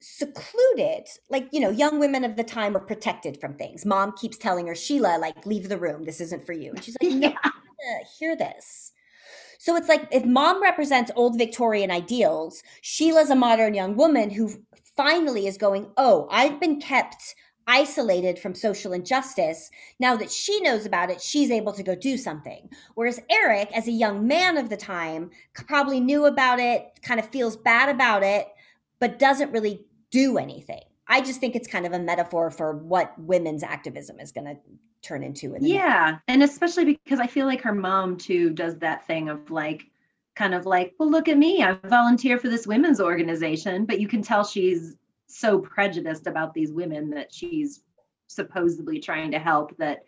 secluded 0.00 1.06
like 1.30 1.48
you 1.52 1.60
know 1.60 1.70
young 1.70 2.00
women 2.00 2.24
of 2.24 2.34
the 2.34 2.42
time 2.42 2.76
are 2.76 2.80
protected 2.80 3.40
from 3.40 3.54
things. 3.54 3.86
Mom 3.86 4.12
keeps 4.16 4.36
telling 4.36 4.66
her 4.66 4.74
sheila 4.74 5.18
like 5.18 5.46
leave 5.46 5.68
the 5.68 5.78
room. 5.78 6.04
This 6.04 6.20
isn't 6.20 6.44
for 6.44 6.52
you. 6.52 6.70
And 6.70 6.82
she's 6.82 6.96
like 7.02 7.12
no 7.12 7.28
Yeah. 7.82 7.98
Hear 8.18 8.36
this. 8.36 8.92
So 9.58 9.76
it's 9.76 9.88
like 9.88 10.08
if 10.10 10.24
mom 10.24 10.62
represents 10.62 11.10
old 11.14 11.38
victorian 11.38 11.90
ideals 11.90 12.62
sheila's 12.80 13.30
a 13.30 13.36
modern 13.36 13.74
young 13.74 13.96
woman 13.96 14.30
who 14.30 14.50
finally 14.96 15.46
is 15.46 15.56
going 15.56 15.86
oh 15.96 16.28
i've 16.30 16.60
been 16.60 16.80
kept 16.80 17.34
isolated 17.68 18.40
from 18.40 18.56
social 18.56 18.92
injustice. 18.92 19.70
Now 20.00 20.16
that 20.16 20.32
she 20.32 20.60
knows 20.62 20.84
about 20.84 21.10
it 21.10 21.20
she's 21.20 21.50
able 21.50 21.72
to 21.72 21.84
go 21.84 21.94
do 21.94 22.16
something. 22.16 22.68
Whereas 22.94 23.20
eric 23.30 23.70
as 23.72 23.86
a 23.86 23.92
young 23.92 24.26
man 24.26 24.56
of 24.58 24.68
the 24.68 24.76
time 24.76 25.30
probably 25.54 26.00
knew 26.00 26.26
about 26.26 26.58
it 26.58 26.98
kind 27.02 27.20
of 27.20 27.28
feels 27.28 27.56
bad 27.56 27.88
about 27.88 28.22
it 28.22 28.48
but 28.98 29.18
doesn't 29.18 29.52
really 29.52 29.84
do 30.10 30.38
anything. 30.38 30.82
I 31.08 31.20
just 31.20 31.40
think 31.40 31.56
it's 31.56 31.66
kind 31.66 31.86
of 31.86 31.92
a 31.92 31.98
metaphor 31.98 32.50
for 32.50 32.76
what 32.76 33.18
women's 33.18 33.62
activism 33.64 34.20
is 34.20 34.30
going 34.30 34.46
to 34.46 34.56
turn 35.02 35.24
into 35.24 35.54
in 35.54 35.64
Yeah, 35.64 36.18
and 36.28 36.42
especially 36.42 36.84
because 36.84 37.18
I 37.18 37.26
feel 37.26 37.46
like 37.46 37.60
her 37.62 37.74
mom 37.74 38.16
too 38.16 38.50
does 38.50 38.78
that 38.78 39.06
thing 39.06 39.28
of 39.28 39.50
like, 39.50 39.90
kind 40.34 40.54
of 40.54 40.66
like, 40.66 40.94
well, 40.98 41.10
look 41.10 41.28
at 41.28 41.36
me, 41.38 41.62
I 41.62 41.74
volunteer 41.88 42.38
for 42.38 42.48
this 42.48 42.66
women's 42.66 43.00
organization, 43.00 43.84
but 43.84 44.00
you 44.00 44.08
can 44.08 44.22
tell 44.22 44.44
she's 44.44 44.96
so 45.26 45.58
prejudiced 45.58 46.26
about 46.26 46.54
these 46.54 46.72
women 46.72 47.10
that 47.10 47.32
she's 47.32 47.80
supposedly 48.28 48.98
trying 48.98 49.30
to 49.30 49.38
help 49.38 49.76
that 49.78 50.04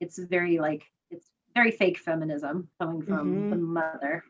it's 0.00 0.18
very 0.18 0.58
like 0.58 0.82
it's 1.10 1.30
very 1.54 1.70
fake 1.70 1.98
feminism 1.98 2.68
coming 2.80 3.02
from 3.02 3.50
the 3.50 3.56
mother. 3.56 4.24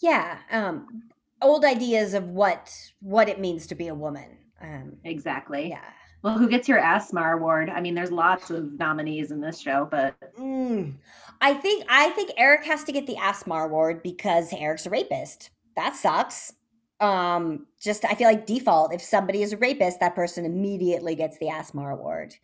yeah 0.00 0.38
um 0.50 1.02
old 1.42 1.64
ideas 1.64 2.12
of 2.14 2.24
what 2.28 2.70
what 3.00 3.28
it 3.28 3.40
means 3.40 3.66
to 3.66 3.74
be 3.74 3.88
a 3.88 3.94
woman 3.94 4.36
um 4.60 4.96
Exactly. 5.04 5.70
yeah 5.70 5.90
Well, 6.22 6.36
who 6.38 6.48
gets 6.48 6.68
your 6.68 6.80
ASMAR 6.80 7.34
award? 7.34 7.70
I 7.70 7.80
mean, 7.80 7.94
there's 7.94 8.12
lots 8.12 8.50
of 8.50 8.78
nominees 8.78 9.30
in 9.30 9.40
this 9.40 9.58
show, 9.60 9.88
but 9.90 10.14
Mm. 10.38 10.94
I 11.40 11.54
think 11.54 11.84
I 11.88 12.10
think 12.10 12.32
Eric 12.36 12.64
has 12.64 12.84
to 12.84 12.92
get 12.92 13.06
the 13.06 13.16
ASMAR 13.16 13.64
award 13.64 14.02
because 14.02 14.52
Eric's 14.52 14.84
a 14.86 14.90
rapist. 14.90 15.50
That 15.76 15.96
sucks. 15.96 16.52
Um, 17.00 17.66
just 17.80 18.04
I 18.04 18.14
feel 18.14 18.28
like 18.28 18.44
default 18.44 18.92
if 18.92 19.00
somebody 19.00 19.42
is 19.42 19.54
a 19.54 19.56
rapist, 19.56 20.00
that 20.00 20.14
person 20.14 20.44
immediately 20.44 21.14
gets 21.14 21.38
the 21.38 21.46
ASMAR 21.46 21.92
award. 21.94 22.34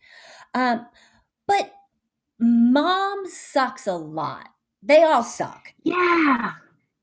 Um, 0.55 0.87
but 1.47 1.71
mom 2.39 3.27
sucks 3.29 3.85
a 3.85 3.93
lot. 3.93 4.49
They 4.81 5.03
all 5.03 5.23
suck. 5.23 5.73
yeah, 5.83 6.53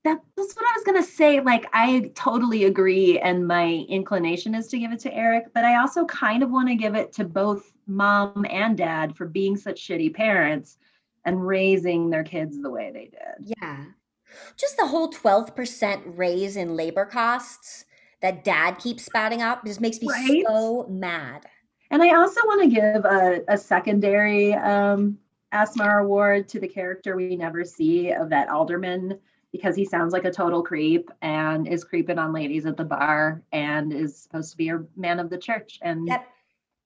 that, 0.05 0.21
that's 0.37 0.55
what 0.55 0.65
I 0.67 0.77
was 0.77 0.85
gonna 0.85 1.03
say. 1.03 1.41
Like, 1.41 1.67
I 1.73 2.11
totally 2.15 2.65
agree, 2.65 3.19
and 3.19 3.47
my 3.47 3.87
inclination 3.89 4.55
is 4.55 4.69
to 4.69 4.79
give 4.79 4.93
it 4.93 5.01
to 5.01 5.15
Eric, 5.15 5.47
but 5.55 5.65
I 5.65 5.81
also 5.81 6.05
kind 6.05 6.43
of 6.43 6.51
want 6.51 6.69
to 6.69 6.75
give 6.75 6.95
it 6.95 7.13
to 7.15 7.25
both 7.25 7.73
mom 7.87 8.45
and 8.49 8.77
dad 8.77 9.17
for 9.17 9.27
being 9.27 9.57
such 9.57 9.81
shitty 9.87 10.15
parents 10.15 10.79
and 11.25 11.47
raising 11.47 12.11
their 12.11 12.25
kids 12.25 12.61
the 12.61 12.71
way 12.71 12.91
they 12.93 13.07
did. 13.07 13.55
Yeah. 13.59 13.85
Just 14.57 14.77
the 14.77 14.87
whole 14.87 15.11
12% 15.11 16.03
raise 16.19 16.57
in 16.57 16.77
labor 16.77 17.07
costs 17.07 17.85
that 18.21 18.45
dad 18.45 18.79
keeps 18.79 19.05
spouting 19.05 19.43
out 19.43 19.65
just 19.65 19.81
makes 19.81 20.01
me 20.01 20.09
Right? 20.11 20.45
so 20.47 20.87
mad. 20.91 21.47
And 21.91 22.03
I 22.03 22.15
also 22.15 22.41
want 22.45 22.63
to 22.63 22.69
give 22.69 23.05
a, 23.05 23.41
a 23.49 23.57
secondary 23.57 24.55
um, 24.55 25.19
award 25.79 26.49
to 26.49 26.59
the 26.59 26.69
character 26.69 27.17
we 27.17 27.37
never 27.37 27.65
see 27.65 28.11
of 28.11 28.31
that 28.31 28.49
alderman 28.49 29.19
because 29.55 29.77
he 29.77 29.85
sounds 29.85 30.13
like 30.13 30.25
a 30.25 30.33
total 30.33 30.65
creep 30.65 31.09
and 31.23 31.69
is 31.69 31.85
creeping 31.85 32.19
on 32.19 32.33
ladies 32.33 32.67
at 32.67 32.77
the 32.77 32.85
bar 32.85 33.41
and 33.53 33.93
is 33.93 34.21
supposed 34.21 34.51
to 34.51 34.57
be 34.57 34.71
a 34.71 34.83
man 34.97 35.21
of 35.21 35.31
the 35.31 35.39
church. 35.39 35.79
And 35.81 36.09
Yep. 36.09 36.27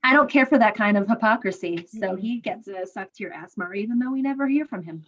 I 0.05 0.13
don't 0.13 0.29
care 0.31 0.45
for 0.45 0.59
that 0.59 0.75
kind 0.75 0.99
of 0.99 1.09
hypocrisy. 1.09 1.87
So 1.87 2.15
he 2.15 2.41
gets 2.41 2.69
a 2.69 2.87
suck 2.87 3.11
to 3.15 3.23
your 3.23 3.33
ASMAR 3.33 3.75
even 3.75 3.99
though 3.99 4.11
we 4.13 4.21
never 4.21 4.47
hear 4.47 4.67
from 4.67 4.83
him. 4.83 5.03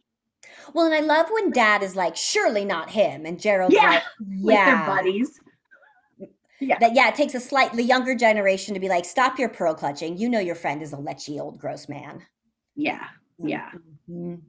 Well, 0.73 0.87
and 0.87 0.95
I 0.95 1.01
love 1.01 1.27
when 1.31 1.51
dad 1.51 1.83
is 1.83 1.95
like, 1.95 2.17
surely 2.17 2.65
not 2.65 2.89
him. 2.89 3.27
And 3.27 3.39
Gerald's 3.39 3.75
Yeah, 3.75 3.91
like, 3.91 4.03
With 4.19 4.55
their 4.55 4.55
yeah. 4.55 4.87
buddies. 4.87 5.39
That, 6.79 6.95
yeah, 6.95 7.09
it 7.09 7.15
takes 7.15 7.35
a 7.35 7.41
slightly 7.41 7.83
younger 7.83 8.15
generation 8.15 8.73
to 8.73 8.81
be 8.81 8.89
like, 8.89 9.05
stop 9.05 9.39
your 9.39 9.51
pearl 9.51 9.75
clutching. 9.75 10.17
You 10.17 10.31
know 10.31 10.41
your 10.41 10.55
friend 10.55 10.81
is 10.81 10.95
a 10.95 10.97
lechy 10.97 11.39
old 11.39 11.59
gross 11.59 11.91
man. 11.91 12.23
Yeah. 12.75 13.07
Yeah. 13.39 13.71
Mhm. 14.11 14.41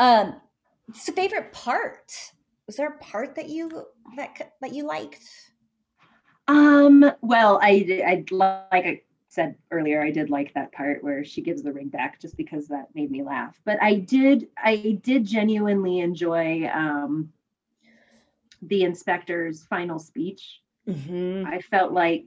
Um, 0.00 0.40
it's 0.88 1.08
a 1.08 1.12
favorite 1.12 1.52
part. 1.52 2.12
Was 2.66 2.76
there 2.76 2.88
a 2.88 2.98
part 2.98 3.34
that 3.36 3.48
you 3.48 3.86
that 4.16 4.38
c- 4.38 4.44
that 4.60 4.72
you 4.72 4.86
liked? 4.86 5.24
Um, 6.48 7.10
well, 7.22 7.58
I 7.62 8.02
I 8.06 8.24
like 8.30 8.86
I 8.86 9.00
said 9.28 9.56
earlier, 9.70 10.00
I 10.00 10.10
did 10.10 10.30
like 10.30 10.54
that 10.54 10.72
part 10.72 11.02
where 11.02 11.24
she 11.24 11.42
gives 11.42 11.62
the 11.62 11.72
ring 11.72 11.88
back 11.88 12.20
just 12.20 12.36
because 12.36 12.68
that 12.68 12.88
made 12.94 13.10
me 13.10 13.22
laugh. 13.22 13.60
But 13.64 13.82
I 13.82 13.96
did 13.96 14.48
I 14.56 14.98
did 15.02 15.26
genuinely 15.26 16.00
enjoy 16.00 16.68
um 16.72 17.30
the 18.62 18.84
inspector's 18.84 19.64
final 19.64 19.98
speech. 19.98 20.60
Mm-hmm. 20.88 21.46
I 21.46 21.60
felt 21.60 21.92
like 21.92 22.26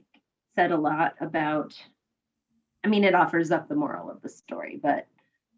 said 0.54 0.70
a 0.72 0.76
lot 0.76 1.14
about 1.20 1.74
I 2.84 2.88
mean 2.88 3.04
it 3.04 3.14
offers 3.14 3.50
up 3.50 3.68
the 3.68 3.74
moral 3.74 4.10
of 4.10 4.20
the 4.20 4.28
story, 4.28 4.78
but 4.82 5.06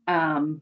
um 0.07 0.61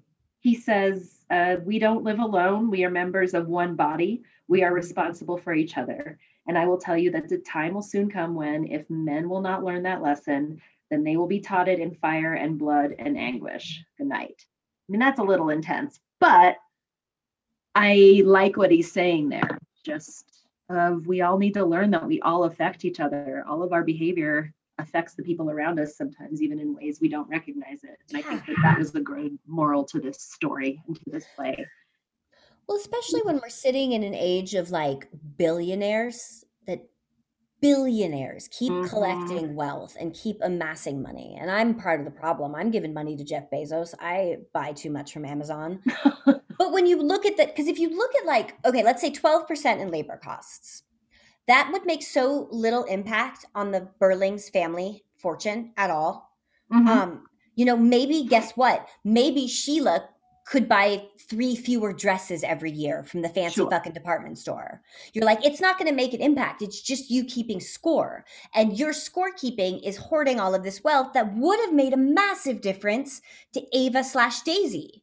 he 0.48 0.54
says 0.54 1.14
uh, 1.30 1.56
we 1.62 1.78
don't 1.78 2.04
live 2.04 2.20
alone. 2.20 2.70
We 2.70 2.82
are 2.84 2.90
members 2.90 3.34
of 3.34 3.48
one 3.48 3.76
body. 3.76 4.22
We 4.48 4.62
are 4.62 4.72
responsible 4.72 5.36
for 5.36 5.52
each 5.52 5.76
other. 5.76 6.18
And 6.46 6.56
I 6.56 6.64
will 6.64 6.78
tell 6.78 6.96
you 6.96 7.10
that 7.10 7.28
the 7.28 7.36
time 7.36 7.74
will 7.74 7.82
soon 7.82 8.10
come 8.10 8.34
when, 8.34 8.66
if 8.66 8.88
men 8.88 9.28
will 9.28 9.42
not 9.42 9.62
learn 9.62 9.82
that 9.82 10.00
lesson, 10.00 10.62
then 10.90 11.04
they 11.04 11.18
will 11.18 11.26
be 11.26 11.40
taught 11.40 11.68
it 11.68 11.80
in 11.80 11.94
fire 11.94 12.32
and 12.32 12.58
blood 12.58 12.94
and 12.98 13.18
anguish. 13.18 13.84
Good 13.98 14.06
night. 14.06 14.46
I 14.46 14.92
mean, 14.92 15.00
that's 15.00 15.20
a 15.20 15.22
little 15.24 15.50
intense, 15.50 16.00
but 16.18 16.56
I 17.74 18.22
like 18.24 18.56
what 18.56 18.70
he's 18.70 18.90
saying 18.90 19.28
there. 19.28 19.58
Just 19.84 20.24
of 20.70 21.06
we 21.06 21.20
all 21.20 21.36
need 21.36 21.54
to 21.54 21.66
learn 21.66 21.90
that 21.90 22.06
we 22.06 22.22
all 22.22 22.44
affect 22.44 22.86
each 22.86 23.00
other. 23.00 23.44
All 23.46 23.62
of 23.62 23.74
our 23.74 23.84
behavior 23.84 24.54
affects 24.78 25.14
the 25.14 25.22
people 25.22 25.50
around 25.50 25.78
us 25.80 25.96
sometimes, 25.96 26.40
even 26.40 26.58
in 26.58 26.74
ways 26.74 26.98
we 27.00 27.08
don't 27.08 27.28
recognize 27.28 27.82
it. 27.84 27.98
And 28.08 28.18
I 28.18 28.22
think 28.22 28.46
that 28.46 28.56
that 28.62 28.78
was 28.78 28.94
a 28.94 29.00
great 29.00 29.32
moral 29.46 29.84
to 29.86 30.00
this 30.00 30.20
story 30.20 30.80
and 30.86 30.96
to 30.96 31.10
this 31.10 31.26
play. 31.36 31.66
Well, 32.68 32.78
especially 32.78 33.22
when 33.22 33.40
we're 33.42 33.48
sitting 33.48 33.92
in 33.92 34.02
an 34.02 34.14
age 34.14 34.54
of 34.54 34.70
like 34.70 35.08
billionaires 35.36 36.44
that 36.66 36.86
billionaires 37.60 38.48
keep 38.52 38.72
Mhm. 38.72 38.88
collecting 38.88 39.54
wealth 39.56 39.96
and 39.98 40.14
keep 40.14 40.38
amassing 40.42 41.02
money. 41.02 41.36
And 41.40 41.50
I'm 41.50 41.74
part 41.74 41.98
of 41.98 42.04
the 42.04 42.12
problem. 42.12 42.54
I'm 42.54 42.70
giving 42.70 42.92
money 42.92 43.16
to 43.16 43.24
Jeff 43.24 43.50
Bezos. 43.50 43.94
I 43.98 44.38
buy 44.52 44.72
too 44.72 44.90
much 44.90 45.12
from 45.12 45.24
Amazon. 45.24 45.82
but 46.58 46.72
when 46.72 46.86
you 46.86 47.02
look 47.02 47.26
at 47.26 47.36
that, 47.38 47.48
because 47.48 47.66
if 47.66 47.78
you 47.78 47.88
look 47.88 48.14
at 48.14 48.26
like, 48.26 48.54
okay, 48.64 48.84
let's 48.84 49.00
say 49.00 49.10
12% 49.10 49.80
in 49.80 49.90
labor 49.90 50.20
costs, 50.22 50.84
that 51.48 51.70
would 51.72 51.84
make 51.86 52.02
so 52.02 52.46
little 52.50 52.84
impact 52.84 53.44
on 53.54 53.72
the 53.72 53.88
Birling's 54.00 54.48
family 54.48 55.04
fortune 55.16 55.72
at 55.76 55.90
all. 55.90 56.36
Mhm. 56.72 56.86
Um, 56.88 57.26
you 57.56 57.64
know, 57.64 57.76
maybe 57.76 58.22
guess 58.24 58.52
what? 58.52 58.86
Maybe 59.04 59.46
Sheila 59.48 60.08
could 60.46 60.66
buy 60.68 61.04
three 61.28 61.54
fewer 61.54 61.92
dresses 61.92 62.42
every 62.42 62.70
year 62.70 63.02
from 63.04 63.20
the 63.20 63.28
fancy 63.28 63.56
Sure. 63.56 63.70
fucking 63.70 63.92
department 63.92 64.38
store. 64.38 64.80
You're 65.12 65.26
like, 65.26 65.44
it's 65.44 65.60
not 65.60 65.76
going 65.78 65.90
to 65.90 65.94
make 65.94 66.14
an 66.14 66.22
impact. 66.22 66.62
It's 66.62 66.80
just 66.80 67.10
you 67.10 67.24
keeping 67.24 67.60
score. 67.60 68.24
And 68.54 68.78
your 68.78 68.92
scorekeeping 68.92 69.82
is 69.86 69.98
hoarding 69.98 70.40
all 70.40 70.54
of 70.54 70.62
this 70.62 70.82
wealth 70.82 71.12
that 71.12 71.34
would 71.36 71.60
have 71.60 71.74
made 71.74 71.92
a 71.92 71.98
massive 71.98 72.62
difference 72.62 73.20
to 73.52 73.62
Ava 73.76 74.02
slash 74.04 74.40
Daisy. 74.42 75.02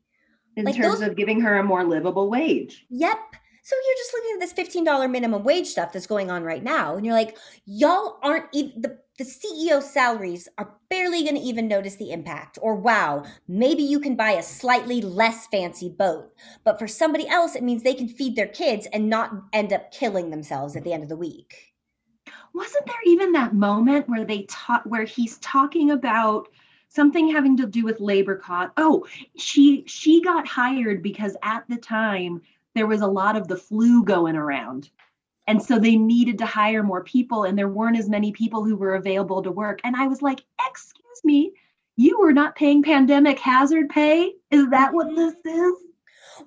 in 0.58 0.64
like 0.64 0.76
terms 0.78 1.00
those- 1.00 1.10
of 1.10 1.18
giving 1.18 1.42
her 1.42 1.58
a 1.58 1.64
more 1.64 1.84
livable 1.84 2.30
wage. 2.30 2.86
Yep. 2.90 3.18
So 3.66 3.76
you're 3.84 3.96
just 3.98 4.14
looking 4.14 4.32
at 4.36 4.40
this 4.40 4.86
$15 4.86 5.10
minimum 5.10 5.44
wage 5.44 5.66
stuff 5.66 5.92
that's 5.92 6.06
going 6.06 6.30
on 6.30 6.44
right 6.44 6.64
now. 6.64 6.96
And 6.96 7.04
you're 7.04 7.16
like, 7.16 7.36
y'all 7.66 8.20
aren't 8.22 8.46
even, 8.54 8.80
the, 8.80 9.00
the 9.18 9.24
CEO 9.24 9.82
salaries 9.82 10.48
are 10.60 10.76
barely 10.92 11.24
going 11.24 11.34
to 11.34 11.42
even 11.42 11.68
notice 11.68 11.96
the 11.96 12.12
impact. 12.12 12.60
Or 12.62 12.76
wow, 12.76 13.26
maybe 13.48 13.82
you 13.82 14.00
can 14.00 14.16
buy 14.16 14.34
a 14.34 14.44
slightly 14.44 15.02
less 15.02 15.48
fancy 15.48 15.90
boat. 15.90 16.32
But 16.64 16.78
for 16.78 16.88
somebody 16.88 17.28
else, 17.28 17.56
it 17.56 17.64
means 17.64 17.82
they 17.82 17.96
can 17.96 18.08
feed 18.08 18.36
their 18.36 18.50
kids 18.50 18.88
and 18.94 19.10
not 19.10 19.32
end 19.52 19.74
up 19.74 19.92
killing 19.92 20.30
themselves 20.30 20.76
at 20.76 20.84
the 20.84 20.94
end 20.94 21.02
of 21.02 21.10
the 21.10 21.18
week. 21.18 21.74
Wasn't 22.54 22.86
there 22.86 22.96
even 23.08 23.32
that 23.32 23.56
moment 23.56 24.08
where 24.08 24.26
they 24.26 24.44
taught 24.44 24.86
where 24.86 25.06
he's 25.06 25.40
talking 25.40 25.90
about 25.90 26.50
something 26.90 27.32
having 27.32 27.58
to 27.58 27.66
do 27.66 27.84
with 27.84 28.00
labor 28.00 28.36
cost? 28.36 28.74
Oh, 28.78 29.08
she 29.38 29.84
she 29.88 30.22
got 30.22 30.48
hired 30.48 31.02
because 31.02 31.36
at 31.42 31.64
the 31.68 31.78
time 31.78 32.44
there 32.76 32.88
was 32.88 33.02
a 33.02 33.08
lot 33.08 33.36
of 33.36 33.48
the 33.48 33.58
flu 33.58 34.04
going 34.04 34.36
around. 34.36 34.90
And 35.48 35.62
so 35.62 35.80
they 35.80 35.96
needed 35.96 36.38
to 36.40 36.46
hire 36.46 36.84
more 36.84 37.04
people 37.04 37.44
and 37.44 37.58
there 37.58 37.70
weren't 37.70 37.98
as 37.98 38.10
many 38.10 38.32
people 38.32 38.64
who 38.64 38.76
were 38.76 38.96
available 38.96 39.42
to 39.44 39.52
work. 39.52 39.80
And 39.84 39.96
I 39.96 40.08
was 40.08 40.22
like, 40.22 40.44
"Excuse 40.68 41.22
me, 41.24 41.54
you 41.98 42.20
were 42.20 42.34
not 42.34 42.56
paying 42.56 42.84
pandemic 42.84 43.40
hazard 43.40 43.90
pay? 43.90 44.34
Is 44.52 44.70
that 44.70 44.94
what 44.94 45.16
this 45.16 45.36
is?" 45.46 45.85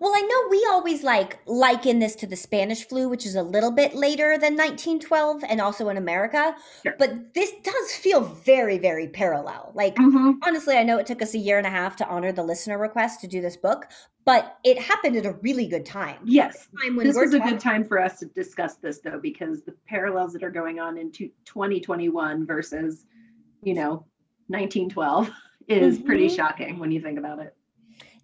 Well, 0.01 0.13
I 0.15 0.21
know 0.21 0.49
we 0.51 0.67
always 0.71 1.03
like 1.03 1.39
liken 1.47 1.99
this 1.99 2.15
to 2.17 2.27
the 2.27 2.37
Spanish 2.37 2.87
flu, 2.87 3.09
which 3.09 3.25
is 3.27 3.35
a 3.35 3.43
little 3.43 3.71
bit 3.71 3.95
later 3.95 4.39
than 4.39 4.55
1912 4.57 5.43
and 5.49 5.61
also 5.61 5.89
in 5.89 5.97
America. 5.97 6.55
Sure. 6.83 6.95
But 6.99 7.35
this 7.35 7.53
does 7.63 7.93
feel 7.95 8.21
very, 8.21 8.79
very 8.79 9.09
parallel. 9.09 9.73
Like, 9.75 9.97
Mhm. 9.97 10.39
honestly, 10.47 10.77
I 10.77 10.83
know 10.85 10.99
it 10.99 11.07
took 11.07 11.23
us 11.23 11.35
a 11.35 11.39
year 11.39 11.59
and 11.59 11.67
a 11.67 11.71
half 11.71 11.97
to 11.97 12.09
honor 12.09 12.33
the 12.33 12.43
listener 12.43 12.79
request 12.79 13.21
to 13.23 13.27
do 13.27 13.41
this 13.41 13.57
book, 13.57 13.87
but 14.25 14.59
it 14.65 14.79
happened 14.79 15.17
at 15.17 15.27
a 15.27 15.33
really 15.43 15.67
good 15.67 15.87
time. 15.87 16.19
Yes. 16.25 16.69
Time 16.83 16.97
when 16.97 17.07
This 17.07 17.17
is 17.17 17.35
a 17.35 17.41
good 17.41 17.61
time 17.61 17.85
for 17.85 17.99
us 18.01 18.19
to 18.21 18.27
discuss 18.27 18.77
this 18.77 19.01
though, 19.01 19.19
because 19.21 19.63
the 19.63 19.75
parallels 19.87 20.33
that 20.35 20.43
are 20.43 20.51
going 20.51 20.79
on 20.81 20.99
in 20.99 21.11
2021 21.45 22.47
versus, 22.47 23.07
you 23.63 23.75
know, 23.75 24.05
1912 24.49 25.31
is 25.69 25.99
pretty 25.99 26.27
Mhm. 26.29 26.37
shocking 26.37 26.79
when 26.79 26.91
you 26.93 27.01
think 27.01 27.19
about 27.19 27.39
it. 27.39 27.55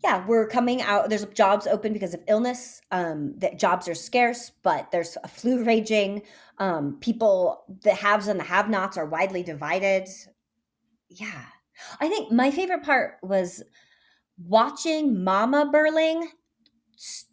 Yeah, 0.04 0.26
we're 0.26 0.48
coming 0.48 0.82
out. 0.82 1.10
There's 1.10 1.26
jobs 1.26 1.66
open 1.68 1.94
because 1.94 2.14
of 2.14 2.22
illness. 2.28 2.82
Um, 2.92 3.34
that 3.38 3.58
jobs 3.58 3.88
are 3.88 3.96
scarce, 3.96 4.52
but 4.64 4.92
there's 4.92 5.18
a 5.24 5.28
flu 5.28 5.64
raging. 5.66 6.22
Um, 6.58 6.98
people, 7.00 7.64
the 7.84 7.94
haves 7.94 8.28
and 8.28 8.40
the 8.40 8.44
have-nots 8.44 8.98
are 8.98 9.06
widely 9.06 9.44
divided. 9.44 10.08
Yeah, 11.10 11.44
I 12.00 12.08
think 12.08 12.32
my 12.32 12.50
favorite 12.50 12.82
part 12.84 13.18
was 13.22 13.62
watching 14.38 15.24
Mama 15.24 15.70
Burling 15.72 16.28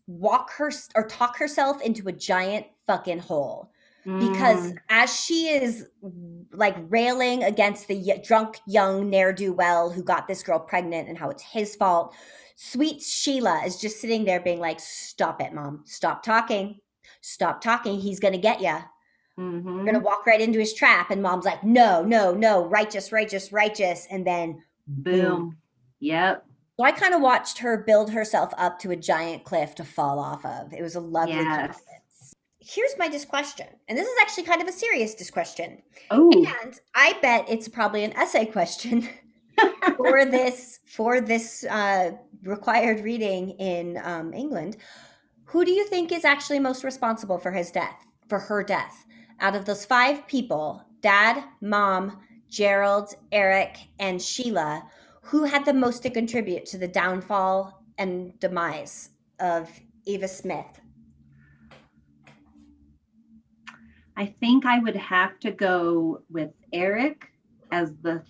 walk 0.07 0.51
her 0.53 0.71
or 0.95 1.07
talk 1.07 1.37
herself 1.37 1.81
into 1.81 2.07
a 2.07 2.11
giant 2.11 2.67
fucking 2.87 3.19
hole 3.19 3.71
because 4.17 4.59
Mm, 4.59 4.79
as 4.89 5.15
she 5.15 5.49
is 5.49 5.87
like 6.53 6.75
railing 6.89 7.43
against 7.43 7.87
the 7.87 7.95
y- 7.95 8.21
drunk 8.23 8.59
young 8.67 9.09
ne'er-do-well 9.09 9.91
who 9.91 10.03
got 10.03 10.27
this 10.27 10.43
girl 10.43 10.59
pregnant 10.59 11.07
and 11.09 11.17
how 11.17 11.29
it's 11.29 11.43
his 11.43 11.75
fault 11.75 12.13
sweet 12.63 13.01
sheila 13.01 13.63
is 13.65 13.77
just 13.77 13.99
sitting 13.99 14.23
there 14.23 14.39
being 14.39 14.59
like 14.59 14.79
stop 14.79 15.41
it 15.41 15.51
mom 15.51 15.81
stop 15.85 16.21
talking 16.21 16.77
stop 17.21 17.59
talking 17.59 17.99
he's 17.99 18.19
gonna 18.19 18.37
get 18.37 18.61
ya 18.61 18.81
Mhm. 19.39 19.63
We're 19.63 19.85
gonna 19.85 19.99
walk 19.99 20.25
right 20.25 20.41
into 20.41 20.59
his 20.59 20.73
trap. 20.73 21.09
And 21.09 21.21
mom's 21.21 21.45
like, 21.45 21.63
no, 21.63 22.03
no, 22.03 22.33
no, 22.33 22.65
righteous, 22.65 23.11
righteous, 23.11 23.51
righteous. 23.51 24.07
And 24.11 24.25
then 24.27 24.63
Boom. 24.87 25.57
Yep. 25.99 26.45
So 26.77 26.83
I 26.83 26.91
kind 26.91 27.13
of 27.13 27.21
watched 27.21 27.57
her 27.59 27.77
build 27.77 28.11
herself 28.11 28.53
up 28.57 28.77
to 28.79 28.91
a 28.91 28.95
giant 28.95 29.43
cliff 29.43 29.73
to 29.75 29.83
fall 29.83 30.19
off 30.19 30.45
of. 30.45 30.73
It 30.73 30.81
was 30.81 30.95
a 30.95 30.99
lovely 30.99 31.35
Yes. 31.35 32.33
Here's 32.59 32.95
my 32.97 33.07
disquestion. 33.07 33.67
And 33.87 33.97
this 33.97 34.07
is 34.07 34.15
actually 34.21 34.43
kind 34.43 34.61
of 34.61 34.67
a 34.67 34.71
serious 34.71 35.15
disquestion. 35.15 35.81
Oh, 36.11 36.31
And 36.63 36.79
I 36.93 37.17
bet 37.21 37.45
it's 37.49 37.67
probably 37.67 38.03
an 38.03 38.13
essay 38.13 38.45
question 38.45 39.07
for 39.97 40.25
this 40.25 40.79
for 40.85 41.21
this 41.21 41.63
uh, 41.69 42.11
required 42.43 43.03
reading 43.03 43.51
in 43.51 43.99
um, 44.03 44.33
England. 44.33 44.77
Who 45.45 45.65
do 45.65 45.71
you 45.71 45.85
think 45.87 46.11
is 46.11 46.25
actually 46.25 46.59
most 46.59 46.83
responsible 46.83 47.37
for 47.37 47.51
his 47.51 47.71
death, 47.71 48.05
for 48.29 48.39
her 48.39 48.63
death? 48.63 49.05
Out 49.39 49.55
of 49.55 49.65
those 49.65 49.85
five 49.85 50.25
people, 50.27 50.83
dad, 51.01 51.43
mom, 51.61 52.19
Gerald, 52.49 53.15
Eric, 53.31 53.77
and 53.99 54.21
Sheila, 54.21 54.83
who 55.21 55.43
had 55.43 55.65
the 55.65 55.73
most 55.73 56.03
to 56.03 56.09
contribute 56.09 56.65
to 56.67 56.77
the 56.77 56.87
downfall 56.87 57.83
and 57.97 58.39
demise 58.39 59.09
of 59.39 59.69
Eva 60.05 60.27
Smith? 60.27 60.81
I 64.17 64.25
think 64.39 64.65
I 64.65 64.79
would 64.79 64.95
have 64.95 65.39
to 65.39 65.51
go 65.51 66.21
with 66.29 66.51
Eric 66.73 67.25
as 67.71 67.93
the 68.01 68.23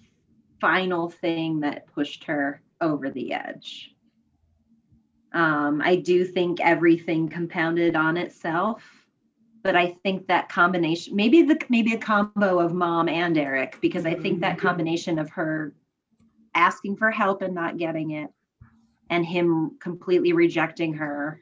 final 0.59 1.09
thing 1.09 1.59
that 1.61 1.87
pushed 1.87 2.23
her 2.25 2.61
over 2.79 3.09
the 3.09 3.33
edge. 3.33 3.95
Um, 5.33 5.81
I 5.83 5.95
do 5.95 6.25
think 6.25 6.59
everything 6.59 7.29
compounded 7.29 7.95
on 7.95 8.17
itself, 8.17 8.83
but 9.63 9.75
I 9.75 9.95
think 10.03 10.27
that 10.27 10.49
combination, 10.49 11.15
maybe 11.15 11.43
the 11.43 11.59
maybe 11.69 11.93
a 11.93 11.97
combo 11.97 12.59
of 12.59 12.73
mom 12.73 13.07
and 13.07 13.37
Eric, 13.37 13.77
because 13.81 14.05
I 14.05 14.13
think 14.13 14.41
that 14.41 14.57
combination 14.57 15.19
of 15.19 15.29
her 15.31 15.73
asking 16.53 16.97
for 16.97 17.11
help 17.11 17.41
and 17.41 17.55
not 17.55 17.77
getting 17.77 18.11
it, 18.11 18.29
and 19.09 19.25
him 19.25 19.77
completely 19.79 20.33
rejecting 20.33 20.93
her, 20.95 21.39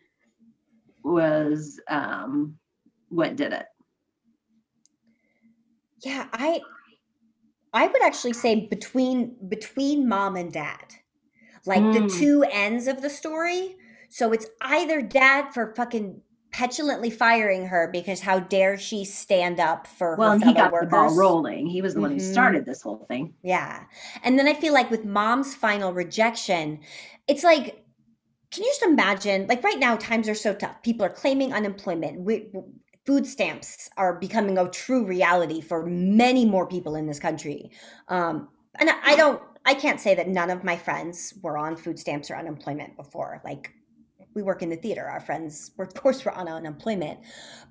was 1.03 1.79
um, 1.87 2.59
what 3.09 3.35
did 3.35 3.53
it. 3.53 3.65
Yeah, 6.03 6.27
I 6.31 6.61
I 7.73 7.87
would 7.87 8.03
actually 8.03 8.33
say 8.33 8.67
between 8.67 9.35
between 9.47 10.07
mom 10.07 10.35
and 10.35 10.51
dad. 10.51 10.95
Like 11.69 11.93
the 11.93 12.01
Mm. 12.01 12.11
two 12.19 12.45
ends 12.51 12.87
of 12.87 13.01
the 13.03 13.11
story. 13.11 13.77
So 14.09 14.33
it's 14.33 14.47
either 14.61 15.01
dad 15.03 15.53
for 15.53 15.73
fucking 15.75 16.21
petulantly 16.51 17.11
firing 17.11 17.67
her 17.67 17.89
because 17.93 18.21
how 18.21 18.39
dare 18.41 18.77
she 18.77 19.05
stand 19.05 19.59
up 19.61 19.87
for 19.87 20.17
Well, 20.17 20.29
her 20.29 20.35
and 20.35 20.43
he 20.43 20.53
got 20.53 20.71
workers. 20.73 20.89
the 20.89 20.91
ball 20.97 21.15
rolling. 21.15 21.67
He 21.67 21.81
was 21.81 21.95
the 21.95 22.01
one 22.01 22.11
who 22.11 22.19
Mhm. 22.19 22.21
started 22.21 22.65
this 22.65 22.81
whole 22.81 23.05
thing. 23.07 23.35
Yeah. 23.43 23.85
And 24.23 24.39
then 24.39 24.47
I 24.47 24.53
feel 24.55 24.73
like 24.73 24.91
with 24.91 25.05
mom's 25.05 25.55
final 25.55 25.93
rejection, 25.93 26.81
it's 27.27 27.43
like, 27.43 27.83
can 28.51 28.63
you 28.63 28.69
just 28.71 28.83
imagine? 28.83 29.47
Like 29.47 29.63
right 29.63 29.79
now, 29.79 29.97
times 29.97 30.29
are 30.29 30.35
so 30.35 30.53
tough. 30.55 30.81
People 30.83 31.05
are 31.05 31.09
claiming 31.09 31.53
unemployment. 31.53 32.21
We, 32.21 32.49
food 33.05 33.27
stamps 33.27 33.89
are 33.97 34.19
becoming 34.19 34.57
a 34.57 34.69
true 34.69 35.05
reality 35.05 35.61
for 35.61 35.85
many 35.85 36.45
more 36.45 36.67
people 36.67 36.95
in 36.95 37.07
this 37.07 37.19
country. 37.19 37.71
Um, 38.09 38.49
and 38.79 38.89
I 38.89 38.95
I 39.03 39.15
don't, 39.15 39.41
I 39.69 39.75
can't 39.75 39.99
say 39.99 40.15
that 40.15 40.27
none 40.27 40.49
of 40.49 40.63
my 40.63 40.75
friends 40.75 41.35
were 41.43 41.55
on 41.55 41.75
food 41.75 41.99
stamps 41.99 42.31
or 42.31 42.35
unemployment 42.35 42.97
before. 42.97 43.39
Like, 43.45 43.71
we 44.33 44.41
work 44.41 44.63
in 44.63 44.69
the 44.69 44.75
theater. 44.75 45.05
Our 45.05 45.19
friends, 45.19 45.69
were, 45.77 45.85
of 45.85 45.93
course, 45.93 46.25
were 46.25 46.31
on 46.31 46.47
unemployment, 46.47 47.19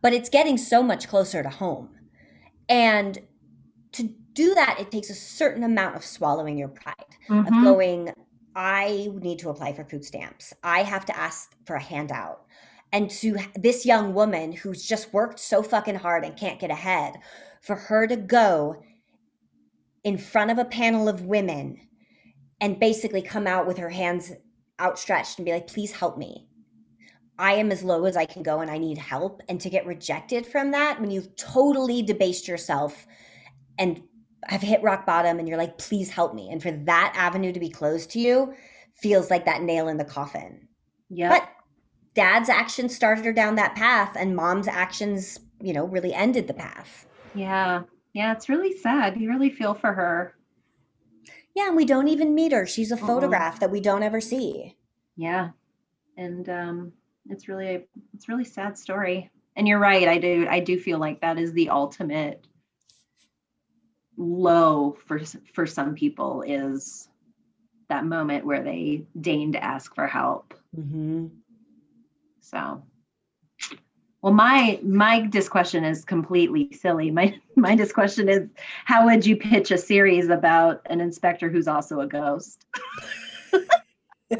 but 0.00 0.12
it's 0.12 0.28
getting 0.28 0.58
so 0.58 0.80
much 0.80 1.08
closer 1.08 1.42
to 1.42 1.48
home. 1.48 1.88
And 2.68 3.18
to 3.90 4.14
do 4.34 4.54
that, 4.54 4.76
it 4.78 4.92
takes 4.92 5.10
a 5.10 5.14
certain 5.14 5.64
amount 5.64 5.96
of 5.96 6.04
swallowing 6.04 6.56
your 6.56 6.68
pride, 6.68 6.94
of 7.28 7.46
Mhm. 7.52 7.64
going, 7.64 8.12
I 8.54 9.10
need 9.14 9.40
to 9.40 9.50
apply 9.50 9.72
for 9.72 9.84
food 9.84 10.04
stamps. 10.04 10.54
I 10.62 10.84
have 10.84 11.04
to 11.06 11.18
ask 11.18 11.50
for 11.66 11.74
a 11.74 11.82
handout. 11.82 12.46
And 12.92 13.10
to 13.10 13.38
this 13.56 13.84
young 13.84 14.14
woman 14.14 14.52
who's 14.52 14.86
just 14.86 15.12
worked 15.12 15.40
so 15.40 15.64
fucking 15.64 15.96
hard 15.96 16.24
and 16.24 16.36
can't 16.36 16.60
get 16.60 16.70
ahead, 16.70 17.14
for 17.60 17.74
her 17.74 18.06
to 18.06 18.16
go 18.16 18.84
in 20.04 20.16
front 20.16 20.52
of 20.52 20.58
a 20.58 20.64
panel 20.64 21.08
of 21.08 21.26
women 21.26 21.87
and 22.60 22.80
basically 22.80 23.22
come 23.22 23.46
out 23.46 23.66
with 23.66 23.78
her 23.78 23.90
hands 23.90 24.32
outstretched 24.80 25.38
and 25.38 25.46
be 25.46 25.52
like, 25.52 25.66
please 25.66 25.92
help 25.92 26.18
me. 26.18 26.46
I 27.38 27.52
am 27.54 27.70
as 27.70 27.84
low 27.84 28.04
as 28.04 28.16
I 28.16 28.24
can 28.26 28.42
go 28.42 28.60
and 28.60 28.70
I 28.70 28.78
need 28.78 28.98
help. 28.98 29.42
And 29.48 29.60
to 29.60 29.70
get 29.70 29.86
rejected 29.86 30.46
from 30.46 30.72
that 30.72 31.00
when 31.00 31.10
you've 31.10 31.34
totally 31.36 32.02
debased 32.02 32.48
yourself 32.48 33.06
and 33.78 34.02
have 34.44 34.60
hit 34.60 34.82
rock 34.82 35.06
bottom 35.06 35.38
and 35.38 35.48
you're 35.48 35.58
like, 35.58 35.78
please 35.78 36.10
help 36.10 36.34
me. 36.34 36.50
And 36.50 36.60
for 36.62 36.72
that 36.72 37.12
avenue 37.16 37.52
to 37.52 37.60
be 37.60 37.68
closed 37.68 38.10
to 38.10 38.20
you 38.20 38.54
feels 38.94 39.30
like 39.30 39.44
that 39.44 39.62
nail 39.62 39.86
in 39.88 39.96
the 39.96 40.04
coffin. 40.04 40.66
Yeah. 41.10 41.28
But 41.28 41.48
dad's 42.14 42.48
actions 42.48 42.94
started 42.94 43.24
her 43.24 43.32
down 43.32 43.54
that 43.54 43.76
path 43.76 44.16
and 44.18 44.34
mom's 44.34 44.66
actions, 44.66 45.38
you 45.60 45.72
know, 45.72 45.84
really 45.84 46.12
ended 46.12 46.48
the 46.48 46.54
path. 46.54 47.06
yeah. 47.34 47.82
Yeah. 48.14 48.32
It's 48.32 48.48
really 48.48 48.76
sad. 48.78 49.20
You 49.20 49.28
really 49.28 49.50
feel 49.50 49.74
for 49.74 49.92
her. 49.92 50.34
Yeah, 51.58 51.66
and 51.66 51.76
we 51.76 51.86
don't 51.86 52.06
even 52.06 52.36
meet 52.36 52.52
her. 52.52 52.66
She's 52.66 52.92
a 52.92 52.96
Uh-uh. 52.96 53.04
photograph 53.04 53.58
that 53.58 53.72
we 53.72 53.80
don't 53.80 54.04
ever 54.04 54.20
see. 54.20 54.76
Yeah. 55.16 55.50
And 56.16 56.48
um, 56.48 56.92
it's 57.28 57.48
really 57.48 57.66
a 57.74 57.84
it's 58.14 58.28
really 58.28 58.44
sad 58.44 58.78
story. 58.78 59.28
And 59.56 59.66
you're 59.66 59.80
right. 59.80 60.06
I 60.06 60.18
do 60.18 60.46
I 60.48 60.60
do 60.60 60.78
feel 60.78 61.00
like 61.00 61.20
that 61.20 61.36
is 61.36 61.52
the 61.52 61.70
ultimate 61.70 62.46
low 64.16 64.96
for 65.04 65.20
for 65.52 65.66
some 65.66 65.96
people 65.96 66.42
is 66.42 67.08
that 67.88 68.04
moment 68.04 68.46
where 68.46 68.62
they 68.62 69.02
deign 69.20 69.50
to 69.52 69.64
ask 69.64 69.96
for 69.96 70.06
help. 70.06 70.54
Mm-hmm. 70.76 71.26
So, 72.40 72.84
well, 74.22 74.32
my 74.32 74.80
my 74.82 75.20
disquestion 75.20 75.84
is 75.84 76.04
completely 76.04 76.72
silly. 76.72 77.10
My 77.10 77.38
my 77.56 77.74
disquestion 77.74 78.28
is, 78.28 78.48
how 78.84 79.04
would 79.04 79.24
you 79.24 79.36
pitch 79.36 79.70
a 79.70 79.78
series 79.78 80.28
about 80.28 80.82
an 80.86 81.00
inspector 81.00 81.48
who's 81.48 81.68
also 81.68 82.00
a 82.00 82.06
ghost? 82.06 82.64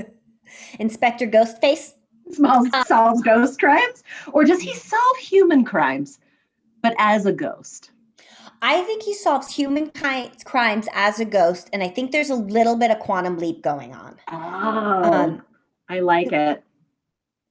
Inspector 0.79 1.27
Ghostface. 1.27 1.93
Smells, 2.31 2.69
solves 2.87 3.23
ghost 3.23 3.59
crimes, 3.59 4.03
or 4.33 4.45
does 4.45 4.61
he 4.61 4.75
solve 4.75 5.17
human 5.17 5.65
crimes, 5.65 6.19
but 6.83 6.95
as 6.99 7.25
a 7.25 7.33
ghost? 7.33 7.91
I 8.61 8.83
think 8.83 9.03
he 9.03 9.15
solves 9.15 9.51
human 9.55 9.91
crimes 10.45 10.89
as 10.93 11.21
a 11.21 11.25
ghost, 11.25 11.71
and 11.73 11.83
I 11.83 11.89
think 11.89 12.13
there's 12.13 12.29
a 12.29 12.35
little 12.35 12.77
bit 12.77 12.91
of 12.91 12.99
quantum 12.99 13.39
leap 13.39 13.63
going 13.63 13.95
on. 13.95 14.17
Oh, 14.31 15.11
Um, 15.11 15.43
I 15.89 16.01
like 16.01 16.33
it. 16.33 16.63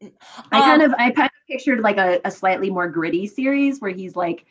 I 0.02 0.60
Um, 0.60 0.64
kind 0.64 0.82
of 0.84 0.94
I 0.94 1.12
kind 1.12 1.30
of 1.30 1.48
pictured 1.48 1.80
like 1.80 1.98
a, 1.98 2.20
a 2.26 2.32
slightly 2.32 2.70
more 2.70 2.88
gritty 2.88 3.28
series 3.28 3.80
where 3.80 3.92
he's 3.92 4.16
like 4.16 4.46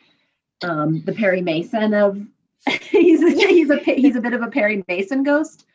um 0.63 1.03
the 1.05 1.13
Perry 1.13 1.41
Mason 1.41 1.93
of 1.93 2.21
he's 2.69 3.21
he's 3.21 3.69
a 3.69 3.77
he's 3.77 4.15
a 4.15 4.21
bit 4.21 4.33
of 4.33 4.41
a 4.41 4.47
Perry 4.47 4.83
Mason 4.87 5.23
ghost 5.23 5.65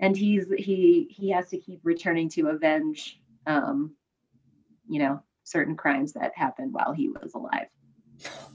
and 0.00 0.16
he's 0.16 0.46
he 0.56 1.06
he 1.10 1.30
has 1.30 1.48
to 1.50 1.58
keep 1.58 1.80
returning 1.82 2.28
to 2.30 2.48
avenge 2.48 3.20
um 3.46 3.94
you 4.88 4.98
know 4.98 5.22
certain 5.44 5.76
crimes 5.76 6.12
that 6.14 6.32
happened 6.34 6.72
while 6.72 6.92
he 6.92 7.08
was 7.08 7.34
alive. 7.34 7.66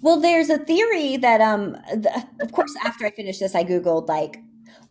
Well, 0.01 0.19
there's 0.19 0.49
a 0.49 0.57
theory 0.57 1.17
that, 1.17 1.41
um, 1.41 1.77
th- 1.91 2.25
of 2.41 2.51
course, 2.51 2.73
after 2.83 3.05
I 3.05 3.11
finished 3.11 3.39
this, 3.39 3.55
I 3.55 3.63
googled 3.63 4.07
like 4.07 4.41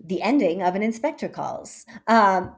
the 0.00 0.22
ending 0.22 0.62
of 0.62 0.74
an 0.74 0.82
Inspector 0.82 1.28
Calls, 1.30 1.86
um, 2.06 2.54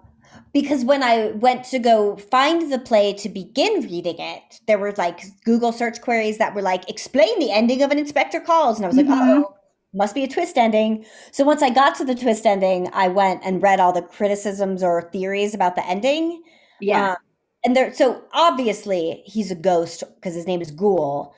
because 0.53 0.84
when 0.84 1.03
I 1.03 1.28
went 1.32 1.64
to 1.66 1.78
go 1.78 2.16
find 2.16 2.72
the 2.72 2.78
play 2.78 3.12
to 3.14 3.28
begin 3.28 3.82
reading 3.82 4.16
it, 4.18 4.61
there 4.66 4.78
were 4.78 4.92
like 4.98 5.20
Google 5.44 5.72
search 5.72 6.01
queries 6.01 6.38
that 6.38 6.55
were 6.55 6.62
like, 6.62 6.88
"Explain 6.90 7.38
the 7.38 7.53
ending 7.53 7.82
of 7.82 7.90
an 7.90 7.98
Inspector 7.98 8.38
Calls," 8.40 8.76
and 8.76 8.84
I 8.84 8.88
was 8.88 8.96
like, 8.96 9.07
Mhm. 9.07 9.44
"Oh, 9.44 9.55
must 9.94 10.14
be 10.14 10.24
a 10.24 10.28
twist 10.28 10.57
ending." 10.59 11.05
So 11.32 11.44
once 11.44 11.62
I 11.62 11.70
got 11.70 11.94
to 11.96 12.05
the 12.05 12.14
twist 12.14 12.46
ending, 12.46 12.88
I 12.92 13.09
went 13.09 13.42
and 13.44 13.62
read 13.62 13.80
all 13.80 13.92
the 13.92 14.03
criticisms 14.03 14.82
or 14.82 15.09
theories 15.12 15.55
about 15.55 15.76
the 15.76 15.86
ending. 15.86 16.42
Yeah. 16.80 17.11
Um, 17.12 17.16
and 17.64 17.76
there, 17.76 17.92
so 17.92 18.22
obviously 18.32 19.22
he's 19.26 19.51
a 19.51 19.55
ghost 19.55 20.03
because 20.14 20.34
his 20.34 20.46
name 20.46 20.62
is 20.62 20.70
Goole. 20.70 21.34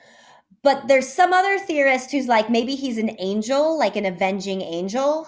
But 0.61 0.87
there's 0.87 1.09
some 1.09 1.33
other 1.33 1.59
theorist 1.59 2.11
who's 2.11 2.27
like 2.27 2.49
maybe 2.49 2.75
he's 2.75 2.97
an 2.97 3.17
angel, 3.19 3.77
like 3.77 3.95
an 3.97 4.05
avenging 4.05 4.61
angel. 4.61 5.27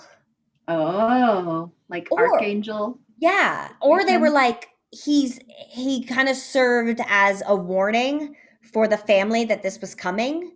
oh, 0.68 1.70
like 1.90 2.08
Or- 2.12 2.34
Archangel. 2.34 2.98
Yeah. 3.18 3.70
Or 3.82 4.05
they 4.05 4.18
were 4.18 4.30
like 4.30 4.70
he's 4.91 5.39
he 5.47 6.03
kind 6.03 6.30
of 6.30 6.36
served 6.38 7.01
as 7.07 7.43
a 7.45 7.55
warning 7.55 8.36
for 8.74 8.88
the 8.88 8.97
family 8.97 9.45
that 9.45 9.63
this 9.63 9.80
was 9.82 9.95
coming. 9.95 10.53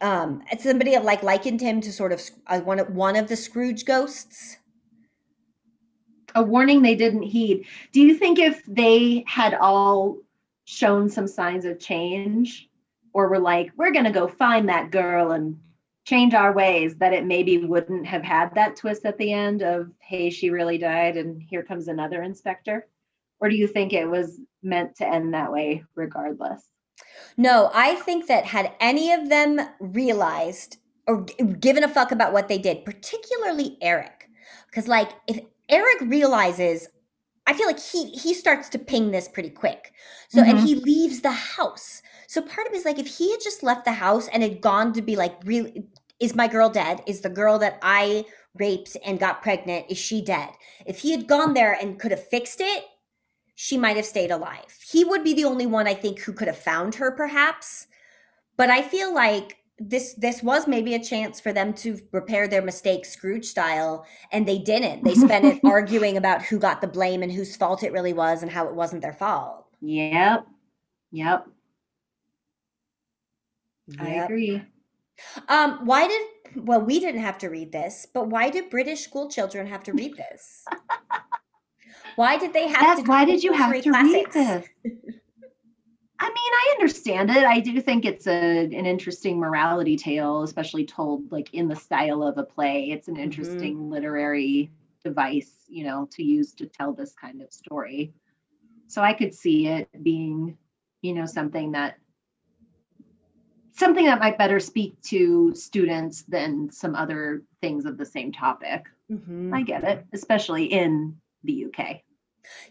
Um, 0.00 0.42
it's 0.52 0.64
somebody 0.64 0.96
like 0.98 1.22
likened 1.22 1.60
him 1.60 1.80
to 1.80 1.92
sort 1.92 2.12
of 2.12 2.22
uh, 2.46 2.60
one 2.60 2.78
of 2.80 2.90
one 2.90 3.16
of 3.16 3.28
the 3.28 3.36
Scrooge 3.36 3.84
ghosts. 3.84 4.58
a 6.34 6.42
warning 6.42 6.82
they 6.82 6.94
didn't 6.94 7.22
heed. 7.22 7.66
Do 7.92 8.00
you 8.00 8.14
think 8.14 8.38
if 8.38 8.62
they 8.66 9.24
had 9.26 9.54
all 9.54 10.18
shown 10.64 11.08
some 11.08 11.26
signs 11.26 11.64
of 11.64 11.80
change, 11.80 12.68
or 13.12 13.28
were 13.28 13.38
like, 13.38 13.72
we're 13.76 13.92
going 13.92 14.04
to 14.04 14.10
go 14.10 14.28
find 14.28 14.68
that 14.68 14.90
girl 14.90 15.32
and 15.32 15.58
change 16.08 16.32
our 16.32 16.54
ways, 16.54 16.96
that 16.96 17.12
it 17.12 17.26
maybe 17.26 17.58
wouldn't 17.58 18.06
have 18.06 18.22
had 18.22 18.54
that 18.54 18.76
twist 18.76 19.04
at 19.04 19.18
the 19.18 19.30
end 19.30 19.62
of, 19.62 19.92
hey, 20.00 20.30
she 20.30 20.48
really 20.48 20.78
died 20.78 21.18
and 21.18 21.42
here 21.42 21.62
comes 21.62 21.86
another 21.86 22.22
inspector? 22.22 22.86
Or 23.40 23.50
do 23.50 23.56
you 23.56 23.66
think 23.66 23.92
it 23.92 24.06
was 24.06 24.40
meant 24.62 24.96
to 24.96 25.06
end 25.06 25.34
that 25.34 25.52
way 25.52 25.84
regardless? 25.94 26.62
No, 27.36 27.70
I 27.74 27.96
think 27.96 28.26
that 28.26 28.46
had 28.46 28.72
any 28.80 29.12
of 29.12 29.28
them 29.28 29.60
realized 29.80 30.78
or 31.06 31.22
given 31.60 31.84
a 31.84 31.88
fuck 31.88 32.10
about 32.10 32.32
what 32.32 32.48
they 32.48 32.58
did, 32.58 32.84
particularly 32.86 33.76
Eric, 33.82 34.28
because 34.66 34.88
like 34.88 35.10
if 35.26 35.40
Eric 35.68 36.00
realizes, 36.02 36.88
I 37.46 37.52
feel 37.52 37.66
like 37.66 37.80
he 37.80 38.10
he 38.10 38.34
starts 38.34 38.68
to 38.70 38.78
ping 38.78 39.10
this 39.10 39.28
pretty 39.28 39.50
quick. 39.50 39.92
So 40.28 40.40
mm-hmm. 40.40 40.50
and 40.50 40.60
he 40.60 40.74
leaves 40.74 41.20
the 41.20 41.30
house. 41.30 42.02
So 42.26 42.42
part 42.42 42.66
of 42.66 42.72
me 42.72 42.78
is 42.78 42.84
like 42.84 42.98
if 42.98 43.06
he 43.06 43.30
had 43.30 43.40
just 43.40 43.62
left 43.62 43.86
the 43.86 43.92
house 43.92 44.28
and 44.28 44.42
had 44.42 44.60
gone 44.60 44.92
to 44.92 45.02
be 45.02 45.16
like, 45.16 45.34
really, 45.44 45.86
is 46.20 46.34
my 46.34 46.48
girl 46.48 46.68
dead? 46.68 47.02
Is 47.06 47.20
the 47.20 47.28
girl 47.28 47.58
that 47.60 47.78
I 47.82 48.24
raped 48.54 48.96
and 49.04 49.20
got 49.20 49.42
pregnant 49.42 49.86
is 49.88 49.98
she 49.98 50.20
dead? 50.22 50.50
If 50.86 50.98
he 50.98 51.12
had 51.12 51.26
gone 51.26 51.54
there 51.54 51.72
and 51.72 51.98
could 51.98 52.10
have 52.10 52.26
fixed 52.28 52.60
it, 52.60 52.84
she 53.54 53.76
might 53.76 53.96
have 53.96 54.06
stayed 54.06 54.30
alive. 54.30 54.78
He 54.88 55.04
would 55.04 55.24
be 55.24 55.34
the 55.34 55.44
only 55.44 55.66
one 55.66 55.86
I 55.86 55.94
think 55.94 56.20
who 56.20 56.32
could 56.32 56.48
have 56.48 56.58
found 56.58 56.94
her 56.96 57.10
perhaps. 57.10 57.86
But 58.56 58.70
I 58.70 58.82
feel 58.82 59.12
like 59.14 59.56
this 59.78 60.14
this 60.14 60.42
was 60.42 60.66
maybe 60.66 60.94
a 60.94 61.02
chance 61.02 61.40
for 61.40 61.52
them 61.52 61.72
to 61.72 62.00
repair 62.10 62.48
their 62.48 62.62
mistake 62.62 63.04
Scrooge 63.04 63.44
style 63.44 64.04
and 64.32 64.46
they 64.46 64.58
didn't. 64.58 65.04
They 65.04 65.14
spent 65.14 65.44
it 65.44 65.60
arguing 65.64 66.16
about 66.16 66.42
who 66.42 66.58
got 66.58 66.80
the 66.80 66.88
blame 66.88 67.22
and 67.22 67.30
whose 67.30 67.56
fault 67.56 67.84
it 67.84 67.92
really 67.92 68.12
was 68.12 68.42
and 68.42 68.50
how 68.50 68.66
it 68.66 68.74
wasn't 68.74 69.02
their 69.02 69.12
fault. 69.12 69.66
Yep. 69.80 70.46
Yep. 71.12 71.46
yep. 73.88 74.00
I 74.00 74.08
agree. 74.24 74.62
Um 75.48 75.84
why 75.84 76.08
did 76.08 76.64
well 76.66 76.80
we 76.80 77.00
didn't 77.00 77.22
have 77.22 77.38
to 77.38 77.48
read 77.48 77.72
this, 77.72 78.06
but 78.12 78.28
why 78.28 78.50
did 78.50 78.70
British 78.70 79.00
school 79.00 79.28
children 79.28 79.66
have 79.66 79.82
to 79.84 79.92
read 79.92 80.16
this? 80.16 80.64
Why 82.18 82.36
did 82.36 82.52
they 82.52 82.66
have 82.66 82.80
That's, 82.80 83.02
to? 83.02 83.08
Why 83.08 83.24
did 83.24 83.44
you 83.44 83.52
have 83.52 83.72
to 83.80 83.90
classics? 83.90 84.34
read 84.34 84.46
this? 84.48 84.68
I 86.20 86.26
mean, 86.26 86.34
I 86.36 86.74
understand 86.74 87.30
it. 87.30 87.44
I 87.44 87.60
do 87.60 87.80
think 87.80 88.04
it's 88.04 88.26
a 88.26 88.64
an 88.64 88.86
interesting 88.86 89.38
morality 89.38 89.96
tale, 89.96 90.42
especially 90.42 90.84
told 90.84 91.30
like 91.30 91.54
in 91.54 91.68
the 91.68 91.76
style 91.76 92.24
of 92.24 92.36
a 92.36 92.42
play. 92.42 92.90
It's 92.90 93.06
an 93.06 93.14
mm-hmm. 93.14 93.22
interesting 93.22 93.76
mm-hmm. 93.76 93.92
literary 93.92 94.72
device, 95.04 95.52
you 95.68 95.84
know, 95.84 96.08
to 96.10 96.24
use 96.24 96.54
to 96.54 96.66
tell 96.66 96.92
this 96.92 97.14
kind 97.14 97.40
of 97.40 97.52
story. 97.52 98.12
So 98.88 99.00
I 99.00 99.12
could 99.12 99.32
see 99.32 99.68
it 99.68 99.88
being, 100.02 100.58
you 101.02 101.14
know, 101.14 101.24
something 101.24 101.70
that 101.72 101.98
something 103.78 104.06
that 104.06 104.18
might 104.18 104.36
better 104.36 104.60
speak 104.60 105.00
to 105.02 105.54
students 105.54 106.22
than 106.22 106.70
some 106.70 106.94
other 106.94 107.42
things 107.60 107.84
of 107.84 107.96
the 107.96 108.04
same 108.04 108.32
topic. 108.32 108.86
Mm-hmm. 109.10 109.54
I 109.54 109.62
get 109.62 109.84
it, 109.84 110.04
especially 110.12 110.66
in 110.66 111.16
the 111.44 111.66
UK. 111.66 112.00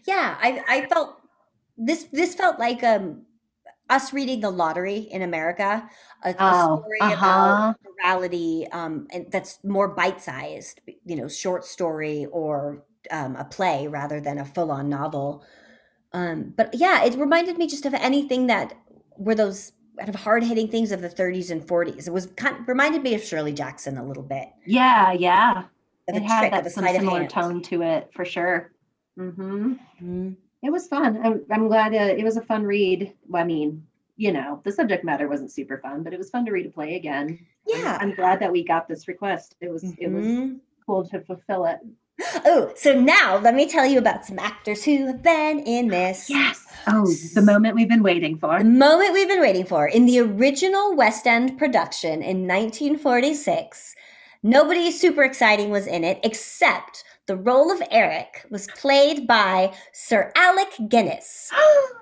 Yeah, 0.04 0.36
I 0.40 0.62
I 0.68 0.86
felt 0.86 1.20
this 1.76 2.04
this 2.12 2.34
felt 2.34 2.58
like 2.58 2.82
um 2.82 3.22
us 3.90 4.12
reading 4.12 4.40
the 4.40 4.50
lottery 4.50 4.98
in 5.10 5.22
America, 5.22 5.88
a, 6.22 6.34
oh, 6.38 6.82
story 6.82 6.98
uh-huh. 7.00 7.14
about 7.16 7.76
morality, 7.96 8.66
um, 8.72 9.06
and 9.10 9.30
that's 9.30 9.64
more 9.64 9.88
bite-sized, 9.88 10.80
you 11.06 11.16
know, 11.16 11.26
short 11.26 11.64
story 11.64 12.26
or 12.26 12.84
um, 13.10 13.34
a 13.36 13.44
play 13.44 13.88
rather 13.88 14.20
than 14.20 14.38
a 14.38 14.44
full-on 14.44 14.90
novel. 14.90 15.42
Um, 16.12 16.52
but 16.56 16.74
yeah, 16.74 17.04
it 17.04 17.14
reminded 17.14 17.56
me 17.56 17.66
just 17.66 17.86
of 17.86 17.94
anything 17.94 18.48
that 18.48 18.74
were 19.16 19.34
those 19.34 19.72
kind 19.98 20.08
of 20.08 20.14
hard-hitting 20.14 20.68
things 20.68 20.92
of 20.92 21.00
the 21.00 21.08
30s 21.08 21.50
and 21.50 21.62
40s. 21.62 22.06
It 22.06 22.12
was 22.12 22.26
kind 22.36 22.56
of, 22.58 22.68
reminded 22.68 23.02
me 23.02 23.14
of 23.14 23.22
Shirley 23.22 23.52
Jackson 23.52 23.98
a 23.98 24.04
little 24.04 24.22
bit. 24.22 24.48
Yeah, 24.66 25.12
yeah. 25.12 25.64
It 26.06 26.22
had 26.22 26.52
that 26.52 26.70
some 26.72 26.86
similar 26.86 27.26
tone 27.26 27.60
to 27.62 27.82
it 27.82 28.10
for 28.14 28.24
sure. 28.24 28.72
Mm-hmm. 29.18 29.72
Mm-hmm. 29.72 30.30
It 30.62 30.70
was 30.70 30.86
fun. 30.86 31.20
I'm, 31.24 31.44
I'm 31.50 31.68
glad 31.68 31.94
uh, 31.94 32.14
it 32.16 32.24
was 32.24 32.36
a 32.36 32.42
fun 32.42 32.64
read. 32.64 33.12
I 33.34 33.44
mean, 33.44 33.86
you 34.16 34.32
know, 34.32 34.60
the 34.64 34.72
subject 34.72 35.04
matter 35.04 35.28
wasn't 35.28 35.52
super 35.52 35.78
fun, 35.78 36.02
but 36.02 36.12
it 36.12 36.18
was 36.18 36.30
fun 36.30 36.44
to 36.46 36.52
read 36.52 36.66
a 36.66 36.70
play 36.70 36.96
again. 36.96 37.38
Yeah, 37.66 37.98
I'm, 38.00 38.10
I'm 38.10 38.16
glad 38.16 38.40
that 38.40 38.50
we 38.50 38.64
got 38.64 38.88
this 38.88 39.06
request. 39.06 39.54
It 39.60 39.70
was 39.70 39.84
mm-hmm. 39.84 40.02
it 40.02 40.10
was 40.10 40.26
mm-hmm. 40.26 40.54
cool 40.84 41.06
to 41.08 41.20
fulfill 41.20 41.66
it. 41.66 41.78
Oh, 42.44 42.72
so 42.76 42.98
now 42.98 43.38
let 43.38 43.54
me 43.54 43.68
tell 43.68 43.86
you 43.86 43.98
about 43.98 44.24
some 44.24 44.38
actors 44.38 44.84
who 44.84 45.06
have 45.06 45.22
been 45.22 45.60
in 45.60 45.88
this. 45.88 46.28
Yes. 46.28 46.64
Oh, 46.86 47.12
the 47.34 47.42
moment 47.42 47.74
we've 47.74 47.88
been 47.88 48.02
waiting 48.02 48.38
for. 48.38 48.58
The 48.58 48.64
moment 48.64 49.12
we've 49.12 49.28
been 49.28 49.40
waiting 49.40 49.64
for. 49.64 49.86
In 49.86 50.06
the 50.06 50.20
original 50.20 50.94
West 50.96 51.26
End 51.26 51.58
production 51.58 52.22
in 52.22 52.46
1946, 52.46 53.94
nobody 54.42 54.90
super 54.90 55.22
exciting 55.22 55.70
was 55.70 55.86
in 55.86 56.04
it 56.04 56.18
except 56.22 57.04
the 57.26 57.36
role 57.36 57.70
of 57.70 57.82
Eric 57.90 58.46
was 58.50 58.66
played 58.68 59.26
by 59.26 59.72
Sir 59.92 60.32
Alec 60.34 60.68
Guinness. 60.88 61.50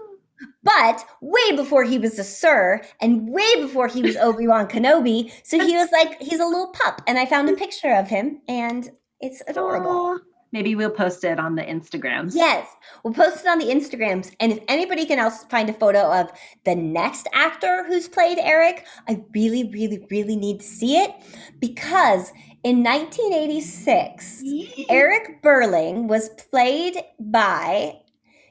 but 0.63 1.05
way 1.21 1.57
before 1.57 1.85
he 1.85 1.99
was 1.99 2.19
a 2.19 2.25
sir 2.25 2.81
and 3.01 3.29
way 3.29 3.61
before 3.61 3.89
he 3.89 4.03
was 4.03 4.17
Obi-Wan 4.21 4.69
Kenobi. 4.69 5.33
So 5.45 5.59
he 5.59 5.73
was 5.77 5.91
like, 5.93 6.21
he's 6.23 6.41
a 6.41 6.47
little 6.47 6.73
pup. 6.73 7.03
And 7.07 7.19
I 7.19 7.27
found 7.27 7.49
a 7.49 7.55
picture 7.55 7.93
of 7.93 8.09
him 8.09 8.41
and 8.49 8.91
it's 9.21 9.43
adorable. 9.49 10.21
Maybe 10.53 10.75
we'll 10.75 10.91
post 10.91 11.25
it 11.25 11.41
on 11.41 11.55
the 11.55 11.63
Instagrams. 11.63 12.33
Yes, 12.35 12.69
we'll 13.03 13.13
post 13.13 13.45
it 13.45 13.49
on 13.49 13.59
the 13.59 13.67
Instagrams. 13.67 14.35
And 14.41 14.53
if 14.53 14.61
anybody 14.69 15.05
can 15.05 15.19
else 15.19 15.45
find 15.45 15.69
a 15.69 15.73
photo 15.73 16.13
of 16.13 16.31
the 16.65 16.75
next 16.75 17.29
actor 17.35 17.85
who's 17.87 18.09
played 18.09 18.39
Eric, 18.39 18.87
I 19.09 19.23
really, 19.35 19.69
really, 19.71 20.07
really 20.11 20.37
need 20.37 20.61
to 20.61 20.67
see 20.67 20.97
it 20.97 21.13
because 21.59 22.33
in 22.63 22.83
1986, 22.83 24.43
Eric 24.89 25.43
Birling 25.43 26.07
was 26.09 26.31
played 26.51 26.97
by 27.19 27.99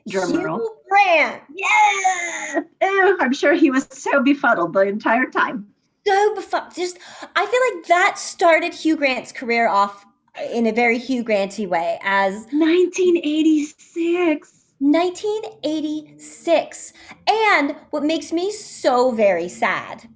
Drum 0.07 0.32
Hugh 0.32 0.78
Grant. 0.89 1.41
Yeah, 1.53 2.61
Ew, 2.82 3.18
I'm 3.20 3.34
sure 3.34 3.53
he 3.53 3.72
was 3.72 3.88
so 3.89 4.22
befuddled 4.22 4.74
the 4.74 4.82
entire 4.82 5.30
time. 5.32 5.68
So 6.05 6.36
befuddled. 6.36 6.76
Just, 6.76 6.99
I 7.36 7.45
feel 7.45 7.78
like 7.78 7.88
that 7.88 8.20
started 8.20 8.74
Hugh 8.74 8.95
Grant's 8.95 9.32
career 9.32 9.68
off 9.68 10.05
in 10.52 10.68
a 10.68 10.72
very 10.72 10.98
Hugh 10.98 11.24
Granty 11.24 11.68
way 11.68 12.00
as 12.04 12.34
1986. 12.52 14.52
1986. 14.80 16.94
And 17.28 17.76
what 17.92 18.04
makes 18.04 18.34
me 18.34 18.52
so 18.52 19.12
very 19.12 19.48
sad 19.48 20.10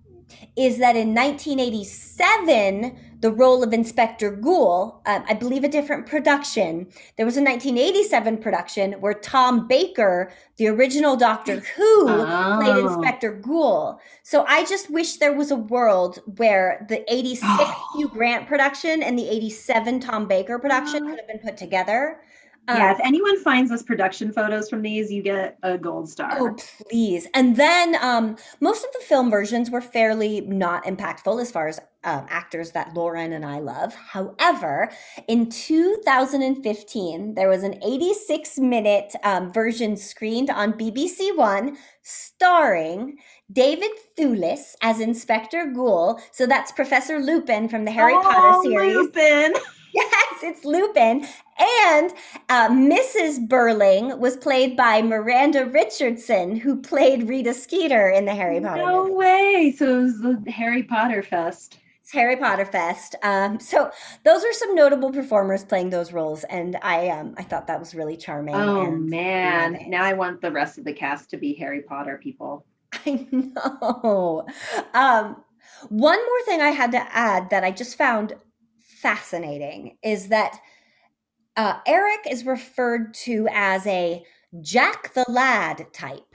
is 0.55 0.79
that 0.79 0.95
in 0.95 1.13
1987, 1.15 2.97
the 3.19 3.31
role 3.31 3.63
of 3.63 3.73
Inspector 3.73 4.29
Goole, 4.37 5.01
uh, 5.05 5.19
I 5.27 5.33
believe 5.33 5.63
a 5.63 5.69
different 5.69 6.05
production. 6.05 6.87
There 7.17 7.25
was 7.25 7.35
a 7.35 7.43
1987 7.43 8.37
production 8.37 8.93
where 8.93 9.13
Tom 9.13 9.67
Baker, 9.67 10.31
the 10.57 10.67
original 10.67 11.17
Doctor 11.17 11.59
Who, 11.75 12.09
oh. 12.09 12.59
played 12.61 12.77
Inspector 12.77 13.31
Goole. 13.41 13.99
So 14.23 14.45
I 14.47 14.63
just 14.63 14.89
wish 14.89 15.17
there 15.17 15.33
was 15.33 15.51
a 15.51 15.55
world 15.55 16.19
where 16.37 16.85
the 16.87 17.03
86 17.13 17.45
Hugh 17.95 18.07
Grant 18.07 18.47
production 18.47 19.03
and 19.03 19.19
the 19.19 19.27
87 19.27 19.99
Tom 19.99 20.27
Baker 20.27 20.57
production 20.57 21.07
could 21.07 21.19
have 21.19 21.27
been 21.27 21.39
put 21.39 21.57
together 21.57 22.21
yeah, 22.77 22.91
if 22.91 22.99
anyone 23.03 23.41
finds 23.41 23.71
us 23.71 23.83
production 23.83 24.31
photos 24.31 24.69
from 24.69 24.81
these, 24.81 25.11
you 25.11 25.21
get 25.21 25.57
a 25.63 25.77
gold 25.77 26.09
star. 26.09 26.37
Oh, 26.39 26.55
please. 26.89 27.27
And 27.33 27.55
then 27.55 27.95
um, 28.01 28.37
most 28.59 28.83
of 28.83 28.91
the 28.93 28.99
film 28.99 29.29
versions 29.29 29.69
were 29.69 29.81
fairly 29.81 30.41
not 30.41 30.83
impactful 30.85 31.41
as 31.41 31.51
far 31.51 31.67
as 31.67 31.79
um, 32.03 32.25
actors 32.29 32.71
that 32.71 32.93
Lauren 32.93 33.33
and 33.33 33.45
I 33.45 33.59
love. 33.59 33.93
However, 33.93 34.89
in 35.27 35.49
2015, 35.49 37.33
there 37.33 37.49
was 37.49 37.63
an 37.63 37.81
86 37.83 38.57
minute 38.59 39.13
um, 39.23 39.51
version 39.51 39.97
screened 39.97 40.49
on 40.49 40.73
BBC 40.73 41.35
One 41.35 41.77
starring 42.03 43.17
David 43.51 43.91
Thewlis 44.17 44.75
as 44.81 44.99
Inspector 44.99 45.65
Goole. 45.73 46.21
So 46.31 46.45
that's 46.45 46.71
Professor 46.71 47.19
Lupin 47.19 47.67
from 47.67 47.85
the 47.85 47.91
Harry 47.91 48.13
oh, 48.15 48.21
Potter 48.21 48.69
series. 48.69 48.95
Lupin. 48.95 49.53
Yes, 49.91 50.43
it's 50.43 50.65
Lupin. 50.65 51.25
And 51.59 52.13
uh, 52.47 52.69
Mrs. 52.69 53.47
Birling 53.47 54.17
was 54.17 54.37
played 54.37 54.77
by 54.77 55.01
Miranda 55.01 55.65
Richardson, 55.65 56.55
who 56.55 56.81
played 56.81 57.27
Rita 57.27 57.53
Skeeter 57.53 58.09
in 58.09 58.25
the 58.25 58.33
Harry 58.33 58.61
Potter. 58.61 58.85
No 58.85 59.03
movie. 59.03 59.15
way! 59.15 59.75
So 59.77 59.99
it 59.99 60.03
was 60.03 60.21
the 60.21 60.51
Harry 60.51 60.83
Potter 60.83 61.21
Fest. 61.21 61.79
It's 62.01 62.11
Harry 62.13 62.37
Potter 62.37 62.65
Fest. 62.65 63.15
Um, 63.23 63.59
so 63.59 63.91
those 64.23 64.43
are 64.43 64.53
some 64.53 64.73
notable 64.73 65.11
performers 65.11 65.63
playing 65.63 65.89
those 65.89 66.13
roles, 66.13 66.43
and 66.45 66.77
I 66.81 67.09
um, 67.09 67.35
I 67.37 67.43
thought 67.43 67.67
that 67.67 67.79
was 67.79 67.93
really 67.93 68.17
charming. 68.17 68.55
Oh 68.55 68.89
man! 68.89 69.85
Now 69.87 70.03
I 70.03 70.13
want 70.13 70.41
the 70.41 70.51
rest 70.51 70.77
of 70.77 70.85
the 70.85 70.93
cast 70.93 71.29
to 71.31 71.37
be 71.37 71.53
Harry 71.55 71.81
Potter 71.81 72.19
people. 72.23 72.65
I 72.93 73.27
know. 73.31 74.47
Um, 74.93 75.43
one 75.89 76.17
more 76.17 76.41
thing 76.45 76.61
I 76.61 76.71
had 76.71 76.91
to 76.93 77.15
add 77.15 77.49
that 77.51 77.63
I 77.63 77.71
just 77.71 77.97
found 77.97 78.33
fascinating 78.79 79.97
is 80.03 80.29
that 80.29 80.59
uh, 81.59 81.77
Eric 81.85 82.21
is 82.31 82.45
referred 82.45 83.13
to 83.13 83.45
as 83.51 83.85
a 83.85 84.23
Jack 84.61 85.13
the 85.13 85.25
Lad 85.27 85.87
type. 85.91 86.33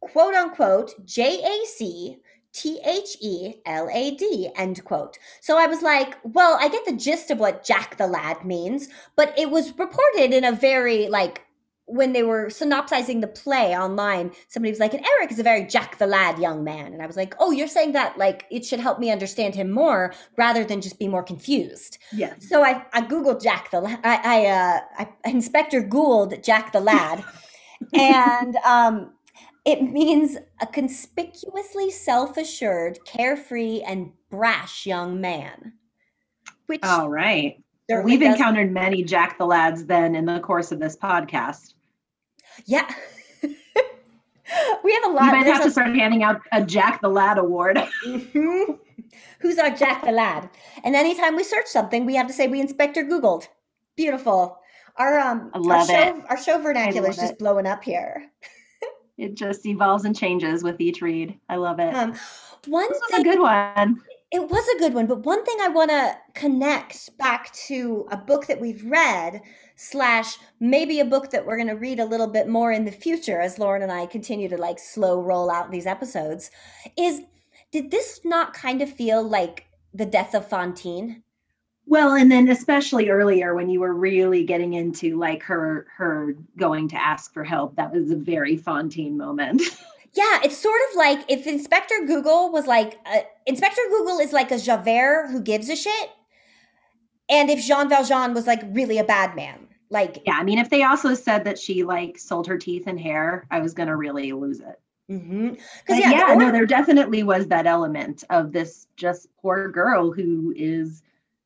quote 0.00 0.34
unquote 0.34 0.94
J 1.04 1.42
A 1.42 1.66
C 1.66 2.18
T 2.52 2.80
H 2.84 3.16
E 3.20 3.54
L 3.66 3.88
A 3.92 4.12
D, 4.12 4.48
end 4.54 4.84
quote. 4.84 5.18
So 5.40 5.58
I 5.58 5.66
was 5.66 5.82
like, 5.82 6.16
well, 6.22 6.56
I 6.60 6.68
get 6.68 6.84
the 6.86 6.92
gist 6.92 7.32
of 7.32 7.40
what 7.40 7.64
Jack 7.64 7.96
the 7.96 8.06
Lad 8.06 8.44
means, 8.44 8.88
but 9.16 9.36
it 9.36 9.50
was 9.50 9.76
reported 9.76 10.32
in 10.32 10.44
a 10.44 10.52
very 10.52 11.08
like 11.08 11.42
when 11.88 12.12
they 12.12 12.22
were 12.22 12.50
synopsizing 12.50 13.20
the 13.20 13.26
play 13.26 13.76
online, 13.76 14.30
somebody 14.48 14.70
was 14.70 14.78
like, 14.78 14.92
and 14.92 15.04
Eric 15.04 15.32
is 15.32 15.38
a 15.38 15.42
very 15.42 15.64
Jack 15.64 15.98
the 15.98 16.06
Lad 16.06 16.38
young 16.38 16.62
man. 16.62 16.92
And 16.92 17.02
I 17.02 17.06
was 17.06 17.16
like, 17.16 17.34
oh, 17.40 17.50
you're 17.50 17.66
saying 17.66 17.92
that 17.92 18.18
like 18.18 18.44
it 18.50 18.64
should 18.64 18.78
help 18.78 18.98
me 18.98 19.10
understand 19.10 19.54
him 19.54 19.70
more 19.70 20.12
rather 20.36 20.64
than 20.64 20.80
just 20.80 20.98
be 20.98 21.08
more 21.08 21.22
confused. 21.22 21.98
Yes. 22.12 22.48
So 22.48 22.62
I, 22.62 22.84
I 22.92 23.00
Googled 23.02 23.42
Jack 23.42 23.70
the 23.70 23.80
Lad. 23.80 24.00
I, 24.04 24.20
I, 24.22 24.46
uh, 24.46 24.80
I 25.24 25.30
Inspector 25.30 25.82
Googled 25.84 26.44
Jack 26.44 26.72
the 26.72 26.80
Lad. 26.80 27.24
and 27.94 28.56
um, 28.56 29.12
it 29.64 29.82
means 29.82 30.36
a 30.60 30.66
conspicuously 30.66 31.90
self 31.90 32.36
assured, 32.36 32.98
carefree, 33.06 33.80
and 33.80 34.12
brash 34.30 34.84
young 34.84 35.20
man. 35.20 35.72
Which 36.66 36.80
All 36.82 37.08
right. 37.08 37.62
We've 38.04 38.20
encountered 38.20 38.70
many 38.70 39.02
Jack 39.02 39.38
the 39.38 39.46
Lads 39.46 39.86
then 39.86 40.14
in 40.14 40.26
the 40.26 40.40
course 40.40 40.72
of 40.72 40.78
this 40.78 40.94
podcast. 40.94 41.72
Yeah. 42.66 42.88
we 43.42 44.92
have 44.94 45.04
a 45.04 45.08
lot 45.08 45.12
We 45.12 45.14
lot. 45.14 45.32
might 45.32 45.44
there's 45.44 45.56
have 45.58 45.60
a- 45.62 45.68
to 45.68 45.70
start 45.70 45.94
handing 45.94 46.22
out 46.22 46.40
a 46.52 46.64
Jack 46.64 47.00
the 47.00 47.08
Lad 47.08 47.38
award. 47.38 47.78
Mhm. 48.06 48.78
Who's 49.40 49.58
our 49.58 49.70
Jack 49.70 50.04
the 50.04 50.10
Lad? 50.12 50.50
And 50.84 50.94
anytime 50.96 51.36
we 51.36 51.44
search 51.44 51.66
something, 51.66 52.04
we 52.04 52.14
have 52.16 52.26
to 52.26 52.32
say 52.32 52.46
we 52.48 52.60
Inspector 52.60 53.02
Googled. 53.04 53.48
Beautiful. 53.96 54.58
Our 54.96 55.18
um 55.18 55.50
I 55.54 55.58
our 55.58 55.86
show 55.86 55.94
it. 56.18 56.24
our 56.28 56.36
show 56.42 56.58
vernacular 56.60 57.10
is 57.10 57.16
just 57.16 57.32
it. 57.34 57.38
blowing 57.38 57.66
up 57.66 57.82
here. 57.84 58.30
It 59.16 59.34
just 59.34 59.64
evolves 59.66 60.04
and 60.04 60.16
changes 60.16 60.62
with 60.62 60.80
each 60.80 61.02
read. 61.02 61.38
I 61.48 61.56
love 61.56 61.78
it. 61.80 61.94
Um 61.94 62.14
one 62.66 62.88
this 62.88 63.00
was 63.00 63.10
thing 63.10 63.20
a 63.20 63.24
good 63.24 63.40
one. 63.40 64.00
It 64.30 64.50
was 64.50 64.68
a 64.68 64.78
good 64.78 64.92
one, 64.92 65.06
but 65.06 65.24
one 65.24 65.42
thing 65.44 65.56
I 65.60 65.68
want 65.68 65.90
to 65.90 66.16
connect 66.34 67.16
back 67.16 67.50
to 67.66 68.06
a 68.10 68.16
book 68.16 68.46
that 68.46 68.60
we've 68.60 68.84
read 68.84 69.40
slash 69.74 70.36
maybe 70.60 71.00
a 71.00 71.04
book 71.04 71.30
that 71.30 71.46
we're 71.46 71.56
going 71.56 71.68
to 71.68 71.74
read 71.74 71.98
a 71.98 72.04
little 72.04 72.26
bit 72.26 72.46
more 72.46 72.70
in 72.70 72.84
the 72.84 72.92
future 72.92 73.40
as 73.40 73.58
Lauren 73.58 73.82
and 73.82 73.92
I 73.92 74.04
continue 74.04 74.48
to 74.50 74.58
like 74.58 74.78
slow 74.78 75.22
roll 75.22 75.50
out 75.50 75.70
these 75.70 75.86
episodes 75.86 76.50
is 76.98 77.22
did 77.70 77.90
this 77.90 78.20
not 78.24 78.52
kind 78.52 78.82
of 78.82 78.92
feel 78.92 79.22
like 79.22 79.66
the 79.94 80.06
death 80.06 80.34
of 80.34 80.46
Fantine? 80.46 81.22
Well, 81.86 82.12
and 82.12 82.30
then 82.30 82.48
especially 82.48 83.08
earlier 83.08 83.54
when 83.54 83.70
you 83.70 83.80
were 83.80 83.94
really 83.94 84.44
getting 84.44 84.74
into 84.74 85.18
like 85.18 85.42
her 85.44 85.86
her 85.96 86.34
going 86.58 86.88
to 86.88 87.02
ask 87.02 87.32
for 87.32 87.44
help, 87.44 87.76
that 87.76 87.92
was 87.92 88.10
a 88.10 88.16
very 88.16 88.58
Fantine 88.58 89.16
moment. 89.16 89.62
Yeah, 90.18 90.40
it's 90.42 90.58
sort 90.58 90.80
of 90.90 90.96
like 90.96 91.20
if 91.28 91.46
Inspector 91.46 91.94
Google 92.06 92.50
was 92.50 92.66
like 92.66 92.98
uh, 93.06 93.20
Inspector 93.46 93.80
Google 93.88 94.18
is 94.18 94.32
like 94.32 94.50
a 94.50 94.58
Javert 94.58 95.28
who 95.30 95.40
gives 95.40 95.68
a 95.68 95.76
shit, 95.76 96.10
and 97.28 97.48
if 97.48 97.64
Jean 97.64 97.88
Valjean 97.88 98.34
was 98.34 98.44
like 98.44 98.60
really 98.72 98.98
a 98.98 99.04
bad 99.04 99.36
man, 99.36 99.68
like 99.90 100.20
yeah, 100.26 100.36
I 100.36 100.42
mean, 100.42 100.58
if 100.58 100.70
they 100.70 100.82
also 100.82 101.14
said 101.14 101.44
that 101.44 101.56
she 101.56 101.84
like 101.84 102.18
sold 102.18 102.48
her 102.48 102.58
teeth 102.58 102.88
and 102.88 102.98
hair, 102.98 103.46
I 103.52 103.60
was 103.60 103.74
gonna 103.74 103.96
really 103.96 104.32
lose 104.32 104.58
it. 104.58 104.80
because 105.06 105.56
But 105.86 105.98
yeah, 105.98 106.10
yeah, 106.10 106.32
or- 106.32 106.36
no, 106.36 106.50
there 106.50 106.66
definitely 106.66 107.22
was 107.22 107.46
that 107.46 107.68
element 107.68 108.24
of 108.28 108.50
this 108.50 108.88
just 108.96 109.28
poor 109.40 109.68
girl 109.70 110.10
who 110.10 110.52
is 110.56 111.00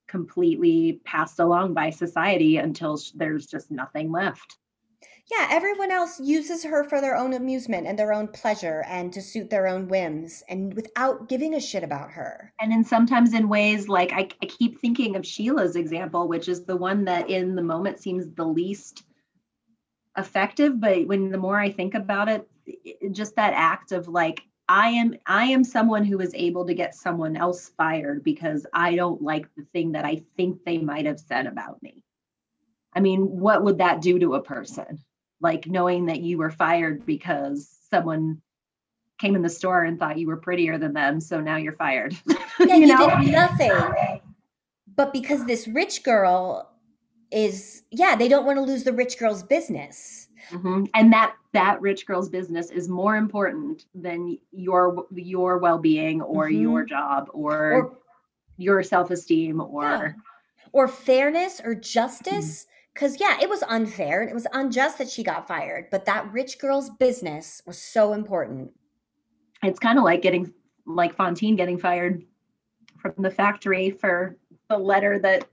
completely 0.09 1.01
passed 1.05 1.41
along 1.41 1.75
by 1.75 1.91
society 1.91 2.57
until 2.57 2.97
sh- 2.97 3.11
there's 3.15 3.47
just 3.47 3.71
nothing 3.71 4.11
left. 4.11 4.57
Yeah, 5.31 5.49
everyone 5.51 5.91
else 5.91 6.21
uses 6.21 6.65
her 6.65 6.85
for 6.85 7.01
their 7.01 7.17
own 7.17 7.33
amusement 7.33 7.87
and 7.87 7.99
their 7.99 8.13
own 8.13 8.29
pleasure 8.29 8.85
and 8.87 9.13
to 9.13 9.23
suit 9.23 9.51
their 9.51 9.67
own 9.67 9.89
whims 9.89 10.43
and 10.49 10.75
without 10.75 11.29
giving 11.29 11.55
a 11.55 11.61
shit 11.61 11.85
about 11.85 12.11
her. 12.11 12.53
And 12.61 12.71
then 12.73 12.85
sometimes 12.85 13.33
in 13.33 13.49
ways 13.49 13.89
like 13.89 14.13
I, 14.13 14.29
I 14.43 14.47
keep 14.47 14.81
thinking 14.81 15.17
of 15.17 15.27
Sheila's 15.27 15.77
example, 15.77 16.29
which 16.29 16.49
is 16.49 16.65
the 16.65 16.77
one 16.77 17.05
that 17.05 17.31
in 17.31 17.55
the 17.55 17.63
moment 17.63 18.01
seems 18.01 18.29
the 18.35 18.45
least 18.45 19.05
effective. 20.19 20.81
But 20.81 21.07
when 21.07 21.31
the 21.31 21.39
more 21.39 21.59
I 21.59 21.71
think 21.71 21.95
about 21.95 22.29
it, 22.29 22.49
it- 22.67 23.13
just 23.13 23.37
that 23.37 23.55
act 23.55 23.93
of 23.93 24.09
like, 24.09 24.43
I 24.69 24.89
am 24.91 25.15
I 25.27 25.45
am 25.47 25.65
someone 25.65 26.05
who 26.05 26.21
is 26.21 26.33
able 26.35 26.67
to 26.67 26.75
get 26.75 26.95
someone 26.95 27.37
else 27.37 27.71
fired 27.77 28.23
because 28.23 28.67
I 28.73 28.97
don't 28.97 29.23
like 29.23 29.47
the 29.57 29.65
thing 29.73 29.93
that 29.93 30.05
I 30.05 30.23
think 30.37 30.65
they 30.65 30.79
might 30.79 31.07
have 31.07 31.21
said 31.21 31.47
about 31.47 31.83
me. 31.83 32.03
I 32.93 33.01
mean, 33.01 33.23
what 33.23 33.65
would 33.65 33.79
that 33.79 34.03
do 34.03 34.19
to 34.19 34.35
a 34.35 34.43
person? 34.43 34.99
Like 35.43 35.67
knowing 35.67 36.07
that 36.07 36.21
you 36.21 36.39
were 36.39 36.51
fired 36.51 37.05
because 37.05 37.69
someone 37.91 38.41
came 39.19 39.35
in 39.37 39.43
the 39.43 39.49
store 39.49 39.85
and 39.85 39.99
thought 39.99 40.17
you 40.19 40.27
were 40.29 40.37
prettier 40.37 40.79
than 40.79 40.93
them, 40.95 41.21
so 41.21 41.41
now 41.41 41.57
you're 41.57 41.75
fired. 41.75 42.17
Yeah, 42.61 42.77
you 42.77 42.87
you, 42.87 42.97
know? 42.97 43.09
did 43.21 43.33
nothing. 43.33 44.21
But 44.95 45.13
because 45.13 45.47
this 45.47 45.67
rich 45.67 46.05
girl 46.05 46.71
is, 47.33 47.83
yeah, 47.91 48.15
they 48.15 48.29
don't 48.29 48.45
want 48.45 48.59
to 48.59 48.63
lose 48.63 48.85
the 48.85 48.93
rich 48.93 49.19
girl's 49.19 49.43
business. 49.43 50.29
Mhm. 50.51 50.89
And 50.95 51.13
that 51.13 51.35
that 51.53 51.81
rich 51.81 52.07
girl's 52.07 52.29
business 52.29 52.71
is 52.71 52.89
more 52.89 53.17
important 53.17 53.87
than 53.95 54.39
your 54.53 55.07
your 55.13 55.59
well-being 55.59 56.21
or 56.23 56.49
Mhm. 56.49 56.61
your 56.63 56.85
job 56.85 57.31
or, 57.33 57.73
Or, 57.73 57.99
your 58.59 58.83
self-esteem 58.83 59.61
or 59.61 59.83
Yeah. 59.85 60.13
or 60.73 60.87
fairness 60.89 61.61
or 61.65 61.75
justice. 61.75 62.67
Because, 62.95 63.19
yeah, 63.21 63.39
it 63.41 63.49
was 63.49 63.63
unfair 63.65 64.21
and 64.21 64.31
it 64.31 64.35
was 64.35 64.47
unjust 64.53 64.99
that 64.99 65.09
she 65.09 65.23
got 65.23 65.49
fired. 65.49 65.87
But 65.91 66.05
that 66.05 66.31
rich 66.33 66.59
girl's 66.59 66.91
business 66.91 67.63
was 67.67 67.79
so 67.79 68.13
important. 68.13 68.73
it's 69.63 69.79
kind 69.79 69.99
of 69.99 70.05
like 70.05 70.23
getting 70.23 70.53
like 70.87 71.15
Fantine 71.17 71.55
getting 71.57 71.79
fired 71.79 72.23
from 73.01 73.15
the 73.19 73.31
factory 73.31 73.91
for 73.91 74.37
the 74.69 74.77
letter 74.77 75.19
that 75.21 75.47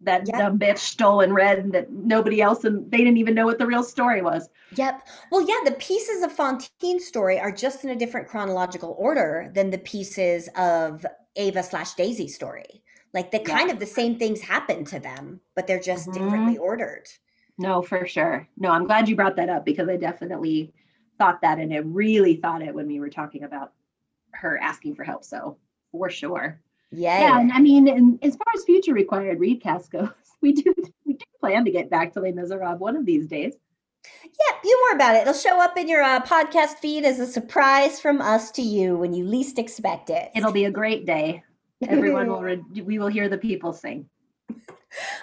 that 0.00 0.26
Yep. 0.28 0.38
dumb 0.38 0.58
bitch 0.58 0.78
stole 0.78 1.20
and 1.22 1.34
read 1.34 1.58
and 1.58 1.72
that 1.72 1.90
nobody 1.90 2.40
else 2.40 2.64
and 2.64 2.88
they 2.90 2.98
didn't 2.98 3.16
even 3.16 3.34
know 3.34 3.46
what 3.46 3.58
the 3.58 3.66
real 3.66 3.82
story 3.82 4.22
was. 4.22 4.48
Yep. 4.76 5.02
Well, 5.32 5.42
yeah, 5.48 5.58
the 5.64 5.76
pieces 5.78 6.22
of 6.22 6.32
Fantine's 6.32 7.04
story 7.06 7.38
are 7.40 7.50
just 7.50 7.82
in 7.84 7.90
a 7.90 7.96
different 7.96 8.28
chronological 8.28 8.94
order 8.98 9.50
than 9.54 9.70
the 9.70 9.78
pieces 9.78 10.48
of 10.56 11.04
Ava 11.36 11.62
slash 11.64 11.94
Daisy's 11.94 12.34
story. 12.34 12.82
Like 13.14 13.30
the 13.30 13.38
Yeah. 13.38 13.56
kind 13.58 13.70
of 13.70 13.78
the 13.78 13.86
same 13.86 14.18
things 14.18 14.40
happen 14.40 14.84
to 14.86 15.00
them, 15.00 15.40
but 15.54 15.66
they're 15.66 15.80
just 15.80 16.08
Mhm. 16.08 16.12
differently 16.14 16.58
ordered. 16.58 17.06
No, 17.56 17.82
for 17.82 18.06
sure. 18.06 18.46
No, 18.56 18.70
I'm 18.70 18.86
glad 18.86 19.08
you 19.08 19.16
brought 19.16 19.36
that 19.36 19.48
up 19.48 19.64
because 19.64 19.88
I 19.88 19.96
definitely 19.96 20.72
thought 21.18 21.40
that 21.42 21.58
and 21.58 21.72
I 21.72 21.78
really 21.78 22.36
thought 22.36 22.62
it 22.62 22.74
when 22.74 22.86
we 22.86 23.00
were 23.00 23.10
talking 23.10 23.42
about 23.42 23.72
her 24.32 24.58
asking 24.58 24.94
for 24.94 25.04
help. 25.04 25.24
So 25.24 25.56
for 25.90 26.08
sure. 26.10 26.60
Yay. 26.90 27.00
Yeah, 27.20 27.38
and 27.40 27.52
I 27.52 27.58
mean, 27.60 27.88
and 27.88 28.18
as 28.22 28.36
far 28.36 28.46
as 28.54 28.64
future 28.64 28.94
required 28.94 29.38
readcast 29.40 29.90
goes, 29.90 30.10
we 30.40 30.52
do 30.52 30.72
we 31.04 31.14
do 31.14 31.24
plan 31.40 31.64
to 31.64 31.70
get 31.70 31.90
back 31.90 32.12
to 32.12 32.20
Les 32.20 32.32
Miserables 32.32 32.78
one 32.78 32.96
of 32.96 33.04
these 33.04 33.26
days. 33.26 33.54
Yeah, 34.22 34.56
you 34.64 34.86
more 34.86 34.96
about 34.96 35.16
it. 35.16 35.22
It'll 35.22 35.34
show 35.34 35.60
up 35.60 35.76
in 35.76 35.88
your 35.88 36.02
uh, 36.02 36.20
podcast 36.22 36.78
feed 36.78 37.04
as 37.04 37.18
a 37.18 37.26
surprise 37.26 38.00
from 38.00 38.20
us 38.22 38.50
to 38.52 38.62
you 38.62 38.96
when 38.96 39.12
you 39.12 39.24
least 39.24 39.58
expect 39.58 40.08
it. 40.08 40.30
It'll 40.34 40.52
be 40.52 40.64
a 40.64 40.70
great 40.70 41.04
day. 41.04 41.42
Everyone 41.86 42.28
will 42.32 42.42
re- 42.42 42.82
we 42.82 42.98
will 42.98 43.08
hear 43.08 43.28
the 43.28 43.38
people 43.38 43.72
sing. 43.72 44.08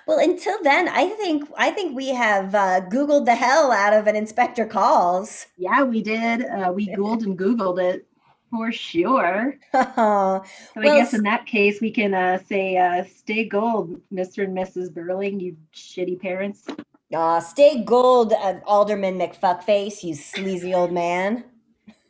well, 0.07 0.19
until 0.19 0.61
then, 0.63 0.87
I 0.87 1.07
think 1.09 1.49
I 1.57 1.71
think 1.71 1.95
we 1.95 2.09
have 2.09 2.53
uh, 2.55 2.81
Googled 2.89 3.25
the 3.25 3.35
hell 3.35 3.71
out 3.71 3.93
of 3.93 4.07
an 4.07 4.15
inspector 4.15 4.65
calls. 4.65 5.47
Yeah, 5.57 5.83
we 5.83 6.01
did. 6.01 6.45
Uh, 6.45 6.71
we 6.73 6.87
Googled 6.87 7.23
and 7.23 7.37
Googled 7.37 7.81
it 7.81 8.07
for 8.49 8.71
sure. 8.71 9.55
So 9.73 9.83
Well, 9.95 10.43
I 10.77 10.97
guess 10.97 11.13
in 11.13 11.23
that 11.23 11.45
case, 11.45 11.81
we 11.81 11.91
can 11.91 12.13
uh, 12.13 12.39
say, 12.47 12.77
uh, 12.77 13.03
"Stay 13.03 13.45
gold, 13.45 13.99
Mr. 14.13 14.43
and 14.43 14.55
Mrs. 14.55 14.89
Birling, 14.91 15.41
you 15.41 15.57
shitty 15.73 16.19
parents." 16.19 16.65
Aw, 17.13 17.39
stay 17.39 17.83
gold, 17.83 18.33
uh, 18.33 18.55
Alderman 18.65 19.17
McFuckface, 19.17 20.03
you 20.03 20.15
sleazy 20.15 20.73
old 20.73 20.91
man. 20.91 21.43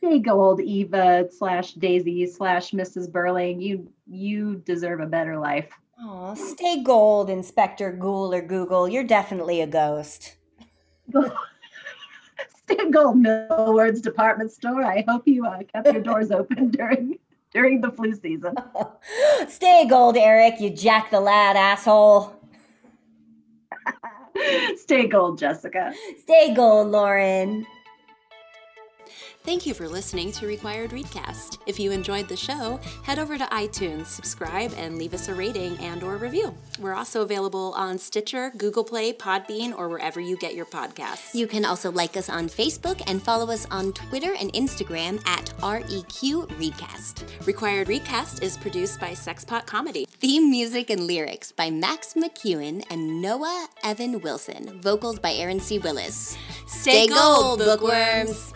Stay 0.05 0.19
gold, 0.19 0.61
Eva 0.61 1.27
slash 1.31 1.73
Daisy 1.73 2.27
slash 2.27 2.71
Mrs. 2.71 3.11
Birling. 3.11 3.59
You 3.59 3.91
you 4.05 4.57
deserve 4.57 4.99
a 4.99 5.07
better 5.07 5.39
life. 5.39 5.71
Aw, 5.99 6.35
stay 6.35 6.83
gold, 6.83 7.31
Inspector 7.31 7.91
Goole 7.93 8.31
or 8.31 8.41
Google. 8.43 8.87
You're 8.87 9.03
definitely 9.03 9.61
a 9.61 9.67
ghost. 9.67 10.35
Stay 12.67 12.89
gold, 12.91 13.17
Milward's 13.17 14.01
department 14.01 14.51
store. 14.51 14.83
I 14.83 15.03
hope 15.07 15.27
you 15.27 15.45
uh, 15.45 15.61
kept 15.73 15.91
your 15.91 16.01
doors 16.01 16.29
open 16.29 16.69
during 16.71 17.17
during 17.51 17.81
the 17.81 17.91
flu 17.91 18.13
season. 18.13 18.55
stay 19.47 19.87
gold, 19.87 20.17
Eric, 20.17 20.59
you 20.59 20.69
Jack 20.69 21.09
the 21.09 21.19
Lad 21.19 21.55
asshole. 21.55 22.35
Stay 24.75 25.07
gold, 25.07 25.39
Jessica. 25.39 25.93
Stay 26.19 26.53
gold, 26.53 26.89
Lauren. 26.89 27.65
Thank 29.45 29.67
you 29.67 29.75
for 29.75 29.87
listening 29.87 30.31
to 30.31 30.47
Required 30.47 30.89
Readcast. 30.89 31.59
If 31.67 31.79
you 31.79 31.91
enjoyed 31.91 32.27
the 32.27 32.35
show, 32.35 32.79
head 33.03 33.19
over 33.19 33.37
to 33.37 33.43
iTunes, 33.45 34.07
subscribe, 34.07 34.73
and 34.75 34.97
leave 34.97 35.13
us 35.13 35.27
a 35.27 35.35
rating 35.35 35.77
and 35.77 36.01
or 36.01 36.17
review. 36.17 36.51
We're 36.79 36.95
also 36.95 37.21
available 37.21 37.71
on 37.77 37.99
Stitcher, 37.99 38.51
Google 38.57 38.83
Play, 38.83 39.13
Podbean, 39.13 39.77
or 39.77 39.87
wherever 39.87 40.19
you 40.19 40.35
get 40.35 40.55
your 40.55 40.65
podcasts. 40.65 41.35
You 41.35 41.45
can 41.45 41.63
also 41.63 41.91
like 41.91 42.17
us 42.17 42.27
on 42.27 42.49
Facebook 42.49 43.03
and 43.05 43.21
follow 43.21 43.51
us 43.51 43.67
on 43.69 43.93
Twitter 43.93 44.33
and 44.33 44.51
Instagram 44.53 45.23
at 45.27 45.55
REQ 45.59 46.47
Readcast. 46.57 47.45
Required 47.45 47.87
Readcast 47.87 48.41
is 48.41 48.57
produced 48.57 48.99
by 48.99 49.11
Sexpot 49.11 49.67
Comedy. 49.67 50.07
Theme 50.09 50.49
music 50.49 50.89
and 50.89 51.05
lyrics 51.05 51.51
by 51.51 51.69
Max 51.69 52.15
McEwen 52.15 52.83
and 52.89 53.21
Noah 53.21 53.67
Evan 53.83 54.21
Wilson. 54.21 54.81
Vocals 54.81 55.19
by 55.19 55.33
Aaron 55.33 55.59
C. 55.59 55.77
Willis. 55.77 56.35
Stay 56.65 57.05
gold, 57.05 57.59
bookworms! 57.59 58.51